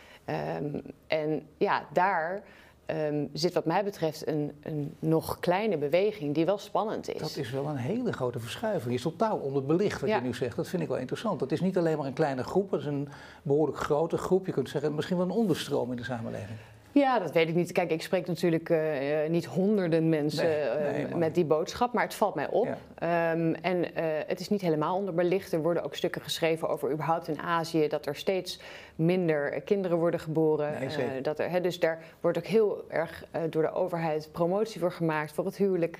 Um, 0.60 0.82
en 1.06 1.46
ja, 1.56 1.86
daar 1.92 2.42
um, 2.86 3.30
zit 3.32 3.54
wat 3.54 3.64
mij 3.64 3.84
betreft 3.84 4.26
een, 4.26 4.52
een, 4.62 4.94
nog 4.98 5.38
kleine 5.38 5.76
beweging 5.76 6.34
die 6.34 6.44
wel 6.44 6.58
spannend 6.58 7.14
is. 7.14 7.20
Dat 7.20 7.36
is 7.36 7.50
wel 7.50 7.66
een 7.66 7.76
hele 7.76 8.12
grote 8.12 8.38
verschuiving. 8.38 8.84
Die 8.84 8.94
is 8.94 9.02
totaal 9.02 9.38
onderbelicht 9.38 10.00
wat 10.00 10.10
je 10.10 10.20
nu 10.20 10.34
zegt. 10.34 10.56
Dat 10.56 10.68
vind 10.68 10.82
ik 10.82 10.88
wel 10.88 10.96
interessant. 10.96 11.38
Dat 11.38 11.52
is 11.52 11.60
niet 11.60 11.78
alleen 11.78 11.98
maar 11.98 12.06
een 12.06 12.12
kleine 12.12 12.44
groep, 12.44 12.70
dat 12.70 12.80
is 12.80 12.86
een 12.86 13.08
behoorlijk 13.42 13.78
grote 13.78 14.16
groep. 14.16 14.46
Je 14.46 14.52
kunt 14.52 14.68
zeggen 14.68 14.94
misschien 14.94 15.16
wel 15.16 15.26
een 15.26 15.32
onderstroom 15.32 15.90
in 15.90 15.96
de 15.96 16.04
samenleving. 16.04 16.58
Ja, 16.92 17.18
dat 17.18 17.32
weet 17.32 17.48
ik 17.48 17.54
niet. 17.54 17.72
Kijk, 17.72 17.90
ik 17.90 18.02
spreek 18.02 18.26
natuurlijk 18.26 18.68
uh, 18.68 18.80
niet 19.28 19.46
honderden 19.46 20.08
mensen 20.08 20.48
nee, 20.48 21.06
uh, 21.06 21.14
met 21.14 21.34
die 21.34 21.44
boodschap, 21.44 21.92
maar 21.92 22.02
het 22.02 22.14
valt 22.14 22.34
mij 22.34 22.48
op. 22.48 22.68
Ja. 22.98 23.32
Um, 23.32 23.54
en 23.54 23.76
uh, 23.76 23.84
het 24.26 24.40
is 24.40 24.48
niet 24.48 24.60
helemaal 24.60 24.96
onderbelicht. 24.96 25.52
Er 25.52 25.62
worden 25.62 25.82
ook 25.82 25.94
stukken 25.94 26.20
geschreven 26.20 26.68
over 26.68 26.90
überhaupt 26.92 27.28
in 27.28 27.40
Azië 27.40 27.88
dat 27.88 28.06
er 28.06 28.16
steeds 28.16 28.60
minder 28.94 29.60
kinderen 29.60 29.98
worden 29.98 30.20
geboren. 30.20 30.72
Nee, 30.78 31.20
dat 31.20 31.38
er, 31.38 31.50
he, 31.50 31.60
dus 31.60 31.80
daar 31.80 32.02
wordt 32.20 32.38
ook 32.38 32.46
heel 32.46 32.84
erg 32.88 33.24
door 33.50 33.62
de 33.62 33.72
overheid 33.72 34.28
promotie 34.32 34.80
voor 34.80 34.92
gemaakt 34.92 35.32
voor 35.32 35.44
het 35.44 35.56
huwelijk, 35.56 35.98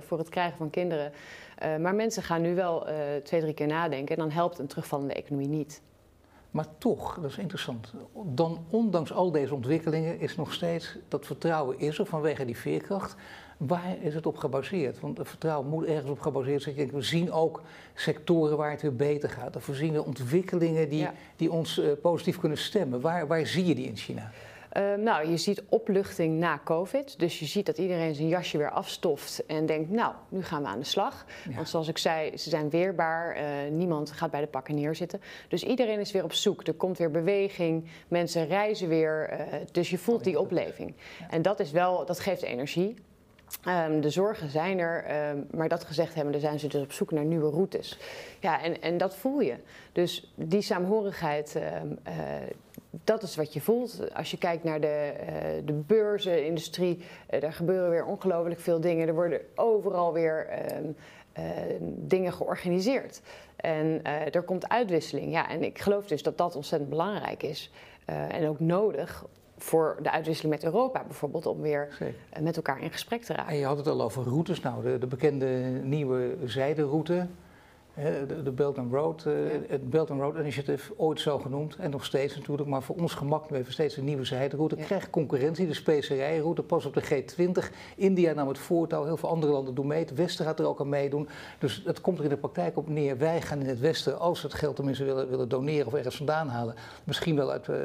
voor 0.00 0.18
het 0.18 0.28
krijgen 0.28 0.56
van 0.56 0.70
kinderen. 0.70 1.12
maar 1.80 1.94
mensen 1.94 2.22
gaan 2.22 2.42
nu 2.42 2.54
wel 2.54 2.86
twee, 3.22 3.40
drie 3.40 3.54
keer 3.54 3.66
nadenken 3.66 4.16
en 4.16 4.22
dan 4.22 4.30
helpt 4.30 4.58
een 4.58 4.66
terugvallende 4.66 5.14
economie 5.14 5.48
niet. 5.48 5.80
Maar 6.50 6.66
toch, 6.78 7.18
dat 7.20 7.30
is 7.30 7.38
interessant, 7.38 7.92
dan 8.24 8.64
ondanks 8.70 9.12
al 9.12 9.30
deze 9.30 9.54
ontwikkelingen 9.54 10.20
is 10.20 10.36
nog 10.36 10.52
steeds 10.52 10.96
dat 11.08 11.26
vertrouwen 11.26 11.78
is 11.78 11.98
er 11.98 12.06
vanwege 12.06 12.44
die 12.44 12.56
veerkracht. 12.56 13.16
Waar 13.56 13.96
is 14.00 14.14
het 14.14 14.26
op 14.26 14.36
gebaseerd? 14.36 15.00
Want 15.00 15.18
het 15.18 15.28
vertrouwen 15.28 15.68
moet 15.68 15.84
ergens 15.84 16.10
op 16.10 16.20
gebaseerd 16.20 16.62
zijn. 16.62 16.90
We 16.90 17.02
zien 17.02 17.32
ook 17.32 17.62
sectoren 17.94 18.56
waar 18.56 18.70
het 18.70 18.82
weer 18.82 18.96
beter 18.96 19.28
gaat. 19.28 19.66
We 19.66 19.74
zien 19.74 20.00
ontwikkelingen 20.00 20.88
die, 20.88 21.08
die 21.36 21.52
ons 21.52 21.78
uh, 21.78 21.92
positief 22.02 22.38
kunnen 22.38 22.58
stemmen. 22.58 23.00
Waar, 23.00 23.26
waar 23.26 23.46
zie 23.46 23.66
je 23.66 23.74
die 23.74 23.86
in 23.86 23.96
China? 23.96 24.30
Uh, 24.76 24.94
nou, 24.94 25.28
je 25.28 25.36
ziet 25.36 25.62
opluchting 25.68 26.38
na 26.38 26.60
COVID. 26.64 27.18
Dus 27.18 27.38
je 27.38 27.46
ziet 27.46 27.66
dat 27.66 27.78
iedereen 27.78 28.14
zijn 28.14 28.28
jasje 28.28 28.58
weer 28.58 28.70
afstoft 28.70 29.46
en 29.46 29.66
denkt, 29.66 29.90
nou, 29.90 30.14
nu 30.28 30.42
gaan 30.42 30.62
we 30.62 30.68
aan 30.68 30.78
de 30.78 30.84
slag. 30.84 31.24
Want 31.54 31.68
zoals 31.68 31.88
ik 31.88 31.98
zei, 31.98 32.36
ze 32.36 32.50
zijn 32.50 32.70
weerbaar. 32.70 33.36
Uh, 33.36 33.42
niemand 33.70 34.10
gaat 34.10 34.30
bij 34.30 34.40
de 34.40 34.46
pakken 34.46 34.74
neerzitten. 34.74 35.20
Dus 35.48 35.64
iedereen 35.64 36.00
is 36.00 36.12
weer 36.12 36.24
op 36.24 36.32
zoek. 36.32 36.66
Er 36.66 36.74
komt 36.74 36.98
weer 36.98 37.10
beweging. 37.10 37.84
Mensen 38.08 38.46
reizen 38.46 38.88
weer. 38.88 39.30
Uh, 39.32 39.38
dus 39.72 39.90
je 39.90 39.98
voelt 39.98 40.24
die 40.24 40.40
opleving. 40.40 40.94
En 41.30 41.42
dat 41.42 41.60
is 41.60 41.70
wel, 41.70 42.06
dat 42.06 42.20
geeft 42.20 42.42
energie. 42.42 42.94
Um, 43.68 44.00
de 44.00 44.10
zorgen 44.10 44.50
zijn 44.50 44.78
er, 44.78 45.28
um, 45.30 45.46
maar 45.50 45.68
dat 45.68 45.84
gezegd 45.84 46.14
hebben, 46.14 46.32
dan 46.32 46.40
zijn 46.40 46.58
ze 46.58 46.68
dus 46.68 46.82
op 46.82 46.92
zoek 46.92 47.10
naar 47.10 47.24
nieuwe 47.24 47.50
routes. 47.50 47.98
Ja, 48.40 48.62
en, 48.62 48.82
en 48.82 48.98
dat 48.98 49.16
voel 49.16 49.40
je. 49.40 49.54
Dus 49.92 50.32
die 50.34 50.62
saamhorigheid, 50.62 51.54
um, 51.54 51.98
uh, 52.08 52.14
dat 52.90 53.22
is 53.22 53.36
wat 53.36 53.52
je 53.52 53.60
voelt. 53.60 54.14
Als 54.14 54.30
je 54.30 54.38
kijkt 54.38 54.64
naar 54.64 54.80
de, 54.80 55.12
uh, 55.20 55.66
de 55.66 55.72
beurzenindustrie, 55.72 57.04
uh, 57.30 57.40
daar 57.40 57.52
gebeuren 57.52 57.90
weer 57.90 58.04
ongelooflijk 58.04 58.60
veel 58.60 58.80
dingen. 58.80 59.08
Er 59.08 59.14
worden 59.14 59.40
overal 59.54 60.12
weer 60.12 60.48
dingen 61.86 62.32
georganiseerd. 62.32 63.20
En 63.56 64.04
er 64.04 64.42
komt 64.42 64.68
uitwisseling. 64.68 65.32
Ja, 65.32 65.48
en 65.50 65.62
ik 65.62 65.78
geloof 65.78 66.06
dus 66.06 66.22
dat 66.22 66.38
dat 66.38 66.56
ontzettend 66.56 66.90
belangrijk 66.90 67.42
is. 67.42 67.70
en 68.04 68.48
ook 68.48 68.60
nodig 68.60 69.24
voor 69.56 69.98
de 70.02 70.10
uitwisseling 70.10 70.54
met 70.54 70.64
Europa 70.64 71.04
bijvoorbeeld, 71.04 71.46
om 71.46 71.60
weer 71.60 71.98
met 72.40 72.56
elkaar 72.56 72.82
in 72.82 72.90
gesprek 72.90 73.22
te 73.22 73.32
raken. 73.32 73.52
En 73.52 73.58
je 73.58 73.64
had 73.64 73.76
het 73.76 73.86
al 73.86 74.02
over 74.02 74.22
routes. 74.22 74.60
Nou, 74.60 74.82
de, 74.82 74.98
de 74.98 75.06
bekende 75.06 75.46
nieuwe 75.82 76.36
zijderoute 76.44 77.26
de 78.44 78.50
Belt 78.50 78.78
and 78.78 78.92
Road, 78.92 79.24
uh, 79.26 79.34
het 79.68 79.90
Belt 79.90 80.10
and 80.10 80.20
Road 80.20 80.36
Initiative, 80.38 80.92
ooit 80.96 81.20
zo 81.20 81.38
genoemd 81.38 81.76
en 81.76 81.90
nog 81.90 82.04
steeds 82.04 82.36
natuurlijk, 82.36 82.68
maar 82.68 82.82
voor 82.82 82.96
ons 82.96 83.14
gemak 83.14 83.50
nu 83.50 83.56
even 83.56 83.72
steeds 83.72 83.96
een 83.96 84.04
nieuwe 84.04 84.24
zijderoute. 84.24 84.76
Ja. 84.76 84.84
Krijgt 84.84 85.10
concurrentie, 85.10 85.66
de 85.66 85.74
specerijroute, 85.74 86.62
pas 86.62 86.84
op 86.84 86.94
de 86.94 87.02
G20. 87.02 87.74
India 87.96 88.32
nam 88.32 88.48
het 88.48 88.58
voortouw, 88.58 89.04
heel 89.04 89.16
veel 89.16 89.28
andere 89.28 89.52
landen 89.52 89.74
doen 89.74 89.86
mee. 89.86 89.98
Het 89.98 90.14
Westen 90.14 90.44
gaat 90.44 90.58
er 90.58 90.66
ook 90.66 90.80
aan 90.80 90.88
meedoen. 90.88 91.28
Dus 91.58 91.82
het 91.84 92.00
komt 92.00 92.18
er 92.18 92.24
in 92.24 92.30
de 92.30 92.36
praktijk 92.36 92.76
op 92.76 92.88
neer. 92.88 93.18
Wij 93.18 93.40
gaan 93.40 93.60
in 93.60 93.66
het 93.66 93.80
Westen, 93.80 94.18
als 94.18 94.42
we 94.42 94.48
het 94.48 94.56
geld 94.56 94.76
tenminste 94.76 95.04
willen, 95.04 95.28
willen 95.28 95.48
doneren 95.48 95.86
of 95.86 95.94
ergens 95.94 96.16
vandaan 96.16 96.48
halen, 96.48 96.74
misschien 97.04 97.36
wel 97.36 97.50
uit 97.50 97.68
uh, 97.68 97.76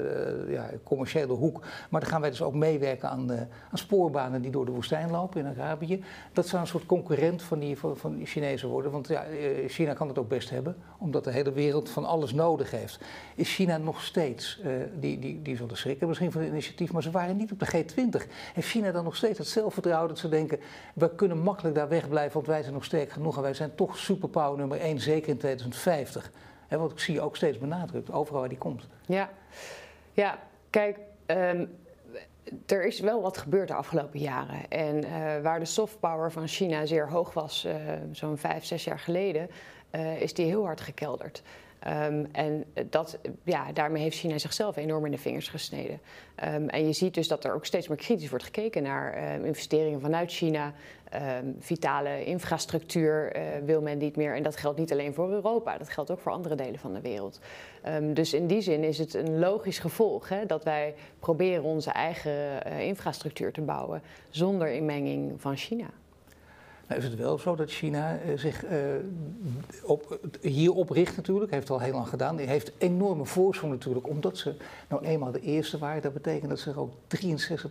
ja, 0.49 0.69
commerciële 0.83 1.33
hoek, 1.33 1.61
maar 1.89 2.01
dan 2.01 2.09
gaan 2.09 2.21
wij 2.21 2.29
dus 2.29 2.41
ook 2.41 2.53
meewerken 2.53 3.09
aan, 3.09 3.31
uh, 3.31 3.37
aan 3.71 3.77
spoorbanen 3.77 4.41
die 4.41 4.51
door 4.51 4.65
de 4.65 4.71
woestijn 4.71 5.11
lopen 5.11 5.39
in 5.39 5.47
Arabië. 5.47 6.03
Dat 6.33 6.47
zou 6.47 6.61
een 6.61 6.67
soort 6.67 6.85
concurrent 6.85 7.41
van 7.41 7.59
die, 7.59 7.77
van, 7.77 7.97
van 7.97 8.15
die 8.15 8.25
Chinezen 8.25 8.69
worden, 8.69 8.91
want 8.91 9.07
ja, 9.07 9.25
China 9.67 9.93
kan 9.93 10.04
het 10.07 10.17
ook 10.17 10.29
best 10.29 10.49
hebben, 10.49 10.75
omdat 10.97 11.23
de 11.23 11.31
hele 11.31 11.51
wereld 11.51 11.89
van 11.89 12.05
alles 12.05 12.33
nodig 12.33 12.71
heeft. 12.71 12.99
Is 13.35 13.55
China 13.55 13.77
nog 13.77 14.01
steeds, 14.01 14.59
uh, 14.65 14.71
die, 14.99 15.19
die, 15.19 15.41
die 15.41 15.55
zullen 15.55 15.77
schrikken 15.77 16.07
misschien 16.07 16.31
van 16.31 16.41
het 16.41 16.49
initiatief, 16.49 16.91
maar 16.91 17.03
ze 17.03 17.11
waren 17.11 17.37
niet 17.37 17.51
op 17.51 17.59
de 17.59 17.65
G20. 17.65 18.29
Heeft 18.53 18.67
China 18.67 18.91
dan 18.91 19.03
nog 19.03 19.15
steeds 19.15 19.37
het 19.37 19.47
zelfvertrouwen 19.47 20.09
dat 20.09 20.19
ze 20.19 20.29
denken, 20.29 20.59
we 20.93 21.15
kunnen 21.15 21.39
makkelijk 21.39 21.75
daar 21.75 21.89
wegblijven, 21.89 22.33
want 22.33 22.47
wij 22.47 22.61
zijn 22.61 22.73
nog 22.73 22.85
sterk 22.85 23.11
genoeg 23.11 23.35
en 23.35 23.41
wij 23.41 23.53
zijn 23.53 23.75
toch 23.75 23.97
superpower 23.97 24.57
nummer 24.57 24.79
1, 24.79 24.99
zeker 24.99 25.29
in 25.29 25.37
2050. 25.37 26.31
He, 26.67 26.77
want 26.77 26.91
ik 26.91 26.99
zie 26.99 27.21
ook 27.21 27.35
steeds 27.35 27.57
benadrukt, 27.57 28.11
overal 28.11 28.39
waar 28.39 28.49
die 28.49 28.57
komt. 28.57 28.87
Ja, 29.05 29.29
ja 30.13 30.39
kijk, 30.69 30.99
um, 31.25 31.69
er 32.65 32.85
is 32.85 32.99
wel 32.99 33.21
wat 33.21 33.37
gebeurd 33.37 33.67
de 33.67 33.73
afgelopen 33.73 34.19
jaren. 34.19 34.69
En 34.69 35.05
uh, 35.05 35.41
waar 35.41 35.59
de 35.59 35.65
soft 35.65 35.99
power 35.99 36.31
van 36.31 36.47
China 36.47 36.85
zeer 36.85 37.09
hoog 37.09 37.33
was, 37.33 37.65
uh, 37.65 37.73
zo'n 38.11 38.37
vijf, 38.37 38.65
zes 38.65 38.83
jaar 38.83 38.99
geleden, 38.99 39.49
uh, 39.95 40.21
is 40.21 40.33
die 40.33 40.45
heel 40.45 40.65
hard 40.65 40.81
gekelderd. 40.81 41.41
Um, 41.87 42.27
en 42.31 42.65
dat, 42.89 43.17
ja, 43.43 43.71
daarmee 43.71 44.03
heeft 44.03 44.17
China 44.17 44.37
zichzelf 44.37 44.75
enorm 44.75 45.05
in 45.05 45.11
de 45.11 45.17
vingers 45.17 45.47
gesneden. 45.47 45.99
Um, 46.53 46.69
en 46.69 46.85
je 46.85 46.93
ziet 46.93 47.13
dus 47.13 47.27
dat 47.27 47.43
er 47.43 47.53
ook 47.53 47.65
steeds 47.65 47.87
meer 47.87 47.97
kritisch 47.97 48.29
wordt 48.29 48.45
gekeken 48.45 48.83
naar 48.83 49.33
um, 49.35 49.45
investeringen 49.45 50.01
vanuit 50.01 50.31
China. 50.31 50.73
vitale 51.59 52.25
infrastructuur 52.25 53.35
uh, 53.35 53.41
wil 53.65 53.81
men 53.81 53.97
niet 53.97 54.15
meer. 54.15 54.35
En 54.35 54.43
dat 54.43 54.57
geldt 54.57 54.79
niet 54.79 54.91
alleen 54.91 55.13
voor 55.13 55.31
Europa, 55.31 55.77
dat 55.77 55.89
geldt 55.89 56.11
ook 56.11 56.19
voor 56.19 56.31
andere 56.31 56.55
delen 56.55 56.79
van 56.79 56.93
de 56.93 57.01
wereld. 57.01 57.39
dus 58.13 58.33
in 58.33 58.47
die 58.47 58.61
zin 58.61 58.83
is 58.83 58.97
het 58.97 59.13
een 59.13 59.39
logisch 59.39 59.79
gevolg 59.79 60.29
hè, 60.29 60.45
dat 60.45 60.63
wij 60.63 60.93
proberen 61.19 61.63
onze 61.63 61.91
eigen 61.91 62.63
infrastructuur 62.65 63.51
te 63.51 63.61
bouwen 63.61 64.01
zonder 64.29 64.71
inmenging 64.71 65.41
van 65.41 65.57
China. 65.57 65.87
Nou 66.87 67.01
is 67.01 67.07
het 67.07 67.15
wel 67.15 67.37
zo 67.37 67.55
dat 67.55 67.69
China 67.71 68.19
uh, 68.25 68.37
zich 68.37 68.65
uh, 68.65 68.71
op, 69.83 70.19
hierop 70.41 70.89
richt 70.89 71.15
natuurlijk, 71.15 71.51
heeft 71.51 71.69
al 71.69 71.79
heel 71.79 71.93
lang 71.93 72.07
gedaan. 72.07 72.35
Die 72.35 72.47
heeft 72.47 72.71
enorme 72.77 73.25
voorsprong 73.25 73.73
natuurlijk, 73.73 74.07
omdat 74.07 74.37
ze 74.37 74.55
nou 74.87 75.05
eenmaal 75.05 75.31
de 75.31 75.41
eerste 75.41 75.77
waren. 75.77 76.01
Dat 76.01 76.13
betekent 76.13 76.49
dat 76.49 76.59
ze 76.59 76.77
ook 76.77 76.91
63% 76.93 76.97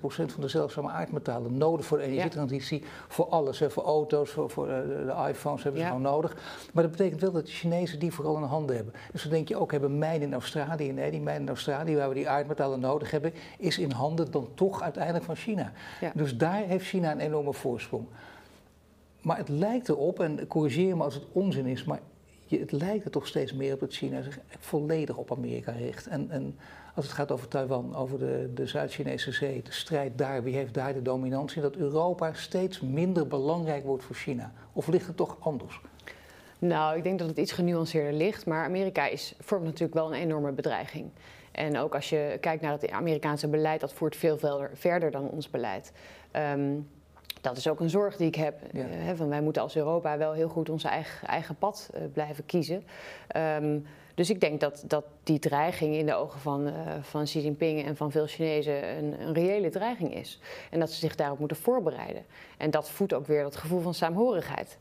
van 0.06 0.40
de 0.40 0.48
zeldzame 0.48 0.90
aardmetalen 0.90 1.58
nodig 1.58 1.86
voor 1.86 1.98
de 1.98 2.04
energietransitie, 2.04 2.80
ja. 2.80 2.86
voor 3.08 3.26
alles, 3.26 3.58
hè, 3.58 3.70
voor 3.70 3.82
auto's, 3.82 4.30
voor, 4.30 4.50
voor 4.50 4.68
uh, 4.68 4.74
de 4.76 5.28
iPhones 5.28 5.62
hebben 5.62 5.80
ze 5.80 5.86
ja. 5.86 5.92
gewoon 5.92 6.12
nodig. 6.12 6.36
Maar 6.72 6.82
dat 6.82 6.92
betekent 6.92 7.20
wel 7.20 7.32
dat 7.32 7.46
de 7.46 7.52
Chinezen 7.52 7.98
die 7.98 8.12
vooral 8.12 8.36
in 8.36 8.42
handen 8.42 8.76
hebben. 8.76 8.94
Dus 9.12 9.22
dan 9.22 9.30
denk 9.30 9.48
je 9.48 9.56
ook, 9.56 9.70
hebben 9.70 9.98
mijnen 9.98 10.26
in 10.28 10.32
Australië, 10.32 10.92
nee, 10.92 11.10
die 11.10 11.20
mijnen 11.20 11.42
in 11.42 11.48
Australië 11.48 11.96
waar 11.96 12.08
we 12.08 12.14
die 12.14 12.28
aardmetalen 12.28 12.80
nodig 12.80 13.10
hebben, 13.10 13.32
is 13.58 13.78
in 13.78 13.90
handen 13.90 14.30
dan 14.30 14.48
toch 14.54 14.82
uiteindelijk 14.82 15.24
van 15.24 15.36
China. 15.36 15.72
Ja. 16.00 16.12
Dus 16.14 16.36
daar 16.36 16.62
heeft 16.66 16.86
China 16.86 17.12
een 17.12 17.20
enorme 17.20 17.52
voorsprong. 17.52 18.06
Maar 19.24 19.36
het 19.36 19.48
lijkt 19.48 19.88
erop, 19.88 20.20
en 20.20 20.46
corrigeer 20.46 20.96
me 20.96 21.02
als 21.02 21.14
het 21.14 21.24
onzin 21.32 21.66
is, 21.66 21.84
maar 21.84 22.00
je, 22.46 22.58
het 22.58 22.72
lijkt 22.72 23.04
er 23.04 23.10
toch 23.10 23.26
steeds 23.26 23.52
meer 23.52 23.74
op 23.74 23.80
dat 23.80 23.92
China 23.92 24.22
zich 24.22 24.38
volledig 24.58 25.16
op 25.16 25.32
Amerika 25.32 25.72
richt. 25.72 26.06
En, 26.06 26.30
en 26.30 26.58
als 26.94 27.04
het 27.04 27.14
gaat 27.14 27.32
over 27.32 27.48
Taiwan, 27.48 27.96
over 27.96 28.18
de, 28.18 28.50
de 28.54 28.66
Zuid-Chinese 28.66 29.32
zee, 29.32 29.62
de 29.62 29.72
strijd 29.72 30.18
daar, 30.18 30.42
wie 30.42 30.54
heeft 30.54 30.74
daar 30.74 30.94
de 30.94 31.02
dominantie, 31.02 31.62
dat 31.62 31.76
Europa 31.76 32.32
steeds 32.32 32.80
minder 32.80 33.26
belangrijk 33.26 33.84
wordt 33.84 34.04
voor 34.04 34.16
China. 34.16 34.52
Of 34.72 34.86
ligt 34.86 35.06
het 35.06 35.16
toch 35.16 35.36
anders? 35.40 35.80
Nou, 36.58 36.96
ik 36.96 37.02
denk 37.02 37.18
dat 37.18 37.28
het 37.28 37.38
iets 37.38 37.52
genuanceerder 37.52 38.12
ligt, 38.12 38.46
maar 38.46 38.64
Amerika 38.64 39.06
is, 39.06 39.34
vormt 39.40 39.64
natuurlijk 39.64 39.94
wel 39.94 40.06
een 40.06 40.20
enorme 40.20 40.52
bedreiging. 40.52 41.10
En 41.52 41.78
ook 41.78 41.94
als 41.94 42.08
je 42.08 42.38
kijkt 42.40 42.62
naar 42.62 42.72
het 42.72 42.90
Amerikaanse 42.90 43.48
beleid, 43.48 43.80
dat 43.80 43.92
voert 43.92 44.16
veel 44.16 44.38
verder 44.72 45.10
dan 45.10 45.28
ons 45.28 45.50
beleid. 45.50 45.92
Um, 46.32 46.88
dat 47.44 47.56
is 47.56 47.68
ook 47.68 47.80
een 47.80 47.90
zorg 47.90 48.16
die 48.16 48.26
ik 48.26 48.34
heb. 48.34 48.60
Ja. 48.72 49.16
van 49.16 49.28
wij 49.28 49.40
moeten 49.40 49.62
als 49.62 49.76
Europa 49.76 50.18
wel 50.18 50.32
heel 50.32 50.48
goed 50.48 50.68
ons 50.68 50.84
eigen, 50.84 51.28
eigen 51.28 51.56
pad 51.56 51.90
blijven 52.12 52.46
kiezen. 52.46 52.84
Um, 53.36 53.86
dus 54.14 54.30
ik 54.30 54.40
denk 54.40 54.60
dat, 54.60 54.84
dat 54.86 55.04
die 55.24 55.38
dreiging 55.38 55.94
in 55.94 56.06
de 56.06 56.14
ogen 56.14 56.40
van, 56.40 56.66
uh, 56.66 56.72
van 57.00 57.24
Xi 57.24 57.40
Jinping 57.40 57.84
en 57.84 57.96
van 57.96 58.10
veel 58.10 58.26
Chinezen 58.26 58.96
een, 58.96 59.20
een, 59.20 59.34
reële 59.34 59.70
dreiging 59.70 60.14
is. 60.14 60.40
En 60.70 60.80
dat 60.80 60.90
ze 60.90 60.98
zich 60.98 61.14
daarop 61.14 61.38
moeten 61.38 61.56
voorbereiden. 61.56 62.24
En 62.56 62.70
dat 62.70 62.90
voedt 62.90 63.12
ook 63.12 63.26
weer 63.26 63.42
dat 63.42 63.56
gevoel 63.56 63.80
van 63.80 63.94
saamhorigheid. 63.94 64.78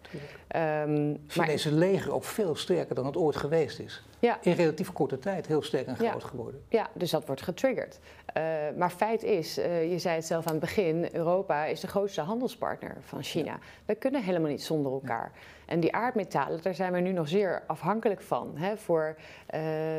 Um, 0.55 1.23
Chinese 1.27 1.69
maar, 1.69 1.79
leger 1.79 2.13
ook 2.13 2.23
veel 2.23 2.55
sterker 2.55 2.95
dan 2.95 3.05
het 3.05 3.17
ooit 3.17 3.35
geweest 3.35 3.79
is. 3.79 4.03
Ja. 4.19 4.37
In 4.41 4.53
relatief 4.53 4.91
korte 4.91 5.19
tijd 5.19 5.47
heel 5.47 5.61
sterk 5.61 5.87
en 5.87 5.95
groot 5.95 6.23
geworden. 6.23 6.63
Ja, 6.69 6.89
dus 6.93 7.11
dat 7.11 7.25
wordt 7.25 7.41
getriggerd. 7.41 7.99
Uh, 8.37 8.43
maar 8.77 8.89
feit 8.89 9.23
is, 9.23 9.57
uh, 9.57 9.91
je 9.91 9.99
zei 9.99 10.15
het 10.15 10.25
zelf 10.25 10.45
aan 10.45 10.51
het 10.51 10.61
begin, 10.61 11.15
Europa 11.15 11.65
is 11.65 11.79
de 11.79 11.87
grootste 11.87 12.21
handelspartner 12.21 12.97
van 13.01 13.23
China. 13.23 13.51
Ja. 13.51 13.59
Wij 13.85 13.95
kunnen 13.95 14.23
helemaal 14.23 14.49
niet 14.49 14.63
zonder 14.63 14.91
elkaar. 14.91 15.31
En 15.65 15.79
die 15.79 15.93
aardmetalen, 15.93 16.61
daar 16.61 16.75
zijn 16.75 16.93
we 16.93 16.99
nu 16.99 17.11
nog 17.11 17.27
zeer 17.27 17.63
afhankelijk 17.67 18.21
van. 18.21 18.51
Hè, 18.57 18.77
voor 18.77 19.15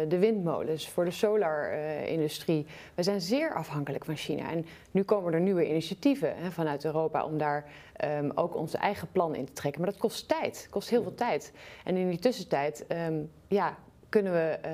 de 0.08 0.18
windmolens, 0.34 0.88
voor 0.88 1.04
de 1.04 1.10
solar-industrie. 1.10 2.66
we 2.94 3.02
zijn 3.02 3.20
zeer 3.20 3.54
afhankelijk 3.54 4.04
van 4.04 4.16
China. 4.16 4.50
En 4.50 4.66
nu 4.90 5.02
komen 5.02 5.32
er 5.32 5.40
nieuwe 5.40 5.68
initiatieven 5.68 6.36
hè, 6.36 6.50
vanuit 6.50 6.84
Europa 6.84 7.24
om 7.24 7.38
daar 7.38 7.64
um, 8.04 8.32
ook 8.34 8.56
onze 8.56 8.78
eigen 8.78 9.08
plan 9.12 9.34
in 9.34 9.44
te 9.44 9.52
trekken. 9.52 9.80
Maar 9.80 9.90
dat 9.90 10.00
kost 10.00 10.28
tijd, 10.28 10.66
kost 10.70 10.90
heel 10.90 11.02
veel 11.02 11.14
tijd. 11.14 11.52
En 11.84 11.96
in 11.96 12.08
die 12.08 12.18
tussentijd 12.18 12.84
um, 12.88 13.30
ja, 13.48 13.76
kunnen 14.08 14.32
we 14.32 14.58
uh, 14.64 14.70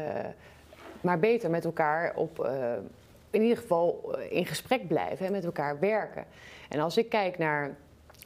maar 1.01 1.19
beter 1.19 1.51
met 1.51 1.65
elkaar 1.65 2.15
op. 2.15 2.45
Uh, 2.45 2.73
in 3.31 3.43
ieder 3.43 3.57
geval 3.57 4.17
in 4.31 4.47
gesprek 4.47 4.89
blijven 4.89 5.27
en 5.27 5.33
met 5.33 5.45
elkaar 5.45 5.79
werken. 5.79 6.25
En 6.69 6.81
als 6.81 6.97
ik 6.97 7.09
kijk 7.09 7.39
naar 7.39 7.77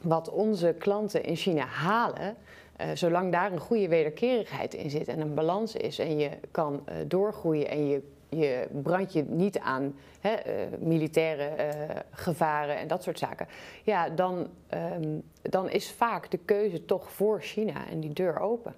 wat 0.01 0.29
onze 0.29 0.75
klanten 0.79 1.23
in 1.23 1.35
China 1.35 1.65
halen, 1.65 2.35
uh, 2.81 2.87
zolang 2.93 3.31
daar 3.31 3.51
een 3.51 3.59
goede 3.59 3.87
wederkerigheid 3.87 4.73
in 4.73 4.89
zit 4.89 5.07
en 5.07 5.19
een 5.19 5.33
balans 5.33 5.75
is 5.75 5.99
en 5.99 6.17
je 6.17 6.29
kan 6.51 6.83
uh, 6.89 6.95
doorgroeien 7.07 7.69
en 7.69 7.87
je, 7.87 8.01
je 8.29 8.67
brandt 8.81 9.13
je 9.13 9.23
niet 9.27 9.59
aan 9.59 9.95
hè, 10.19 10.31
uh, 10.31 10.77
militaire 10.79 11.49
gevaren 12.11 12.77
en 12.77 12.87
dat 12.87 13.03
soort 13.03 13.19
zaken, 13.19 13.47
ja, 13.83 14.09
dan, 14.09 14.47
um, 14.73 15.23
dan 15.41 15.69
is 15.69 15.91
vaak 15.91 16.31
de 16.31 16.39
keuze 16.45 16.85
toch 16.85 17.11
voor 17.11 17.41
China 17.41 17.87
en 17.89 17.99
die 17.99 18.13
deur 18.13 18.39
open. 18.39 18.75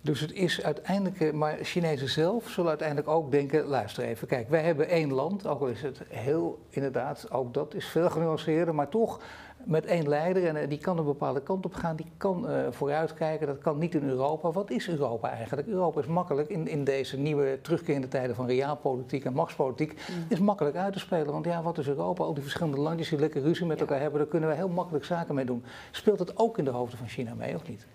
Dus 0.00 0.20
het 0.20 0.32
is 0.32 0.62
uiteindelijk, 0.62 1.32
maar 1.32 1.58
Chinezen 1.62 2.08
zelf 2.08 2.48
zullen 2.48 2.68
uiteindelijk 2.68 3.08
ook 3.08 3.30
denken: 3.30 3.64
luister 3.64 4.04
even, 4.04 4.28
kijk, 4.28 4.48
wij 4.48 4.62
hebben 4.62 4.88
één 4.88 5.12
land, 5.12 5.46
ook 5.46 5.60
al 5.60 5.66
is 5.66 5.82
het 5.82 6.00
heel, 6.08 6.58
inderdaad, 6.68 7.30
ook 7.30 7.54
dat 7.54 7.74
is 7.74 7.86
veel 7.86 8.10
genuanceerder, 8.10 8.74
maar 8.74 8.88
toch 8.88 9.20
met 9.64 9.86
één 9.86 10.08
leider 10.08 10.46
en 10.46 10.56
eh, 10.56 10.68
die 10.68 10.78
kan 10.78 10.98
een 10.98 11.04
bepaalde 11.04 11.42
kant 11.42 11.64
op 11.64 11.74
gaan, 11.74 11.96
die 11.96 12.06
kan 12.16 12.50
uh, 12.50 12.66
vooruitkijken, 12.70 13.46
dat 13.46 13.58
kan 13.58 13.78
niet 13.78 13.94
in 13.94 14.08
Europa. 14.08 14.50
Wat 14.50 14.70
is 14.70 14.88
Europa 14.88 15.30
eigenlijk? 15.30 15.68
Europa 15.68 16.00
is 16.00 16.06
makkelijk 16.06 16.48
in, 16.48 16.68
in 16.68 16.84
deze 16.84 17.18
nieuwe 17.18 17.58
terugkerende 17.62 18.08
tijden 18.08 18.36
van 18.36 18.46
realpolitiek 18.46 19.24
en 19.24 19.32
machtspolitiek, 19.32 19.92
mm. 19.92 20.24
is 20.28 20.38
makkelijk 20.38 20.76
uit 20.76 20.92
te 20.92 20.98
spelen. 20.98 21.32
Want 21.32 21.44
ja, 21.44 21.62
wat 21.62 21.78
is 21.78 21.88
Europa? 21.88 22.24
Al 22.24 22.34
die 22.34 22.42
verschillende 22.42 22.80
landjes 22.80 23.08
die 23.08 23.18
lekker 23.18 23.42
ruzie 23.42 23.66
met 23.66 23.80
elkaar 23.80 24.00
hebben, 24.00 24.18
daar 24.18 24.28
kunnen 24.28 24.48
we 24.48 24.54
heel 24.54 24.68
makkelijk 24.68 25.04
zaken 25.04 25.34
mee 25.34 25.44
doen. 25.44 25.64
Speelt 25.90 26.18
het 26.18 26.38
ook 26.38 26.58
in 26.58 26.64
de 26.64 26.70
hoofden 26.70 26.98
van 26.98 27.08
China 27.08 27.34
mee, 27.34 27.54
of 27.54 27.68
niet? 27.68 27.86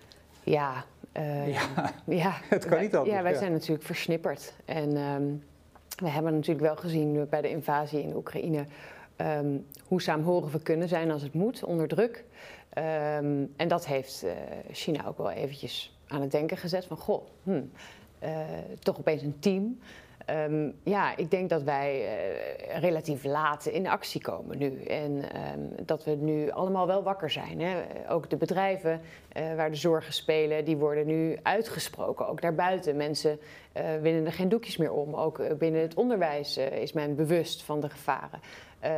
Ja, 0.42 0.84
uh, 1.16 1.52
ja, 1.54 1.62
ja, 2.04 2.32
het 2.48 2.64
kan 2.64 2.80
niet 2.80 2.96
anders. 2.96 3.16
Ja, 3.16 3.22
wij 3.22 3.34
zijn 3.34 3.52
natuurlijk 3.52 3.84
versnipperd. 3.84 4.54
En 4.64 4.96
um, 4.96 5.42
we 5.96 6.08
hebben 6.08 6.34
natuurlijk 6.34 6.66
wel 6.66 6.76
gezien 6.76 7.26
bij 7.30 7.40
de 7.40 7.50
invasie 7.50 8.02
in 8.02 8.16
Oekraïne 8.16 8.66
um, 9.16 9.66
hoe 9.86 10.02
saamhorig 10.02 10.52
we 10.52 10.60
kunnen 10.60 10.88
zijn 10.88 11.10
als 11.10 11.22
het 11.22 11.34
moet, 11.34 11.64
onder 11.64 11.88
druk. 11.88 12.24
Um, 12.78 13.52
en 13.56 13.68
dat 13.68 13.86
heeft 13.86 14.24
uh, 14.24 14.30
China 14.72 15.06
ook 15.06 15.18
wel 15.18 15.30
eventjes 15.30 15.98
aan 16.06 16.20
het 16.20 16.30
denken 16.30 16.56
gezet 16.56 16.84
van, 16.84 16.96
goh, 16.96 17.26
hmm, 17.42 17.70
uh, 18.22 18.30
toch 18.78 18.98
opeens 18.98 19.22
een 19.22 19.38
team. 19.38 19.78
Um, 20.30 20.74
ja, 20.82 21.16
ik 21.16 21.30
denk 21.30 21.48
dat 21.48 21.62
wij 21.62 22.00
uh, 22.00 22.78
relatief 22.80 23.24
laat 23.24 23.66
in 23.66 23.86
actie 23.86 24.20
komen 24.20 24.58
nu. 24.58 24.82
En 24.82 25.12
um, 25.12 25.86
dat 25.86 26.04
we 26.04 26.10
nu 26.10 26.50
allemaal 26.50 26.86
wel 26.86 27.02
wakker 27.02 27.30
zijn. 27.30 27.60
Hè. 27.60 27.82
Ook 28.08 28.30
de 28.30 28.36
bedrijven 28.36 29.00
uh, 29.36 29.54
waar 29.54 29.70
de 29.70 29.76
zorgen 29.76 30.12
spelen, 30.12 30.64
die 30.64 30.76
worden 30.76 31.06
nu 31.06 31.38
uitgesproken. 31.42 32.28
Ook 32.28 32.40
daarbuiten. 32.40 32.96
Mensen 32.96 33.38
uh, 33.76 33.82
winnen 34.00 34.26
er 34.26 34.32
geen 34.32 34.48
doekjes 34.48 34.76
meer 34.76 34.92
om. 34.92 35.14
Ook 35.14 35.58
binnen 35.58 35.80
het 35.80 35.94
onderwijs 35.94 36.56
is 36.56 36.92
men 36.92 37.14
bewust 37.14 37.62
van 37.62 37.80
de 37.80 37.90
gevaren. 37.90 38.40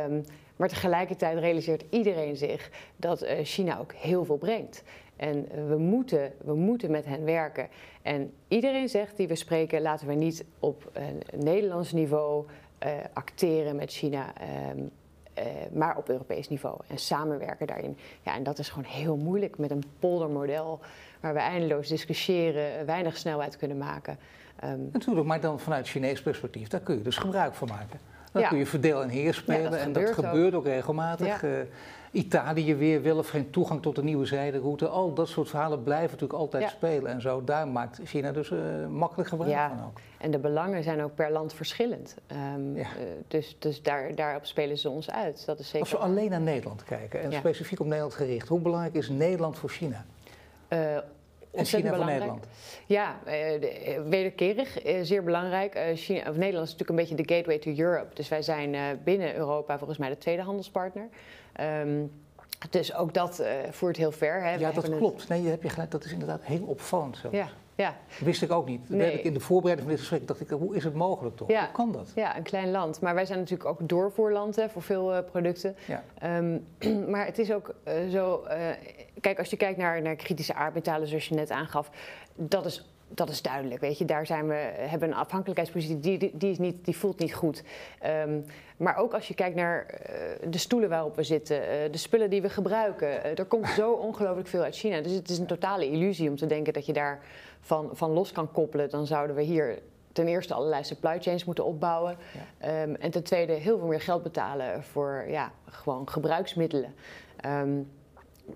Um, 0.09 0.23
maar 0.55 0.67
tegelijkertijd 0.67 1.39
realiseert 1.39 1.83
iedereen 1.89 2.35
zich 2.35 2.69
dat 2.95 3.25
China 3.43 3.79
ook 3.79 3.93
heel 3.93 4.25
veel 4.25 4.37
brengt. 4.37 4.83
En 5.17 5.47
we 5.67 5.77
moeten, 5.77 6.31
we 6.43 6.55
moeten 6.55 6.91
met 6.91 7.05
hen 7.05 7.23
werken. 7.23 7.67
En 8.01 8.31
iedereen 8.47 8.89
zegt 8.89 9.17
die 9.17 9.27
we 9.27 9.35
spreken, 9.35 9.81
laten 9.81 10.07
we 10.07 10.13
niet 10.13 10.45
op 10.59 10.89
een 10.93 11.43
Nederlands 11.43 11.91
niveau 11.91 12.45
uh, 12.83 12.89
acteren 13.13 13.75
met 13.75 13.91
China. 13.91 14.33
Um, 14.71 14.91
maar 15.71 15.97
op 15.97 16.09
Europees 16.09 16.49
niveau 16.49 16.77
en 16.87 16.97
samenwerken 16.97 17.67
daarin. 17.67 17.97
Ja, 18.21 18.35
en 18.35 18.43
dat 18.43 18.59
is 18.59 18.69
gewoon 18.69 18.89
heel 18.89 19.17
moeilijk 19.17 19.57
met 19.57 19.71
een 19.71 19.83
poldermodel 19.99 20.79
waar 21.19 21.33
we 21.33 21.39
eindeloos 21.39 21.87
discussiëren, 21.87 22.85
weinig 22.85 23.17
snelheid 23.17 23.57
kunnen 23.57 23.77
maken. 23.77 24.17
Um, 24.63 24.89
Natuurlijk, 24.91 25.27
maar 25.27 25.41
dan 25.41 25.59
vanuit 25.59 25.87
Chinees 25.87 26.21
perspectief, 26.21 26.67
daar 26.67 26.79
kun 26.79 26.97
je 26.97 27.01
dus 27.01 27.17
gebruik 27.17 27.53
van 27.53 27.67
maken. 27.67 27.99
Dan 28.31 28.47
kun 28.47 28.57
je 28.57 28.65
verdeel 28.65 29.01
en 29.01 29.09
heer 29.09 29.33
spelen 29.33 29.79
en 29.79 29.93
dat 29.93 30.09
gebeurt 30.09 30.53
ook, 30.53 30.65
regelmatig. 30.65 31.43
Uh, 31.43 31.51
Italië 32.17 32.75
weer 32.75 33.01
wil 33.01 33.17
of 33.17 33.29
geen 33.29 33.49
toegang 33.49 33.81
tot 33.81 33.95
de 33.95 34.03
nieuwe 34.03 34.25
zijderoute. 34.25 34.87
Al 34.87 35.13
dat 35.13 35.27
soort 35.27 35.49
verhalen 35.49 35.83
blijven 35.83 36.11
natuurlijk 36.11 36.39
altijd 36.39 36.69
spelen 36.69 37.11
en 37.11 37.21
zo. 37.21 37.43
Daar 37.43 37.67
maakt 37.67 37.99
China 38.03 38.31
dus 38.31 38.49
uh, 38.49 38.59
makkelijk 38.89 39.29
gebruik 39.29 39.69
van 39.69 39.85
ook. 39.85 39.99
En 40.17 40.31
de 40.31 40.39
belangen 40.39 40.83
zijn 40.83 41.03
ook 41.03 41.15
per 41.15 41.31
land 41.31 41.53
verschillend. 41.53 42.15
Um, 42.55 42.75
uh, 42.75 42.87
dus 43.27 43.55
dus 43.59 43.81
daar, 43.81 44.15
daarop 44.15 44.45
spelen 44.45 44.77
ze 44.77 44.89
ons 44.89 45.09
uit. 45.09 45.45
Dat 45.45 45.59
is 45.59 45.65
zeker... 45.65 45.79
Als 45.79 45.91
we 45.91 45.97
alleen 45.97 46.29
naar 46.29 46.41
Nederland 46.41 46.83
kijken 46.83 47.21
en 47.21 47.33
specifiek 47.33 47.79
op 47.79 47.85
Nederland 47.85 48.13
gericht, 48.13 48.47
hoe 48.47 48.59
belangrijk 48.59 48.93
is 48.93 49.09
Nederland 49.09 49.57
voor 49.57 49.69
China? 49.69 50.05
en 50.67 51.65
China 51.65 51.95
van 51.95 52.05
Nederland? 52.05 52.47
Ja, 52.85 53.19
uh, 53.27 53.33
wederkerig, 54.09 54.85
uh, 54.85 54.99
zeer 55.01 55.23
belangrijk. 55.23 55.75
Uh, 55.75 55.81
China, 55.93 56.19
of 56.19 56.35
Nederland 56.35 56.67
is 56.67 56.75
natuurlijk 56.75 56.89
een 56.89 56.95
beetje 56.95 57.23
de 57.23 57.35
gateway 57.35 57.57
to 57.57 57.83
Europe. 57.83 58.15
Dus 58.15 58.29
wij 58.29 58.41
zijn 58.41 58.99
binnen 59.03 59.35
Europa 59.35 59.77
volgens 59.77 59.99
mij 59.99 60.09
de 60.09 60.17
tweede 60.17 60.41
handelspartner. 60.41 61.07
Um, 61.61 62.11
dus 62.69 62.93
ook 62.95 63.13
dat 63.13 63.43
voert 63.69 63.97
heel 63.97 64.11
ver. 64.11 64.43
Hè. 64.43 64.53
Ja, 64.53 64.71
dat 64.71 64.89
klopt. 64.89 65.27
Nee, 65.27 65.41
je 65.41 65.49
hebt 65.49 65.63
je 65.63 65.69
gelijk. 65.69 65.91
Dat 65.91 66.05
is 66.05 66.11
inderdaad 66.11 66.43
heel 66.43 66.63
opvallend 66.63 67.17
zo. 67.17 67.27
Ja. 67.31 67.49
Ja. 67.77 67.95
Wist 68.19 68.41
ik 68.41 68.51
ook 68.51 68.67
niet. 68.67 68.89
Nee. 68.89 69.13
ik 69.13 69.23
in 69.23 69.33
de 69.33 69.39
voorbereiding 69.39 69.87
van 69.87 69.97
dit 69.97 70.07
gesprek 70.07 70.27
dacht 70.27 70.41
ik, 70.41 70.49
hoe 70.49 70.75
is 70.75 70.83
het 70.83 70.93
mogelijk 70.93 71.35
toch? 71.35 71.49
Ja. 71.49 71.63
Hoe 71.63 71.71
kan 71.71 71.91
dat? 71.91 72.11
Ja, 72.15 72.37
een 72.37 72.43
klein 72.43 72.71
land. 72.71 73.01
Maar 73.01 73.15
wij 73.15 73.25
zijn 73.25 73.39
natuurlijk 73.39 73.69
ook 73.69 73.89
doorvoerland 73.89 74.55
hè, 74.55 74.69
voor 74.69 74.81
veel 74.81 75.13
uh, 75.13 75.19
producten. 75.31 75.75
Ja. 75.87 76.03
Um, 76.37 76.65
maar 77.11 77.25
het 77.25 77.39
is 77.39 77.51
ook 77.51 77.75
uh, 77.87 77.93
zo... 78.09 78.43
Uh, 78.43 78.53
kijk, 79.21 79.39
als 79.39 79.49
je 79.49 79.57
kijkt 79.57 79.77
naar, 79.77 80.01
naar 80.01 80.15
kritische 80.15 80.53
aardmetalen, 80.53 81.07
zoals 81.07 81.27
je 81.27 81.35
net 81.35 81.51
aangaf... 81.51 81.89
dat 82.35 82.65
is 82.65 82.85
dat 83.07 83.29
is 83.29 83.41
duidelijk, 83.41 83.81
weet 83.81 83.97
je. 83.97 84.05
Daar 84.05 84.25
zijn 84.25 84.47
we, 84.47 84.53
hebben 84.75 85.09
een 85.09 85.15
afhankelijkheidspositie, 85.15 85.99
die, 85.99 86.17
die, 86.17 86.31
die, 86.33 86.51
is 86.51 86.57
niet, 86.57 86.85
die 86.85 86.97
voelt 86.97 87.19
niet 87.19 87.33
goed. 87.33 87.63
Um, 88.05 88.45
maar 88.77 88.97
ook 88.97 89.13
als 89.13 89.27
je 89.27 89.33
kijkt 89.33 89.55
naar 89.55 89.85
uh, 89.85 90.51
de 90.51 90.57
stoelen 90.57 90.89
waarop 90.89 91.15
we 91.15 91.23
zitten, 91.23 91.57
uh, 91.57 91.91
de 91.91 91.97
spullen 91.97 92.29
die 92.29 92.41
we 92.41 92.49
gebruiken. 92.49 93.07
Uh, 93.07 93.39
er 93.39 93.45
komt 93.45 93.67
zo 93.67 93.91
ongelooflijk 93.91 94.47
veel 94.47 94.61
uit 94.61 94.75
China. 94.75 95.01
Dus 95.01 95.11
het 95.11 95.29
is 95.29 95.37
een 95.37 95.45
totale 95.45 95.89
illusie 95.89 96.29
om 96.29 96.35
te 96.35 96.45
denken 96.45 96.73
dat 96.73 96.85
je 96.85 96.93
daar 96.93 97.19
van, 97.59 97.89
van 97.93 98.11
los 98.11 98.31
kan 98.31 98.51
koppelen. 98.51 98.89
Dan 98.89 99.05
zouden 99.05 99.35
we 99.35 99.41
hier 99.41 99.79
ten 100.11 100.27
eerste 100.27 100.53
allerlei 100.53 100.83
supply 100.83 101.21
chains 101.21 101.45
moeten 101.45 101.65
opbouwen. 101.65 102.17
Ja. 102.59 102.81
Um, 102.81 102.95
en 102.95 103.11
ten 103.11 103.23
tweede 103.23 103.53
heel 103.53 103.77
veel 103.77 103.87
meer 103.87 104.01
geld 104.01 104.23
betalen 104.23 104.83
voor 104.83 105.25
ja, 105.27 105.51
gewoon 105.65 106.09
gebruiksmiddelen. 106.09 106.93
Um, 107.45 107.89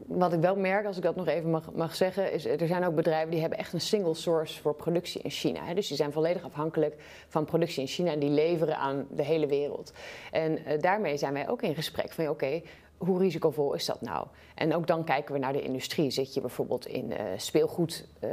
wat 0.08 0.34
ik 0.34 0.40
wel 0.40 0.56
merk, 0.56 0.86
als 0.86 0.98
ik 0.98 1.04
dat 1.04 1.16
nog 1.16 1.28
even 1.28 1.50
mag, 1.50 1.72
mag, 1.74 1.96
zeggen, 1.96 2.32
is 2.32 2.46
er 2.46 2.68
zijn 2.68 2.86
ook 2.86 2.96
bedrijven 2.96 3.32
die 3.32 3.40
hebben 3.40 3.60
echt 3.60 3.74
een 3.74 3.82
single 3.82 4.14
source 4.14 4.62
voor 4.62 4.76
productie 4.76 5.22
in 5.22 5.30
China. 5.30 5.66
Hè. 5.66 5.74
Dus 5.74 5.88
die 5.88 5.98
zijn 5.98 6.12
volledig 6.12 6.44
afhankelijk 6.44 6.96
van 7.28 7.46
productie 7.46 7.82
in 7.82 7.88
China 7.88 8.12
en 8.12 8.20
die 8.20 8.30
leveren 8.30 8.78
aan 8.78 9.08
de 9.10 9.24
hele 9.24 9.48
wereld. 9.48 9.94
En 10.32 10.52
uh, 10.52 10.80
daarmee 10.80 11.18
zijn 11.18 11.34
wij 11.34 11.50
ook 11.50 11.62
in 11.62 11.76
gesprek 11.76 12.12
van 12.12 12.28
oké, 12.30 12.62
hoe 12.98 13.20
risicovol 13.20 13.74
is 13.74 13.86
dat 13.86 14.02
nou? 14.02 14.28
En 14.56 14.76
ook 14.76 14.88
dan 14.88 15.04
kijken 15.04 15.34
we 15.34 15.40
naar 15.40 15.54
de 15.54 15.62
industrie. 15.62 16.12
Zit 16.12 16.34
je 16.34 16.42
bijvoorbeeld 16.42 16.86
in 16.86 17.12
uh, 17.12 17.18
speelgoed, 17.38 18.08
uh, 18.24 18.30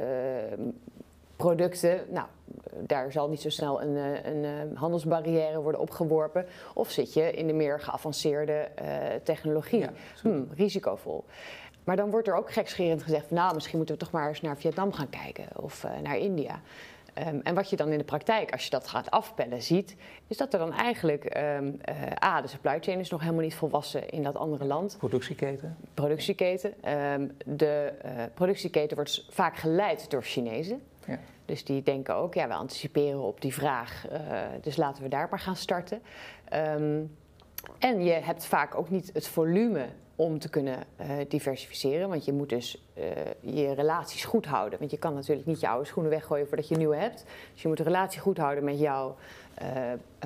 producten. 1.37 2.01
Nou, 2.11 2.27
daar 2.87 3.13
zal 3.13 3.29
niet 3.29 3.41
zo 3.41 3.49
snel 3.49 3.83
een, 3.83 3.97
eh, 3.97 4.33
een, 4.33 4.45
eh, 4.45 4.79
handelsbarrière 4.79 5.61
worden 5.61 5.81
opgeworpen. 5.81 6.47
Of 6.75 6.91
zit 6.91 7.13
je 7.13 7.33
in 7.33 7.47
de 7.47 7.53
meer 7.53 7.81
geavanceerde 7.81 8.69
uh, 8.83 8.87
technologie? 9.23 9.79
Ja, 9.79 9.93
hmm, 10.23 10.49
risicovol. 10.55 11.25
Maar 11.85 11.97
dan 11.97 12.11
wordt 12.11 12.29
er 12.29 12.35
ook 12.35 12.53
gekscherend 12.53 13.03
gezegd: 13.03 13.27
van, 13.27 13.37
nou, 13.37 13.55
misschien 13.55 13.77
moeten 13.77 13.95
we 13.95 14.01
toch 14.01 14.13
maar 14.13 14.29
eens 14.29 14.41
naar 14.41 14.57
Vietnam 14.57 14.93
gaan 14.93 15.11
kijken 15.11 15.47
of 15.57 15.85
uh, 15.85 15.91
naar 16.03 16.17
India. 16.17 16.61
Ehm, 17.15 17.39
en 17.43 17.55
wat 17.55 17.71
je 17.71 17.77
dan 17.77 17.89
in 17.89 17.99
de 17.99 18.05
praktijk, 18.05 18.53
als 18.53 18.65
je 18.65 18.71
dat 18.71 18.89
gaat 18.89 19.11
afpellen, 19.11 19.63
ziet, 19.63 19.97
is 20.27 20.37
dat 20.37 20.53
er 20.53 20.59
dan 20.59 20.73
eigenlijk, 20.73 21.37
um, 21.37 21.81
A, 22.25 22.41
de 22.41 22.49
supply 22.49 22.79
chain 22.81 22.99
is 22.99 23.11
nog 23.11 23.21
helemaal 23.21 23.43
niet 23.43 23.55
volwassen 23.55 24.09
in 24.09 24.23
dat 24.23 24.37
andere 24.37 24.65
land. 24.65 24.97
Productieketen. 24.99 25.77
Productieketen. 25.95 26.93
Um, 26.93 27.37
de 27.45 27.93
uh, 28.05 28.11
productieketen 28.35 28.97
wordt 28.97 29.27
vaak 29.31 29.57
geleid 29.57 30.11
door 30.11 30.23
Chinezen. 30.23 30.83
Ja. 31.07 31.19
Dus 31.49 31.65
die 31.65 31.83
denken 31.83 32.15
ook, 32.15 32.35
ja, 32.35 32.49
we 32.49 32.55
anticiperen 32.55 33.21
op 33.21 33.41
die 33.41 33.55
vraag, 33.55 34.07
uh, 34.13 34.19
dus 34.61 34.77
laten 34.77 35.03
we 35.03 35.09
daar 35.09 35.27
maar 35.31 35.39
gaan 35.39 35.57
starten. 35.57 36.03
en 37.79 38.05
je 38.05 38.11
hebt 38.13 38.45
vaak 38.45 38.75
ook 38.75 38.91
niet 38.91 39.11
het 39.13 39.29
volume 39.29 39.87
om 40.17 40.39
te 40.39 40.49
kunnen 40.49 40.79
uh, 41.01 41.07
diversificeren. 41.29 42.09
Want 42.09 42.25
je 42.25 42.33
moet 42.33 42.49
dus 42.49 42.83
uh, 42.99 43.05
je 43.41 43.73
relaties 43.75 44.25
goed 44.25 44.47
houden. 44.47 44.79
Want 44.79 44.91
je 44.91 44.99
kan 44.99 45.15
natuurlijk 45.15 45.47
niet 45.47 45.61
je 45.61 45.69
oude 45.69 45.87
schoenen 45.87 46.11
weggooien 46.11 46.49
voordat 46.49 46.69
je 46.69 46.77
nieuwe 46.77 46.97
hebt. 46.97 47.25
Dus 47.53 47.63
je 47.63 47.69
moet 47.69 47.77
de 47.77 47.83
relatie 47.83 48.21
goed 48.21 48.39
houden 48.39 48.65
met 48.65 48.79
jouw 48.79 49.17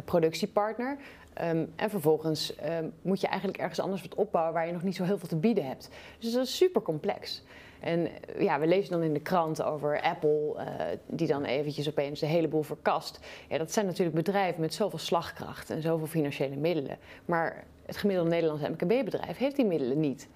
productiepartner. 0.05 0.97
Um, 1.41 1.73
en 1.77 1.91
vervolgens 1.91 2.55
um, 2.81 2.93
moet 3.03 3.21
je 3.21 3.27
eigenlijk 3.27 3.59
ergens 3.59 3.81
anders 3.81 4.03
wat 4.03 4.15
opbouwen 4.15 4.55
waar 4.55 4.67
je 4.67 4.73
nog 4.73 4.83
niet 4.83 4.97
zo 4.97 5.05
heel 5.05 5.19
veel 5.19 5.29
te 5.29 5.37
bieden 5.37 5.67
hebt. 5.67 5.89
Dus 6.19 6.33
dat 6.33 6.45
is 6.45 6.57
super 6.57 6.83
complex. 6.83 7.43
En 7.83 8.09
ja, 8.39 8.61
we 8.61 8.67
lezen 8.67 8.93
dan 8.93 9.03
in 9.03 9.13
de 9.13 9.21
krant 9.21 9.63
over 9.63 10.01
Apple, 10.01 10.55
uh, 10.57 10.65
die 11.07 11.27
dan 11.27 11.45
eventjes 11.45 11.89
opeens 11.89 12.21
de 12.21 12.27
hele 12.27 12.49
boel 12.49 12.63
verkast. 12.63 13.19
Ja, 13.49 13.59
dat 13.59 13.73
zijn 13.73 13.87
natuurlijk 13.87 14.17
bedrijven 14.17 14.61
met 14.61 14.75
zoveel 14.75 14.99
slagkracht 14.99 15.71
en 15.71 15.83
zoveel 15.83 16.07
financiële 16.07 16.57
middelen. 16.57 16.99
Maar 17.25 17.65
het 17.87 17.97
gemiddelde 17.97 18.31
Nederlandse 18.31 18.69
MKB-bedrijf 18.69 19.37
heeft 19.37 19.57
die 19.57 19.65
middelen 19.65 20.01
niet. 20.01 20.29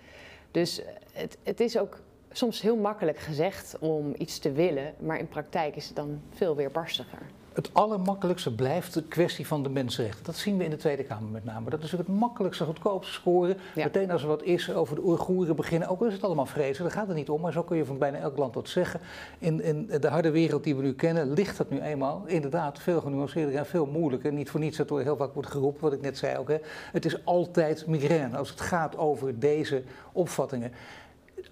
Dus 0.51 0.83
het, 1.13 1.39
het 1.43 1.61
is 1.61 1.79
ook 1.79 2.01
soms 2.31 2.61
heel 2.61 2.77
makkelijk 2.77 3.19
gezegd 3.19 3.79
om 3.79 4.15
iets 4.19 4.39
te 4.39 4.53
willen, 4.53 4.95
maar 4.99 5.19
in 5.19 5.29
praktijk 5.29 5.77
is 5.77 5.87
het 5.87 5.97
dan 5.97 6.21
veel 6.31 6.57
weerbarstiger. 6.57 7.23
Het 7.57 7.71
allermakkelijkste 7.73 8.55
blijft 8.55 8.95
de 8.95 9.03
kwestie 9.03 9.47
van 9.47 9.63
de 9.63 9.69
mensenrechten. 9.69 10.25
Dat 10.25 10.37
zien 10.37 10.57
we 10.57 10.65
in 10.65 10.71
de 10.71 10.77
Tweede 10.77 11.05
Kamer 11.05 11.31
met 11.31 11.45
name. 11.45 11.71
Dat 11.71 11.83
is 11.83 11.93
het 11.93 12.09
makkelijkste, 12.09 12.65
goedkoopste 12.65 13.13
scoren. 13.13 13.57
Meteen 13.75 14.11
als 14.11 14.23
er 14.23 14.29
wat 14.29 14.43
is 14.43 14.73
over 14.73 14.95
de 14.95 15.05
Oeigoeren 15.05 15.57
beginnen, 15.57 15.89
ook 15.89 16.01
al 16.01 16.07
is 16.07 16.13
het 16.13 16.23
allemaal 16.23 16.47
vrezen, 16.47 16.83
daar 16.83 16.93
gaat 16.93 17.07
het 17.07 17.17
niet 17.17 17.29
om. 17.29 17.41
Maar 17.41 17.53
zo 17.53 17.63
kun 17.63 17.77
je 17.77 17.85
van 17.85 17.99
bijna 17.99 18.19
elk 18.19 18.37
land 18.39 18.55
wat 18.55 18.69
zeggen. 18.69 19.01
In, 19.39 19.63
in 19.63 19.87
de 20.01 20.09
harde 20.09 20.31
wereld 20.31 20.65
die 20.65 20.77
we 20.77 20.83
nu 20.83 20.95
kennen, 20.95 21.33
ligt 21.33 21.57
dat 21.57 21.71
nu 21.71 21.81
eenmaal 21.81 22.23
inderdaad 22.27 22.79
veel 22.79 23.01
genuanceerder 23.01 23.55
en 23.55 23.67
veel 23.67 23.87
moeilijker. 23.87 24.33
Niet 24.33 24.51
voor 24.51 24.61
niets 24.61 24.77
dat 24.77 24.91
er 24.91 25.03
heel 25.03 25.17
vaak 25.17 25.35
wordt 25.35 25.51
geroepen, 25.51 25.83
wat 25.83 25.93
ik 25.93 26.01
net 26.01 26.19
zei 26.19 26.39
ook. 26.39 26.49
Hè. 26.49 26.59
Het 26.93 27.05
is 27.05 27.25
altijd 27.25 27.87
migraine 27.87 28.37
als 28.37 28.51
het 28.51 28.61
gaat 28.61 28.97
over 28.97 29.39
deze 29.39 29.83
opvattingen 30.13 30.73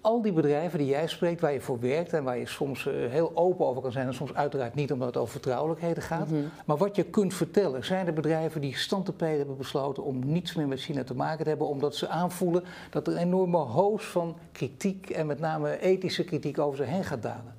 al 0.05 0.21
die 0.21 0.33
bedrijven 0.33 0.79
die 0.79 0.87
jij 0.87 1.07
spreekt, 1.07 1.41
waar 1.41 1.53
je 1.53 1.61
voor 1.61 1.79
werkt 1.79 2.13
en 2.13 2.23
waar 2.23 2.37
je 2.37 2.47
soms 2.47 2.87
eh, 2.87 2.93
heel 2.93 3.31
open 3.33 3.65
over 3.65 3.81
kan 3.81 3.91
zijn 3.91 4.07
en 4.07 4.13
soms 4.13 4.33
uiteraard 4.33 4.75
niet 4.75 4.91
omdat 4.91 5.07
het 5.07 5.17
over 5.17 5.31
vertrouwelijkheden 5.31 6.03
gaat. 6.03 6.29
Mhm. 6.29 6.41
Maar 6.65 6.77
wat 6.77 6.95
je 6.95 7.03
kunt 7.03 7.33
vertellen, 7.33 7.85
zijn 7.85 8.07
er 8.07 8.13
bedrijven 8.13 8.61
die 8.61 8.77
stand 8.77 9.05
te 9.05 9.25
hebben 9.25 9.57
besloten 9.57 10.03
om 10.03 10.19
niets 10.25 10.55
meer 10.55 10.67
met 10.67 10.79
China 10.79 11.03
te 11.03 11.15
maken 11.15 11.43
te 11.43 11.49
hebben, 11.49 11.67
omdat 11.67 11.95
ze 11.95 12.07
aanvoelen 12.07 12.63
dat 12.89 13.07
er 13.07 13.13
een 13.13 13.19
enorme 13.19 13.57
hoos 13.57 14.05
van 14.05 14.37
kritiek 14.51 15.09
en 15.09 15.25
met 15.25 15.39
name 15.39 15.79
ethische 15.79 16.23
kritiek 16.23 16.59
over 16.59 16.77
ze 16.77 16.83
heen 16.83 17.03
gaat 17.03 17.21
dalen? 17.21 17.55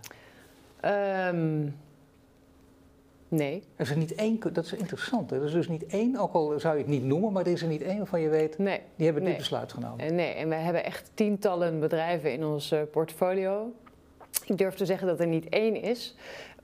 Um, 1.34 1.74
Nee. 3.29 3.62
Er 3.77 3.85
is 3.85 3.91
er 3.91 3.97
niet 3.97 4.14
één, 4.14 4.41
dat 4.53 4.64
is 4.64 4.72
interessant. 4.72 5.31
Hè? 5.31 5.37
Er 5.37 5.45
is 5.45 5.53
dus 5.53 5.68
niet 5.68 5.87
één, 5.87 6.16
ook 6.16 6.33
al 6.33 6.61
zou 6.61 6.74
je 6.74 6.81
het 6.81 6.91
niet 6.91 7.05
noemen, 7.05 7.33
maar 7.33 7.47
er 7.47 7.53
is 7.53 7.62
er 7.62 7.68
niet 7.68 7.83
één 7.83 7.97
waarvan 7.97 8.20
je 8.20 8.29
weet, 8.29 8.59
nee. 8.59 8.81
die 8.97 9.07
hebben 9.07 9.24
dit 9.24 9.37
besluit 9.37 9.72
genomen. 9.72 10.14
Nee, 10.14 10.35
en 10.35 10.49
we 10.49 10.55
hebben 10.55 10.85
echt 10.85 11.11
tientallen 11.14 11.81
bedrijven 11.81 12.33
in 12.33 12.45
ons 12.45 12.70
eh, 12.70 12.81
portfolio. 12.91 13.72
Ik 14.45 14.59
durf 14.59 14.74
te 14.74 14.87
zeggen 14.87 15.07
dat 15.07 15.20
er 15.20 15.27
niet 15.27 15.49
één 15.49 15.83
is 15.83 16.14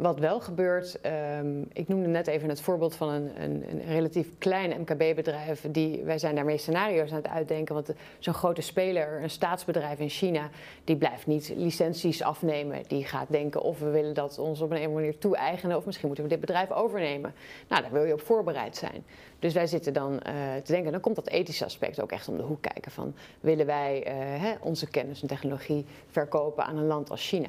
wat 0.02 0.18
wel 0.18 0.40
gebeurt, 0.40 0.98
um, 1.38 1.68
ik 1.72 1.88
noemde 1.88 2.08
net 2.08 2.26
even 2.26 2.48
het 2.48 2.60
voorbeeld 2.60 2.94
van 2.94 3.08
een, 3.08 3.42
een, 3.42 3.64
een 3.70 3.84
relatief 3.84 4.28
klein 4.38 4.80
MKB-bedrijf. 4.80 5.66
Wij 6.04 6.18
zijn 6.18 6.34
daarmee 6.34 6.58
scenario's 6.58 7.10
aan 7.10 7.16
het 7.16 7.28
uitdenken. 7.28 7.74
Want 7.74 7.92
zo'n 8.18 8.34
grote 8.34 8.60
speler, 8.60 9.22
een 9.22 9.30
staatsbedrijf 9.30 9.98
in 9.98 10.08
China, 10.08 10.50
die 10.84 10.96
blijft 10.96 11.26
niet 11.26 11.52
licenties 11.56 12.22
afnemen. 12.22 12.82
Die 12.86 13.04
gaat 13.04 13.26
denken 13.30 13.62
of 13.62 13.78
we 13.78 13.90
willen 13.90 14.14
dat 14.14 14.38
ons 14.38 14.60
op 14.60 14.70
een 14.70 14.76
of 14.76 14.82
andere 14.82 15.00
manier 15.00 15.18
toe-eigenen. 15.18 15.76
Of 15.76 15.84
misschien 15.84 16.06
moeten 16.06 16.24
we 16.24 16.30
dit 16.30 16.40
bedrijf 16.40 16.70
overnemen. 16.70 17.34
Nou, 17.68 17.82
daar 17.82 17.92
wil 17.92 18.04
je 18.04 18.12
op 18.12 18.20
voorbereid 18.20 18.76
zijn. 18.76 19.04
Dus 19.38 19.54
wij 19.54 19.66
zitten 19.66 19.92
dan 19.92 20.12
uh, 20.12 20.20
te 20.64 20.72
denken, 20.72 20.92
dan 20.92 21.00
komt 21.00 21.16
dat 21.16 21.28
ethische 21.28 21.64
aspect 21.64 22.00
ook 22.00 22.12
echt 22.12 22.28
om 22.28 22.36
de 22.36 22.42
hoek 22.42 22.62
kijken. 22.62 22.92
Van 22.92 23.14
willen 23.40 23.66
wij 23.66 24.06
uh, 24.06 24.12
hè, 24.16 24.54
onze 24.60 24.88
kennis 24.88 25.22
en 25.22 25.28
technologie 25.28 25.84
verkopen 26.10 26.64
aan 26.64 26.76
een 26.76 26.86
land 26.86 27.10
als 27.10 27.28
China? 27.28 27.48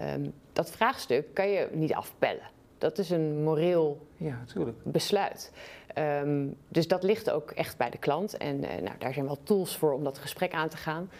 Um, 0.00 0.32
dat 0.52 0.70
vraagstuk 0.70 1.34
kan 1.34 1.48
je 1.48 1.68
niet 1.72 1.94
afpellen. 1.94 2.50
Dat 2.78 2.98
is 2.98 3.10
een 3.10 3.42
moreel 3.42 4.06
ja, 4.16 4.44
besluit. 4.82 5.52
Um, 5.98 6.56
dus 6.68 6.88
dat 6.88 7.02
ligt 7.02 7.30
ook 7.30 7.50
echt 7.50 7.76
bij 7.76 7.90
de 7.90 7.98
klant. 7.98 8.36
En 8.36 8.56
uh, 8.56 8.68
nou, 8.82 8.98
daar 8.98 9.12
zijn 9.12 9.26
wel 9.26 9.38
tools 9.42 9.76
voor 9.76 9.92
om 9.92 10.04
dat 10.04 10.18
gesprek 10.18 10.52
aan 10.52 10.68
te 10.68 10.76
gaan. 10.76 11.10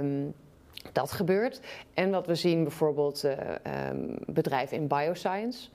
Um, 0.00 0.34
dat 0.92 1.12
gebeurt. 1.12 1.60
En 1.94 2.10
wat 2.10 2.26
we 2.26 2.34
zien 2.34 2.62
bijvoorbeeld 2.62 3.24
uh, 3.24 3.32
um, 3.90 4.16
bedrijven 4.26 4.76
in 4.76 4.86
bioscience. 4.86 5.68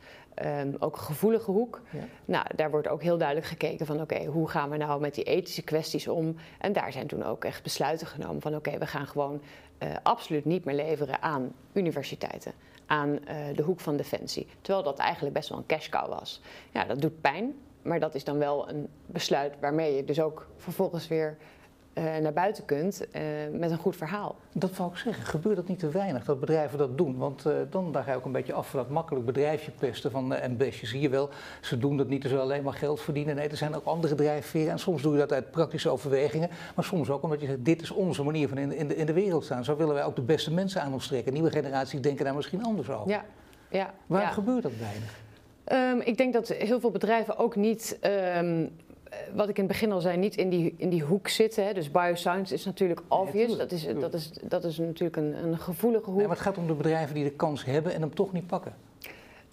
Ook 0.79 0.95
een 0.95 1.01
gevoelige 1.01 1.51
hoek. 1.51 1.81
Ja. 1.89 2.03
Nou, 2.25 2.45
daar 2.55 2.71
wordt 2.71 2.87
ook 2.87 3.01
heel 3.01 3.17
duidelijk 3.17 3.47
gekeken 3.47 3.85
van 3.85 4.01
oké, 4.01 4.25
hoe 4.25 4.49
gaan 4.49 4.69
we 4.69 4.77
nou 4.77 5.01
met 5.01 5.15
die 5.15 5.23
ethische 5.23 5.61
kwesties 5.61 6.07
om? 6.07 6.35
En 6.59 6.73
daar 6.73 6.91
zijn 6.91 7.07
toen 7.07 7.23
ook 7.23 7.43
echt 7.43 7.63
besluiten 7.63 8.07
genomen 8.07 8.41
van 8.41 8.55
oké, 8.55 8.77
we 8.77 8.87
gaan 8.87 9.07
gewoon 9.07 9.41
uh, 9.79 9.89
absoluut 10.03 10.45
niet 10.45 10.65
meer 10.65 10.75
leveren 10.75 11.21
aan 11.21 11.53
universiteiten, 11.73 12.53
aan 12.85 13.09
uh, 13.09 13.19
de 13.55 13.63
hoek 13.63 13.79
van 13.79 13.97
defensie. 13.97 14.47
Terwijl 14.61 14.83
dat 14.83 14.97
eigenlijk 14.97 15.35
best 15.35 15.49
wel 15.49 15.57
een 15.57 15.65
cash 15.65 15.89
cow 15.89 16.09
was. 16.09 16.41
Ja, 16.71 16.83
dat 16.83 17.01
doet 17.01 17.21
pijn, 17.21 17.55
maar 17.81 17.99
dat 17.99 18.15
is 18.15 18.23
dan 18.23 18.37
wel 18.37 18.69
een 18.69 18.87
besluit 19.05 19.53
waarmee 19.59 19.95
je 19.95 20.03
dus 20.03 20.19
ook 20.19 20.47
vervolgens 20.57 21.07
weer 21.07 21.37
naar 22.21 22.33
buiten 22.33 22.65
kunt 22.65 23.07
uh, 23.15 23.21
met 23.51 23.71
een 23.71 23.77
goed 23.77 23.95
verhaal. 23.95 24.35
Dat 24.53 24.77
wou 24.77 24.91
ik 24.91 24.97
zeggen. 24.97 25.25
Gebeurt 25.25 25.55
dat 25.55 25.67
niet 25.67 25.79
te 25.79 25.89
weinig 25.89 26.25
dat 26.25 26.39
bedrijven 26.39 26.77
dat 26.77 26.97
doen? 26.97 27.17
Want 27.17 27.45
uh, 27.45 27.53
dan 27.69 27.91
daar 27.91 28.03
ga 28.03 28.11
je 28.11 28.17
ook 28.17 28.25
een 28.25 28.31
beetje 28.31 28.53
af 28.53 28.69
van 28.69 28.79
dat 28.79 28.89
makkelijk 28.89 29.25
bedrijfje 29.25 29.71
pesten 29.71 30.11
van 30.11 30.33
en 30.33 30.55
je 30.59 30.85
zie 30.85 31.01
je 31.01 31.09
wel, 31.09 31.29
ze 31.61 31.77
doen 31.77 31.97
dat 31.97 32.07
niet, 32.07 32.23
ze 32.23 32.39
alleen 32.39 32.63
maar 32.63 32.73
geld 32.73 33.01
verdienen. 33.01 33.35
Nee, 33.35 33.47
er 33.47 33.57
zijn 33.57 33.75
ook 33.75 33.85
andere 33.85 34.15
drijfveren 34.15 34.71
en 34.71 34.79
soms 34.79 35.01
doe 35.01 35.13
je 35.13 35.19
dat 35.19 35.33
uit 35.33 35.51
praktische 35.51 35.89
overwegingen, 35.89 36.49
maar 36.75 36.85
soms 36.85 37.09
ook 37.09 37.23
omdat 37.23 37.41
je 37.41 37.47
zegt, 37.47 37.65
dit 37.65 37.81
is 37.81 37.91
onze 37.91 38.23
manier 38.23 38.47
van 38.47 38.57
in, 38.57 38.71
in, 38.71 38.87
de, 38.87 38.95
in 38.95 39.05
de 39.05 39.13
wereld 39.13 39.43
staan. 39.43 39.63
Zo 39.63 39.75
willen 39.75 39.93
wij 39.93 40.03
ook 40.03 40.15
de 40.15 40.21
beste 40.21 40.53
mensen 40.53 40.81
aan 40.81 40.93
ons 40.93 41.07
trekken. 41.07 41.33
Nieuwe 41.33 41.51
generaties 41.51 42.01
denken 42.01 42.25
daar 42.25 42.35
misschien 42.35 42.63
anders 42.63 42.89
over. 42.89 43.09
Ja. 43.09 43.25
Ja, 43.69 43.93
Waarom 44.05 44.31
gebeurt 44.31 44.63
dat 44.63 44.71
weinig? 44.79 45.19
Um, 45.71 46.01
ik 46.01 46.17
denk 46.17 46.33
dat 46.33 46.47
heel 46.47 46.79
veel 46.79 46.91
bedrijven 46.91 47.37
ook 47.37 47.55
niet 47.55 47.99
um, 48.37 48.69
wat 49.33 49.49
ik 49.49 49.57
in 49.57 49.63
het 49.63 49.71
begin 49.71 49.91
al 49.91 50.01
zei, 50.01 50.17
niet 50.17 50.35
in 50.35 50.49
die, 50.49 50.73
in 50.77 50.89
die 50.89 51.03
hoek 51.03 51.27
zitten. 51.27 51.65
Hè. 51.65 51.73
Dus 51.73 51.91
bioscience 51.91 52.53
is 52.53 52.65
natuurlijk 52.65 53.01
obvious. 53.07 53.57
dat, 53.57 53.71
is, 53.71 53.87
dat, 53.99 54.13
is, 54.13 54.31
dat 54.43 54.63
is 54.63 54.77
natuurlijk 54.77 55.17
een, 55.17 55.43
een 55.43 55.57
gevoelige 55.57 56.05
hoek. 56.05 56.17
Nee, 56.17 56.27
maar 56.27 56.35
het 56.35 56.45
gaat 56.45 56.57
om 56.57 56.67
de 56.67 56.73
bedrijven 56.73 57.15
die 57.15 57.23
de 57.23 57.31
kans 57.31 57.65
hebben 57.65 57.93
en 57.93 58.01
hem 58.01 58.15
toch 58.15 58.33
niet 58.33 58.47
pakken. 58.47 58.75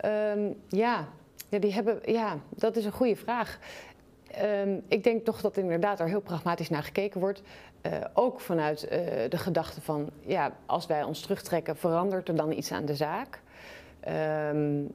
Um, 0.05 0.57
ja. 0.69 1.09
ja, 1.49 1.59
die 1.59 1.73
hebben, 1.73 1.99
ja, 2.05 2.39
dat 2.49 2.77
is 2.77 2.85
een 2.85 2.93
goede 2.93 3.17
vraag. 3.17 3.59
Um, 4.43 4.83
ik 4.89 5.05
denk 5.05 5.25
toch 5.25 5.41
dat 5.41 5.57
inderdaad 5.57 6.01
er 6.01 6.09
heel 6.09 6.21
pragmatisch 6.21 6.71
naar 6.71 6.83
gekeken 6.83 7.21
wordt. 7.21 7.43
Uh, 7.87 7.93
ook 8.13 8.41
vanuit 8.41 8.85
uh, 8.85 8.91
de 9.29 9.39
gedachte 9.39 9.81
van, 9.81 10.11
ja, 10.21 10.57
als 10.67 10.87
wij 10.87 11.03
ons 11.03 11.21
terugtrekken, 11.21 11.77
verandert 11.77 12.29
er 12.29 12.37
dan 12.37 12.53
iets 12.53 12.73
aan 12.73 12.85
de 12.85 12.95
zaak? 12.95 13.41
Um, 14.53 14.93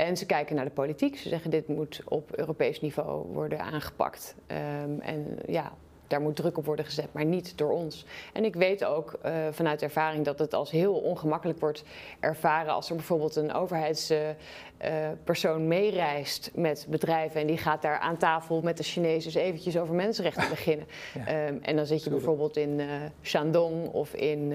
en 0.00 0.16
ze 0.16 0.26
kijken 0.26 0.56
naar 0.56 0.64
de 0.64 0.70
politiek. 0.70 1.16
Ze 1.16 1.28
zeggen 1.28 1.50
dit 1.50 1.68
moet 1.68 2.00
op 2.04 2.36
Europees 2.36 2.80
niveau 2.80 3.32
worden 3.32 3.60
aangepakt. 3.60 4.34
Um, 4.46 5.00
en 5.00 5.38
ja, 5.46 5.72
daar 6.06 6.20
moet 6.20 6.36
druk 6.36 6.58
op 6.58 6.64
worden 6.64 6.84
gezet, 6.84 7.12
maar 7.12 7.24
niet 7.24 7.58
door 7.58 7.70
ons. 7.70 8.06
En 8.32 8.44
ik 8.44 8.54
weet 8.54 8.84
ook 8.84 9.18
uh, 9.24 9.32
vanuit 9.50 9.82
ervaring 9.82 10.24
dat 10.24 10.38
het 10.38 10.54
als 10.54 10.70
heel 10.70 10.94
ongemakkelijk 10.94 11.60
wordt 11.60 11.84
ervaren 12.20 12.72
als 12.72 12.90
er 12.90 12.96
bijvoorbeeld 12.96 13.36
een 13.36 13.52
overheidspersoon 13.52 15.56
uh, 15.56 15.62
uh, 15.62 15.68
meereist 15.68 16.50
met 16.54 16.86
bedrijven 16.88 17.40
en 17.40 17.46
die 17.46 17.58
gaat 17.58 17.82
daar 17.82 17.98
aan 17.98 18.16
tafel 18.16 18.60
met 18.60 18.76
de 18.76 18.82
Chinezen 18.82 19.40
eventjes 19.40 19.78
over 19.78 19.94
mensenrechten 19.94 20.48
beginnen. 20.56 20.86
Ja, 21.14 21.46
um, 21.46 21.58
en 21.62 21.76
dan 21.76 21.86
zit 21.86 22.04
je 22.04 22.10
bijvoorbeeld 22.10 22.56
in 22.56 22.80
Shandong 23.22 23.88
of 23.88 24.14
in 24.14 24.54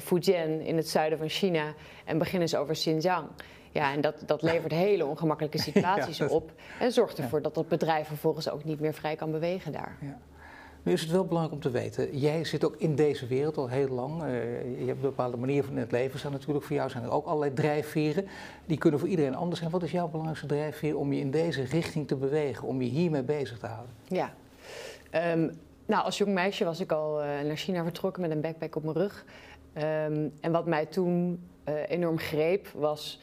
Fujian 0.00 0.60
in 0.60 0.76
het 0.76 0.88
zuiden 0.88 1.18
van 1.18 1.28
China 1.28 1.74
en 2.04 2.18
beginnen 2.18 2.48
ze 2.48 2.58
over 2.58 2.74
Xinjiang. 2.74 3.28
Ja, 3.72 3.92
en 3.92 4.00
dat, 4.00 4.22
dat 4.26 4.42
levert 4.42 4.72
hele 4.72 5.06
ongemakkelijke 5.06 5.58
situaties 5.58 6.20
op. 6.38 6.52
En 6.80 6.92
zorgt 6.92 7.18
ervoor 7.18 7.42
dat 7.42 7.54
dat 7.54 7.68
bedrijf 7.68 8.06
vervolgens 8.06 8.50
ook 8.50 8.64
niet 8.64 8.80
meer 8.80 8.94
vrij 8.94 9.16
kan 9.16 9.30
bewegen 9.30 9.72
daar. 9.72 9.96
Ja. 10.00 10.18
Nu 10.82 10.92
is 10.92 11.00
het 11.00 11.10
wel 11.10 11.24
belangrijk 11.24 11.54
om 11.54 11.60
te 11.60 11.70
weten, 11.70 12.18
jij 12.18 12.44
zit 12.44 12.64
ook 12.64 12.76
in 12.76 12.94
deze 12.94 13.26
wereld 13.26 13.56
al 13.56 13.68
heel 13.68 13.88
lang. 13.88 14.22
Uh, 14.22 14.28
je 14.78 14.86
hebt 14.86 14.96
een 14.96 15.00
bepaalde 15.00 15.36
manier 15.36 15.64
van 15.64 15.76
het 15.76 15.92
leven 15.92 16.18
staan 16.18 16.32
natuurlijk. 16.32 16.64
Voor 16.64 16.76
jou 16.76 16.90
zijn 16.90 17.04
er 17.04 17.10
ook 17.10 17.26
allerlei 17.26 17.52
drijfveren. 17.52 18.26
Die 18.66 18.78
kunnen 18.78 19.00
voor 19.00 19.08
iedereen 19.08 19.34
anders 19.34 19.60
zijn. 19.60 19.72
Wat 19.72 19.82
is 19.82 19.90
jouw 19.90 20.06
belangrijkste 20.06 20.46
drijfveer 20.46 20.96
om 20.96 21.12
je 21.12 21.20
in 21.20 21.30
deze 21.30 21.62
richting 21.62 22.08
te 22.08 22.16
bewegen? 22.16 22.68
Om 22.68 22.82
je 22.82 22.88
hiermee 22.88 23.22
bezig 23.22 23.58
te 23.58 23.66
houden? 23.66 23.94
Ja, 24.06 24.32
um, 25.32 25.58
nou 25.86 26.04
als 26.04 26.18
jong 26.18 26.32
meisje 26.32 26.64
was 26.64 26.80
ik 26.80 26.92
al 26.92 27.20
uh, 27.20 27.26
naar 27.40 27.56
China 27.56 27.82
vertrokken 27.82 28.22
met 28.22 28.30
een 28.30 28.40
backpack 28.40 28.76
op 28.76 28.82
mijn 28.82 28.96
rug. 28.96 29.24
Um, 29.76 30.32
en 30.40 30.52
wat 30.52 30.66
mij 30.66 30.86
toen 30.86 31.42
uh, 31.68 31.74
enorm 31.88 32.18
greep 32.18 32.68
was 32.68 33.20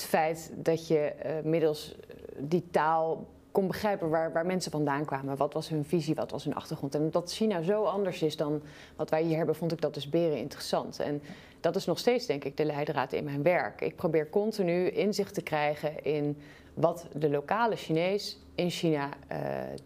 het 0.00 0.08
feit 0.08 0.52
dat 0.56 0.88
je 0.88 1.12
uh, 1.26 1.32
middels 1.50 1.94
die 2.38 2.64
taal 2.70 3.26
kon 3.52 3.66
begrijpen 3.66 4.10
waar, 4.10 4.32
waar 4.32 4.46
mensen 4.46 4.70
vandaan 4.70 5.04
kwamen. 5.04 5.36
Wat 5.36 5.52
was 5.52 5.68
hun 5.68 5.84
visie, 5.84 6.14
wat 6.14 6.30
was 6.30 6.44
hun 6.44 6.54
achtergrond. 6.54 6.94
En 6.94 7.10
dat 7.10 7.32
China 7.32 7.62
zo 7.62 7.84
anders 7.84 8.22
is 8.22 8.36
dan 8.36 8.62
wat 8.96 9.10
wij 9.10 9.22
hier 9.22 9.36
hebben, 9.36 9.54
vond 9.54 9.72
ik 9.72 9.80
dat 9.80 9.94
dus 9.94 10.08
beren 10.08 10.38
interessant. 10.38 11.00
En 11.00 11.22
dat 11.60 11.76
is 11.76 11.84
nog 11.84 11.98
steeds, 11.98 12.26
denk 12.26 12.44
ik, 12.44 12.56
de 12.56 12.64
leidraad 12.64 13.12
in 13.12 13.24
mijn 13.24 13.42
werk. 13.42 13.80
Ik 13.80 13.96
probeer 13.96 14.30
continu 14.30 14.88
inzicht 14.88 15.34
te 15.34 15.42
krijgen 15.42 16.04
in 16.04 16.38
wat 16.74 17.06
de 17.12 17.30
lokale 17.30 17.76
Chinees 17.76 18.38
in 18.54 18.70
China 18.70 19.08
uh, 19.32 19.38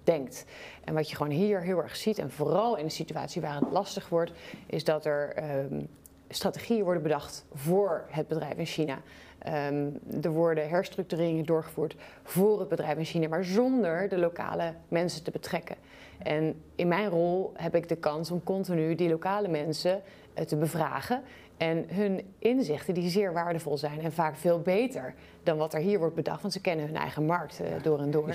denkt. 0.04 0.44
En 0.84 0.94
wat 0.94 1.10
je 1.10 1.16
gewoon 1.16 1.32
hier 1.32 1.60
heel 1.60 1.82
erg 1.82 1.96
ziet, 1.96 2.18
en 2.18 2.30
vooral 2.30 2.76
in 2.76 2.84
een 2.84 2.90
situatie 2.90 3.40
waar 3.40 3.54
het 3.54 3.70
lastig 3.70 4.08
wordt, 4.08 4.32
is 4.66 4.84
dat 4.84 5.04
er 5.04 5.44
um, 5.60 5.88
strategieën 6.28 6.84
worden 6.84 7.02
bedacht 7.02 7.44
voor 7.52 8.04
het 8.10 8.28
bedrijf 8.28 8.56
in 8.56 8.66
China. 8.66 8.98
Um, 9.46 9.98
er 10.22 10.30
worden 10.30 10.68
herstructureringen 10.68 11.46
doorgevoerd 11.46 11.96
voor 12.22 12.58
het 12.58 12.68
bedrijf 12.68 12.98
in 12.98 13.04
China, 13.04 13.28
maar 13.28 13.44
zonder 13.44 14.08
de 14.08 14.18
lokale 14.18 14.74
mensen 14.88 15.24
te 15.24 15.30
betrekken. 15.30 15.76
En 16.18 16.62
in 16.74 16.88
mijn 16.88 17.08
rol 17.08 17.52
heb 17.54 17.74
ik 17.74 17.88
de 17.88 17.96
kans 17.96 18.30
om 18.30 18.42
continu 18.44 18.94
die 18.94 19.08
lokale 19.08 19.48
mensen 19.48 20.02
uh, 20.38 20.44
te 20.44 20.56
bevragen 20.56 21.22
en 21.56 21.84
hun 21.88 22.34
inzichten, 22.38 22.94
die 22.94 23.08
zeer 23.08 23.32
waardevol 23.32 23.76
zijn 23.76 24.00
en 24.00 24.12
vaak 24.12 24.36
veel 24.36 24.60
beter 24.60 25.14
dan 25.42 25.56
wat 25.56 25.74
er 25.74 25.80
hier 25.80 25.98
wordt 25.98 26.14
bedacht, 26.14 26.40
want 26.40 26.52
ze 26.52 26.60
kennen 26.60 26.86
hun 26.86 26.96
eigen 26.96 27.26
markt 27.26 27.60
uh, 27.60 27.82
door 27.82 27.98
en 27.98 28.10
door. 28.10 28.34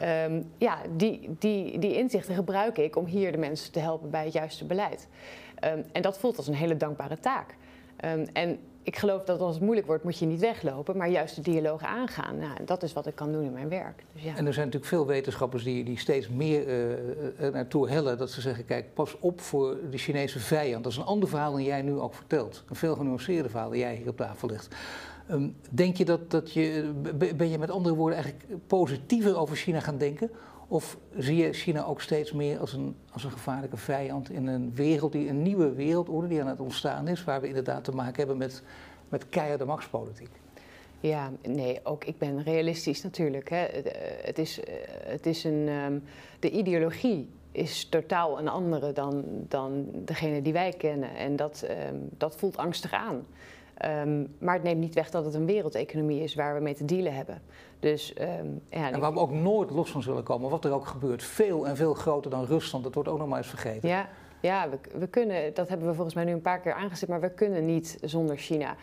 Ja, 0.00 0.24
um, 0.24 0.50
ja 0.58 0.76
die, 0.96 1.36
die, 1.38 1.78
die 1.78 1.96
inzichten 1.96 2.34
gebruik 2.34 2.78
ik 2.78 2.96
om 2.96 3.04
hier 3.04 3.32
de 3.32 3.38
mensen 3.38 3.72
te 3.72 3.80
helpen 3.80 4.10
bij 4.10 4.24
het 4.24 4.32
juiste 4.32 4.64
beleid. 4.64 5.08
Um, 5.64 5.84
en 5.92 6.02
dat 6.02 6.18
voelt 6.18 6.36
als 6.36 6.46
een 6.46 6.54
hele 6.54 6.76
dankbare 6.76 7.18
taak. 7.18 7.54
Um, 8.04 8.26
en 8.32 8.58
ik 8.90 8.98
geloof 8.98 9.24
dat 9.24 9.40
als 9.40 9.54
het 9.54 9.62
moeilijk 9.62 9.86
wordt, 9.86 10.04
moet 10.04 10.18
je 10.18 10.26
niet 10.26 10.40
weglopen, 10.40 10.96
maar 10.96 11.08
juist 11.08 11.34
de 11.34 11.42
dialoog 11.42 11.82
aangaan. 11.82 12.38
Nou, 12.38 12.64
dat 12.64 12.82
is 12.82 12.92
wat 12.92 13.06
ik 13.06 13.14
kan 13.14 13.32
doen 13.32 13.42
in 13.42 13.52
mijn 13.52 13.68
werk. 13.68 14.04
Dus 14.12 14.22
ja. 14.22 14.36
En 14.36 14.46
er 14.46 14.52
zijn 14.52 14.66
natuurlijk 14.66 14.92
veel 14.92 15.06
wetenschappers 15.06 15.64
die, 15.64 15.84
die 15.84 15.98
steeds 15.98 16.28
meer 16.28 16.66
uh, 17.40 17.48
naartoe 17.52 17.88
hellen. 17.88 18.18
Dat 18.18 18.30
ze 18.30 18.40
zeggen, 18.40 18.64
kijk, 18.64 18.94
pas 18.94 19.16
op 19.20 19.40
voor 19.40 19.76
de 19.90 19.98
Chinese 19.98 20.38
vijand. 20.38 20.84
Dat 20.84 20.92
is 20.92 20.98
een 20.98 21.04
ander 21.04 21.28
verhaal 21.28 21.52
dan 21.52 21.62
jij 21.62 21.82
nu 21.82 21.98
ook 21.98 22.14
vertelt. 22.14 22.64
Een 22.68 22.76
veel 22.76 22.94
genuanceerder 22.94 23.50
verhaal 23.50 23.70
dat 23.70 23.78
jij 23.78 23.94
hier 23.94 24.08
op 24.08 24.16
tafel 24.16 24.48
legt. 24.48 24.74
Um, 25.30 25.56
denk 25.70 25.96
je 25.96 26.04
dat, 26.04 26.30
dat 26.30 26.52
je, 26.52 26.90
ben 27.36 27.48
je 27.48 27.58
met 27.58 27.70
andere 27.70 27.94
woorden 27.94 28.18
eigenlijk 28.18 28.66
positiever 28.66 29.36
over 29.36 29.56
China 29.56 29.80
gaan 29.80 29.98
denken? 29.98 30.30
Of 30.70 30.96
zie 31.16 31.36
je 31.36 31.52
China 31.52 31.84
ook 31.84 32.00
steeds 32.00 32.32
meer 32.32 32.58
als 32.58 32.72
een, 32.72 32.96
als 33.12 33.24
een 33.24 33.30
gevaarlijke 33.30 33.76
vijand 33.76 34.30
in 34.30 34.46
een 34.46 34.74
wereld, 34.74 35.12
die, 35.12 35.28
een 35.28 35.42
nieuwe 35.42 35.72
wereldorde 35.72 36.28
die 36.28 36.40
aan 36.40 36.46
het 36.46 36.60
ontstaan 36.60 37.08
is, 37.08 37.24
waar 37.24 37.40
we 37.40 37.48
inderdaad 37.48 37.84
te 37.84 37.92
maken 37.92 38.16
hebben 38.16 38.36
met, 38.36 38.62
met 39.08 39.28
keiharde 39.28 39.64
machtspolitiek? 39.64 40.30
Ja, 41.00 41.30
nee, 41.42 41.80
ook 41.82 42.04
ik 42.04 42.18
ben 42.18 42.42
realistisch 42.42 43.02
natuurlijk. 43.02 43.50
Hè. 43.50 43.66
Het, 44.22 44.38
is, 44.38 44.60
het 45.04 45.26
is 45.26 45.44
een, 45.44 45.68
um, 45.68 46.02
de 46.40 46.50
ideologie 46.50 47.28
is 47.52 47.84
totaal 47.84 48.38
een 48.38 48.48
andere 48.48 48.92
dan, 48.92 49.24
dan 49.48 49.86
degene 49.92 50.42
die 50.42 50.52
wij 50.52 50.72
kennen. 50.72 51.16
En 51.16 51.36
dat, 51.36 51.66
um, 51.90 52.08
dat 52.18 52.36
voelt 52.36 52.56
angstig 52.56 52.92
aan. 52.92 53.26
Um, 53.86 54.34
maar 54.38 54.54
het 54.54 54.62
neemt 54.62 54.80
niet 54.80 54.94
weg 54.94 55.10
dat 55.10 55.24
het 55.24 55.34
een 55.34 55.46
wereldeconomie 55.46 56.22
is 56.22 56.34
waar 56.34 56.54
we 56.54 56.60
mee 56.60 56.74
te 56.74 56.84
dealen 56.84 57.14
hebben. 57.14 57.42
Dus, 57.78 58.14
um, 58.20 58.60
ja, 58.68 58.90
en 58.92 59.00
waar 59.00 59.12
we 59.12 59.18
ook 59.18 59.32
nooit 59.32 59.70
los 59.70 59.90
van 59.90 60.02
zullen 60.02 60.22
komen, 60.22 60.50
wat 60.50 60.64
er 60.64 60.72
ook 60.72 60.86
gebeurt. 60.86 61.22
Veel 61.22 61.66
en 61.66 61.76
veel 61.76 61.94
groter 61.94 62.30
dan 62.30 62.44
Rusland, 62.44 62.84
dat 62.84 62.94
wordt 62.94 63.08
ook 63.08 63.18
nog 63.18 63.28
maar 63.28 63.38
eens 63.38 63.46
vergeten. 63.46 63.88
Ja, 63.88 64.08
ja 64.40 64.68
we, 64.70 64.78
we 64.98 65.06
kunnen, 65.06 65.54
dat 65.54 65.68
hebben 65.68 65.86
we 65.86 65.94
volgens 65.94 66.14
mij 66.14 66.24
nu 66.24 66.32
een 66.32 66.40
paar 66.40 66.60
keer 66.60 66.72
aangezet, 66.72 67.08
maar 67.08 67.20
we 67.20 67.30
kunnen 67.30 67.66
niet 67.66 67.98
zonder 68.02 68.36
China. 68.36 68.76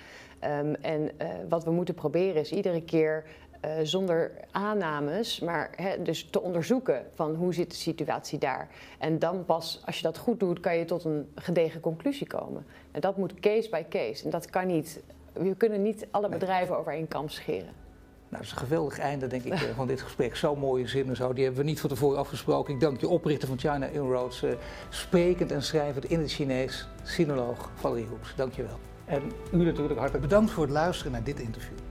Um, 0.43 0.75
en 0.75 1.01
uh, 1.01 1.27
wat 1.49 1.63
we 1.63 1.71
moeten 1.71 1.95
proberen 1.95 2.41
is 2.41 2.51
iedere 2.51 2.81
keer 2.81 3.23
uh, 3.65 3.71
zonder 3.83 4.31
aannames, 4.51 5.39
maar 5.39 5.69
hè, 5.75 6.01
dus 6.01 6.27
te 6.29 6.41
onderzoeken 6.41 7.05
van 7.13 7.35
hoe 7.35 7.53
zit 7.53 7.69
de 7.69 7.75
situatie 7.75 8.39
daar. 8.39 8.69
En 8.99 9.19
dan 9.19 9.45
pas, 9.45 9.81
als 9.85 9.97
je 9.97 10.03
dat 10.03 10.17
goed 10.17 10.39
doet, 10.39 10.59
kan 10.59 10.77
je 10.77 10.85
tot 10.85 11.03
een 11.03 11.31
gedegen 11.35 11.79
conclusie 11.79 12.27
komen. 12.27 12.65
En 12.91 13.01
dat 13.01 13.17
moet 13.17 13.39
case 13.39 13.69
by 13.69 13.83
case. 13.89 14.23
En 14.23 14.29
dat 14.29 14.49
kan 14.49 14.67
niet, 14.67 15.03
we 15.33 15.55
kunnen 15.55 15.81
niet 15.81 16.07
alle 16.11 16.29
bedrijven 16.29 16.77
over 16.77 16.91
één 16.91 17.07
kam 17.07 17.29
scheren. 17.29 17.85
Nou, 18.29 18.41
dat 18.41 18.41
is 18.41 18.51
een 18.51 18.67
geweldig 18.67 18.99
einde, 18.99 19.27
denk 19.27 19.43
ik, 19.43 19.53
eh, 19.53 19.59
van 19.75 19.87
dit 19.87 20.01
gesprek. 20.01 20.35
Zo'n 20.35 20.59
mooie 20.59 20.87
zinnen 20.87 21.15
zo. 21.15 21.33
Die 21.33 21.43
hebben 21.43 21.61
we 21.61 21.69
niet 21.69 21.79
van 21.79 21.89
tevoren 21.89 22.19
afgesproken. 22.19 22.73
Ik 22.73 22.79
dank 22.79 22.99
je 22.99 23.07
oprichter 23.07 23.47
van 23.47 23.59
China 23.59 23.85
Inroads, 23.85 24.43
uh, 24.43 24.51
sprekend 24.89 25.51
en 25.51 25.63
schrijvend 25.63 26.05
in 26.05 26.19
het 26.19 26.31
Chinees, 26.31 26.87
sinoloog 27.03 27.71
Valerie 27.75 28.07
Hoeks. 28.07 28.35
Dank 28.35 28.53
je 28.53 28.63
wel. 28.63 28.79
En 29.05 29.21
u 29.51 29.63
natuurlijk 29.63 29.99
hartelijk 29.99 30.27
bedankt 30.27 30.51
voor 30.51 30.63
het 30.63 30.71
luisteren 30.71 31.11
naar 31.11 31.23
dit 31.23 31.39
interview. 31.39 31.86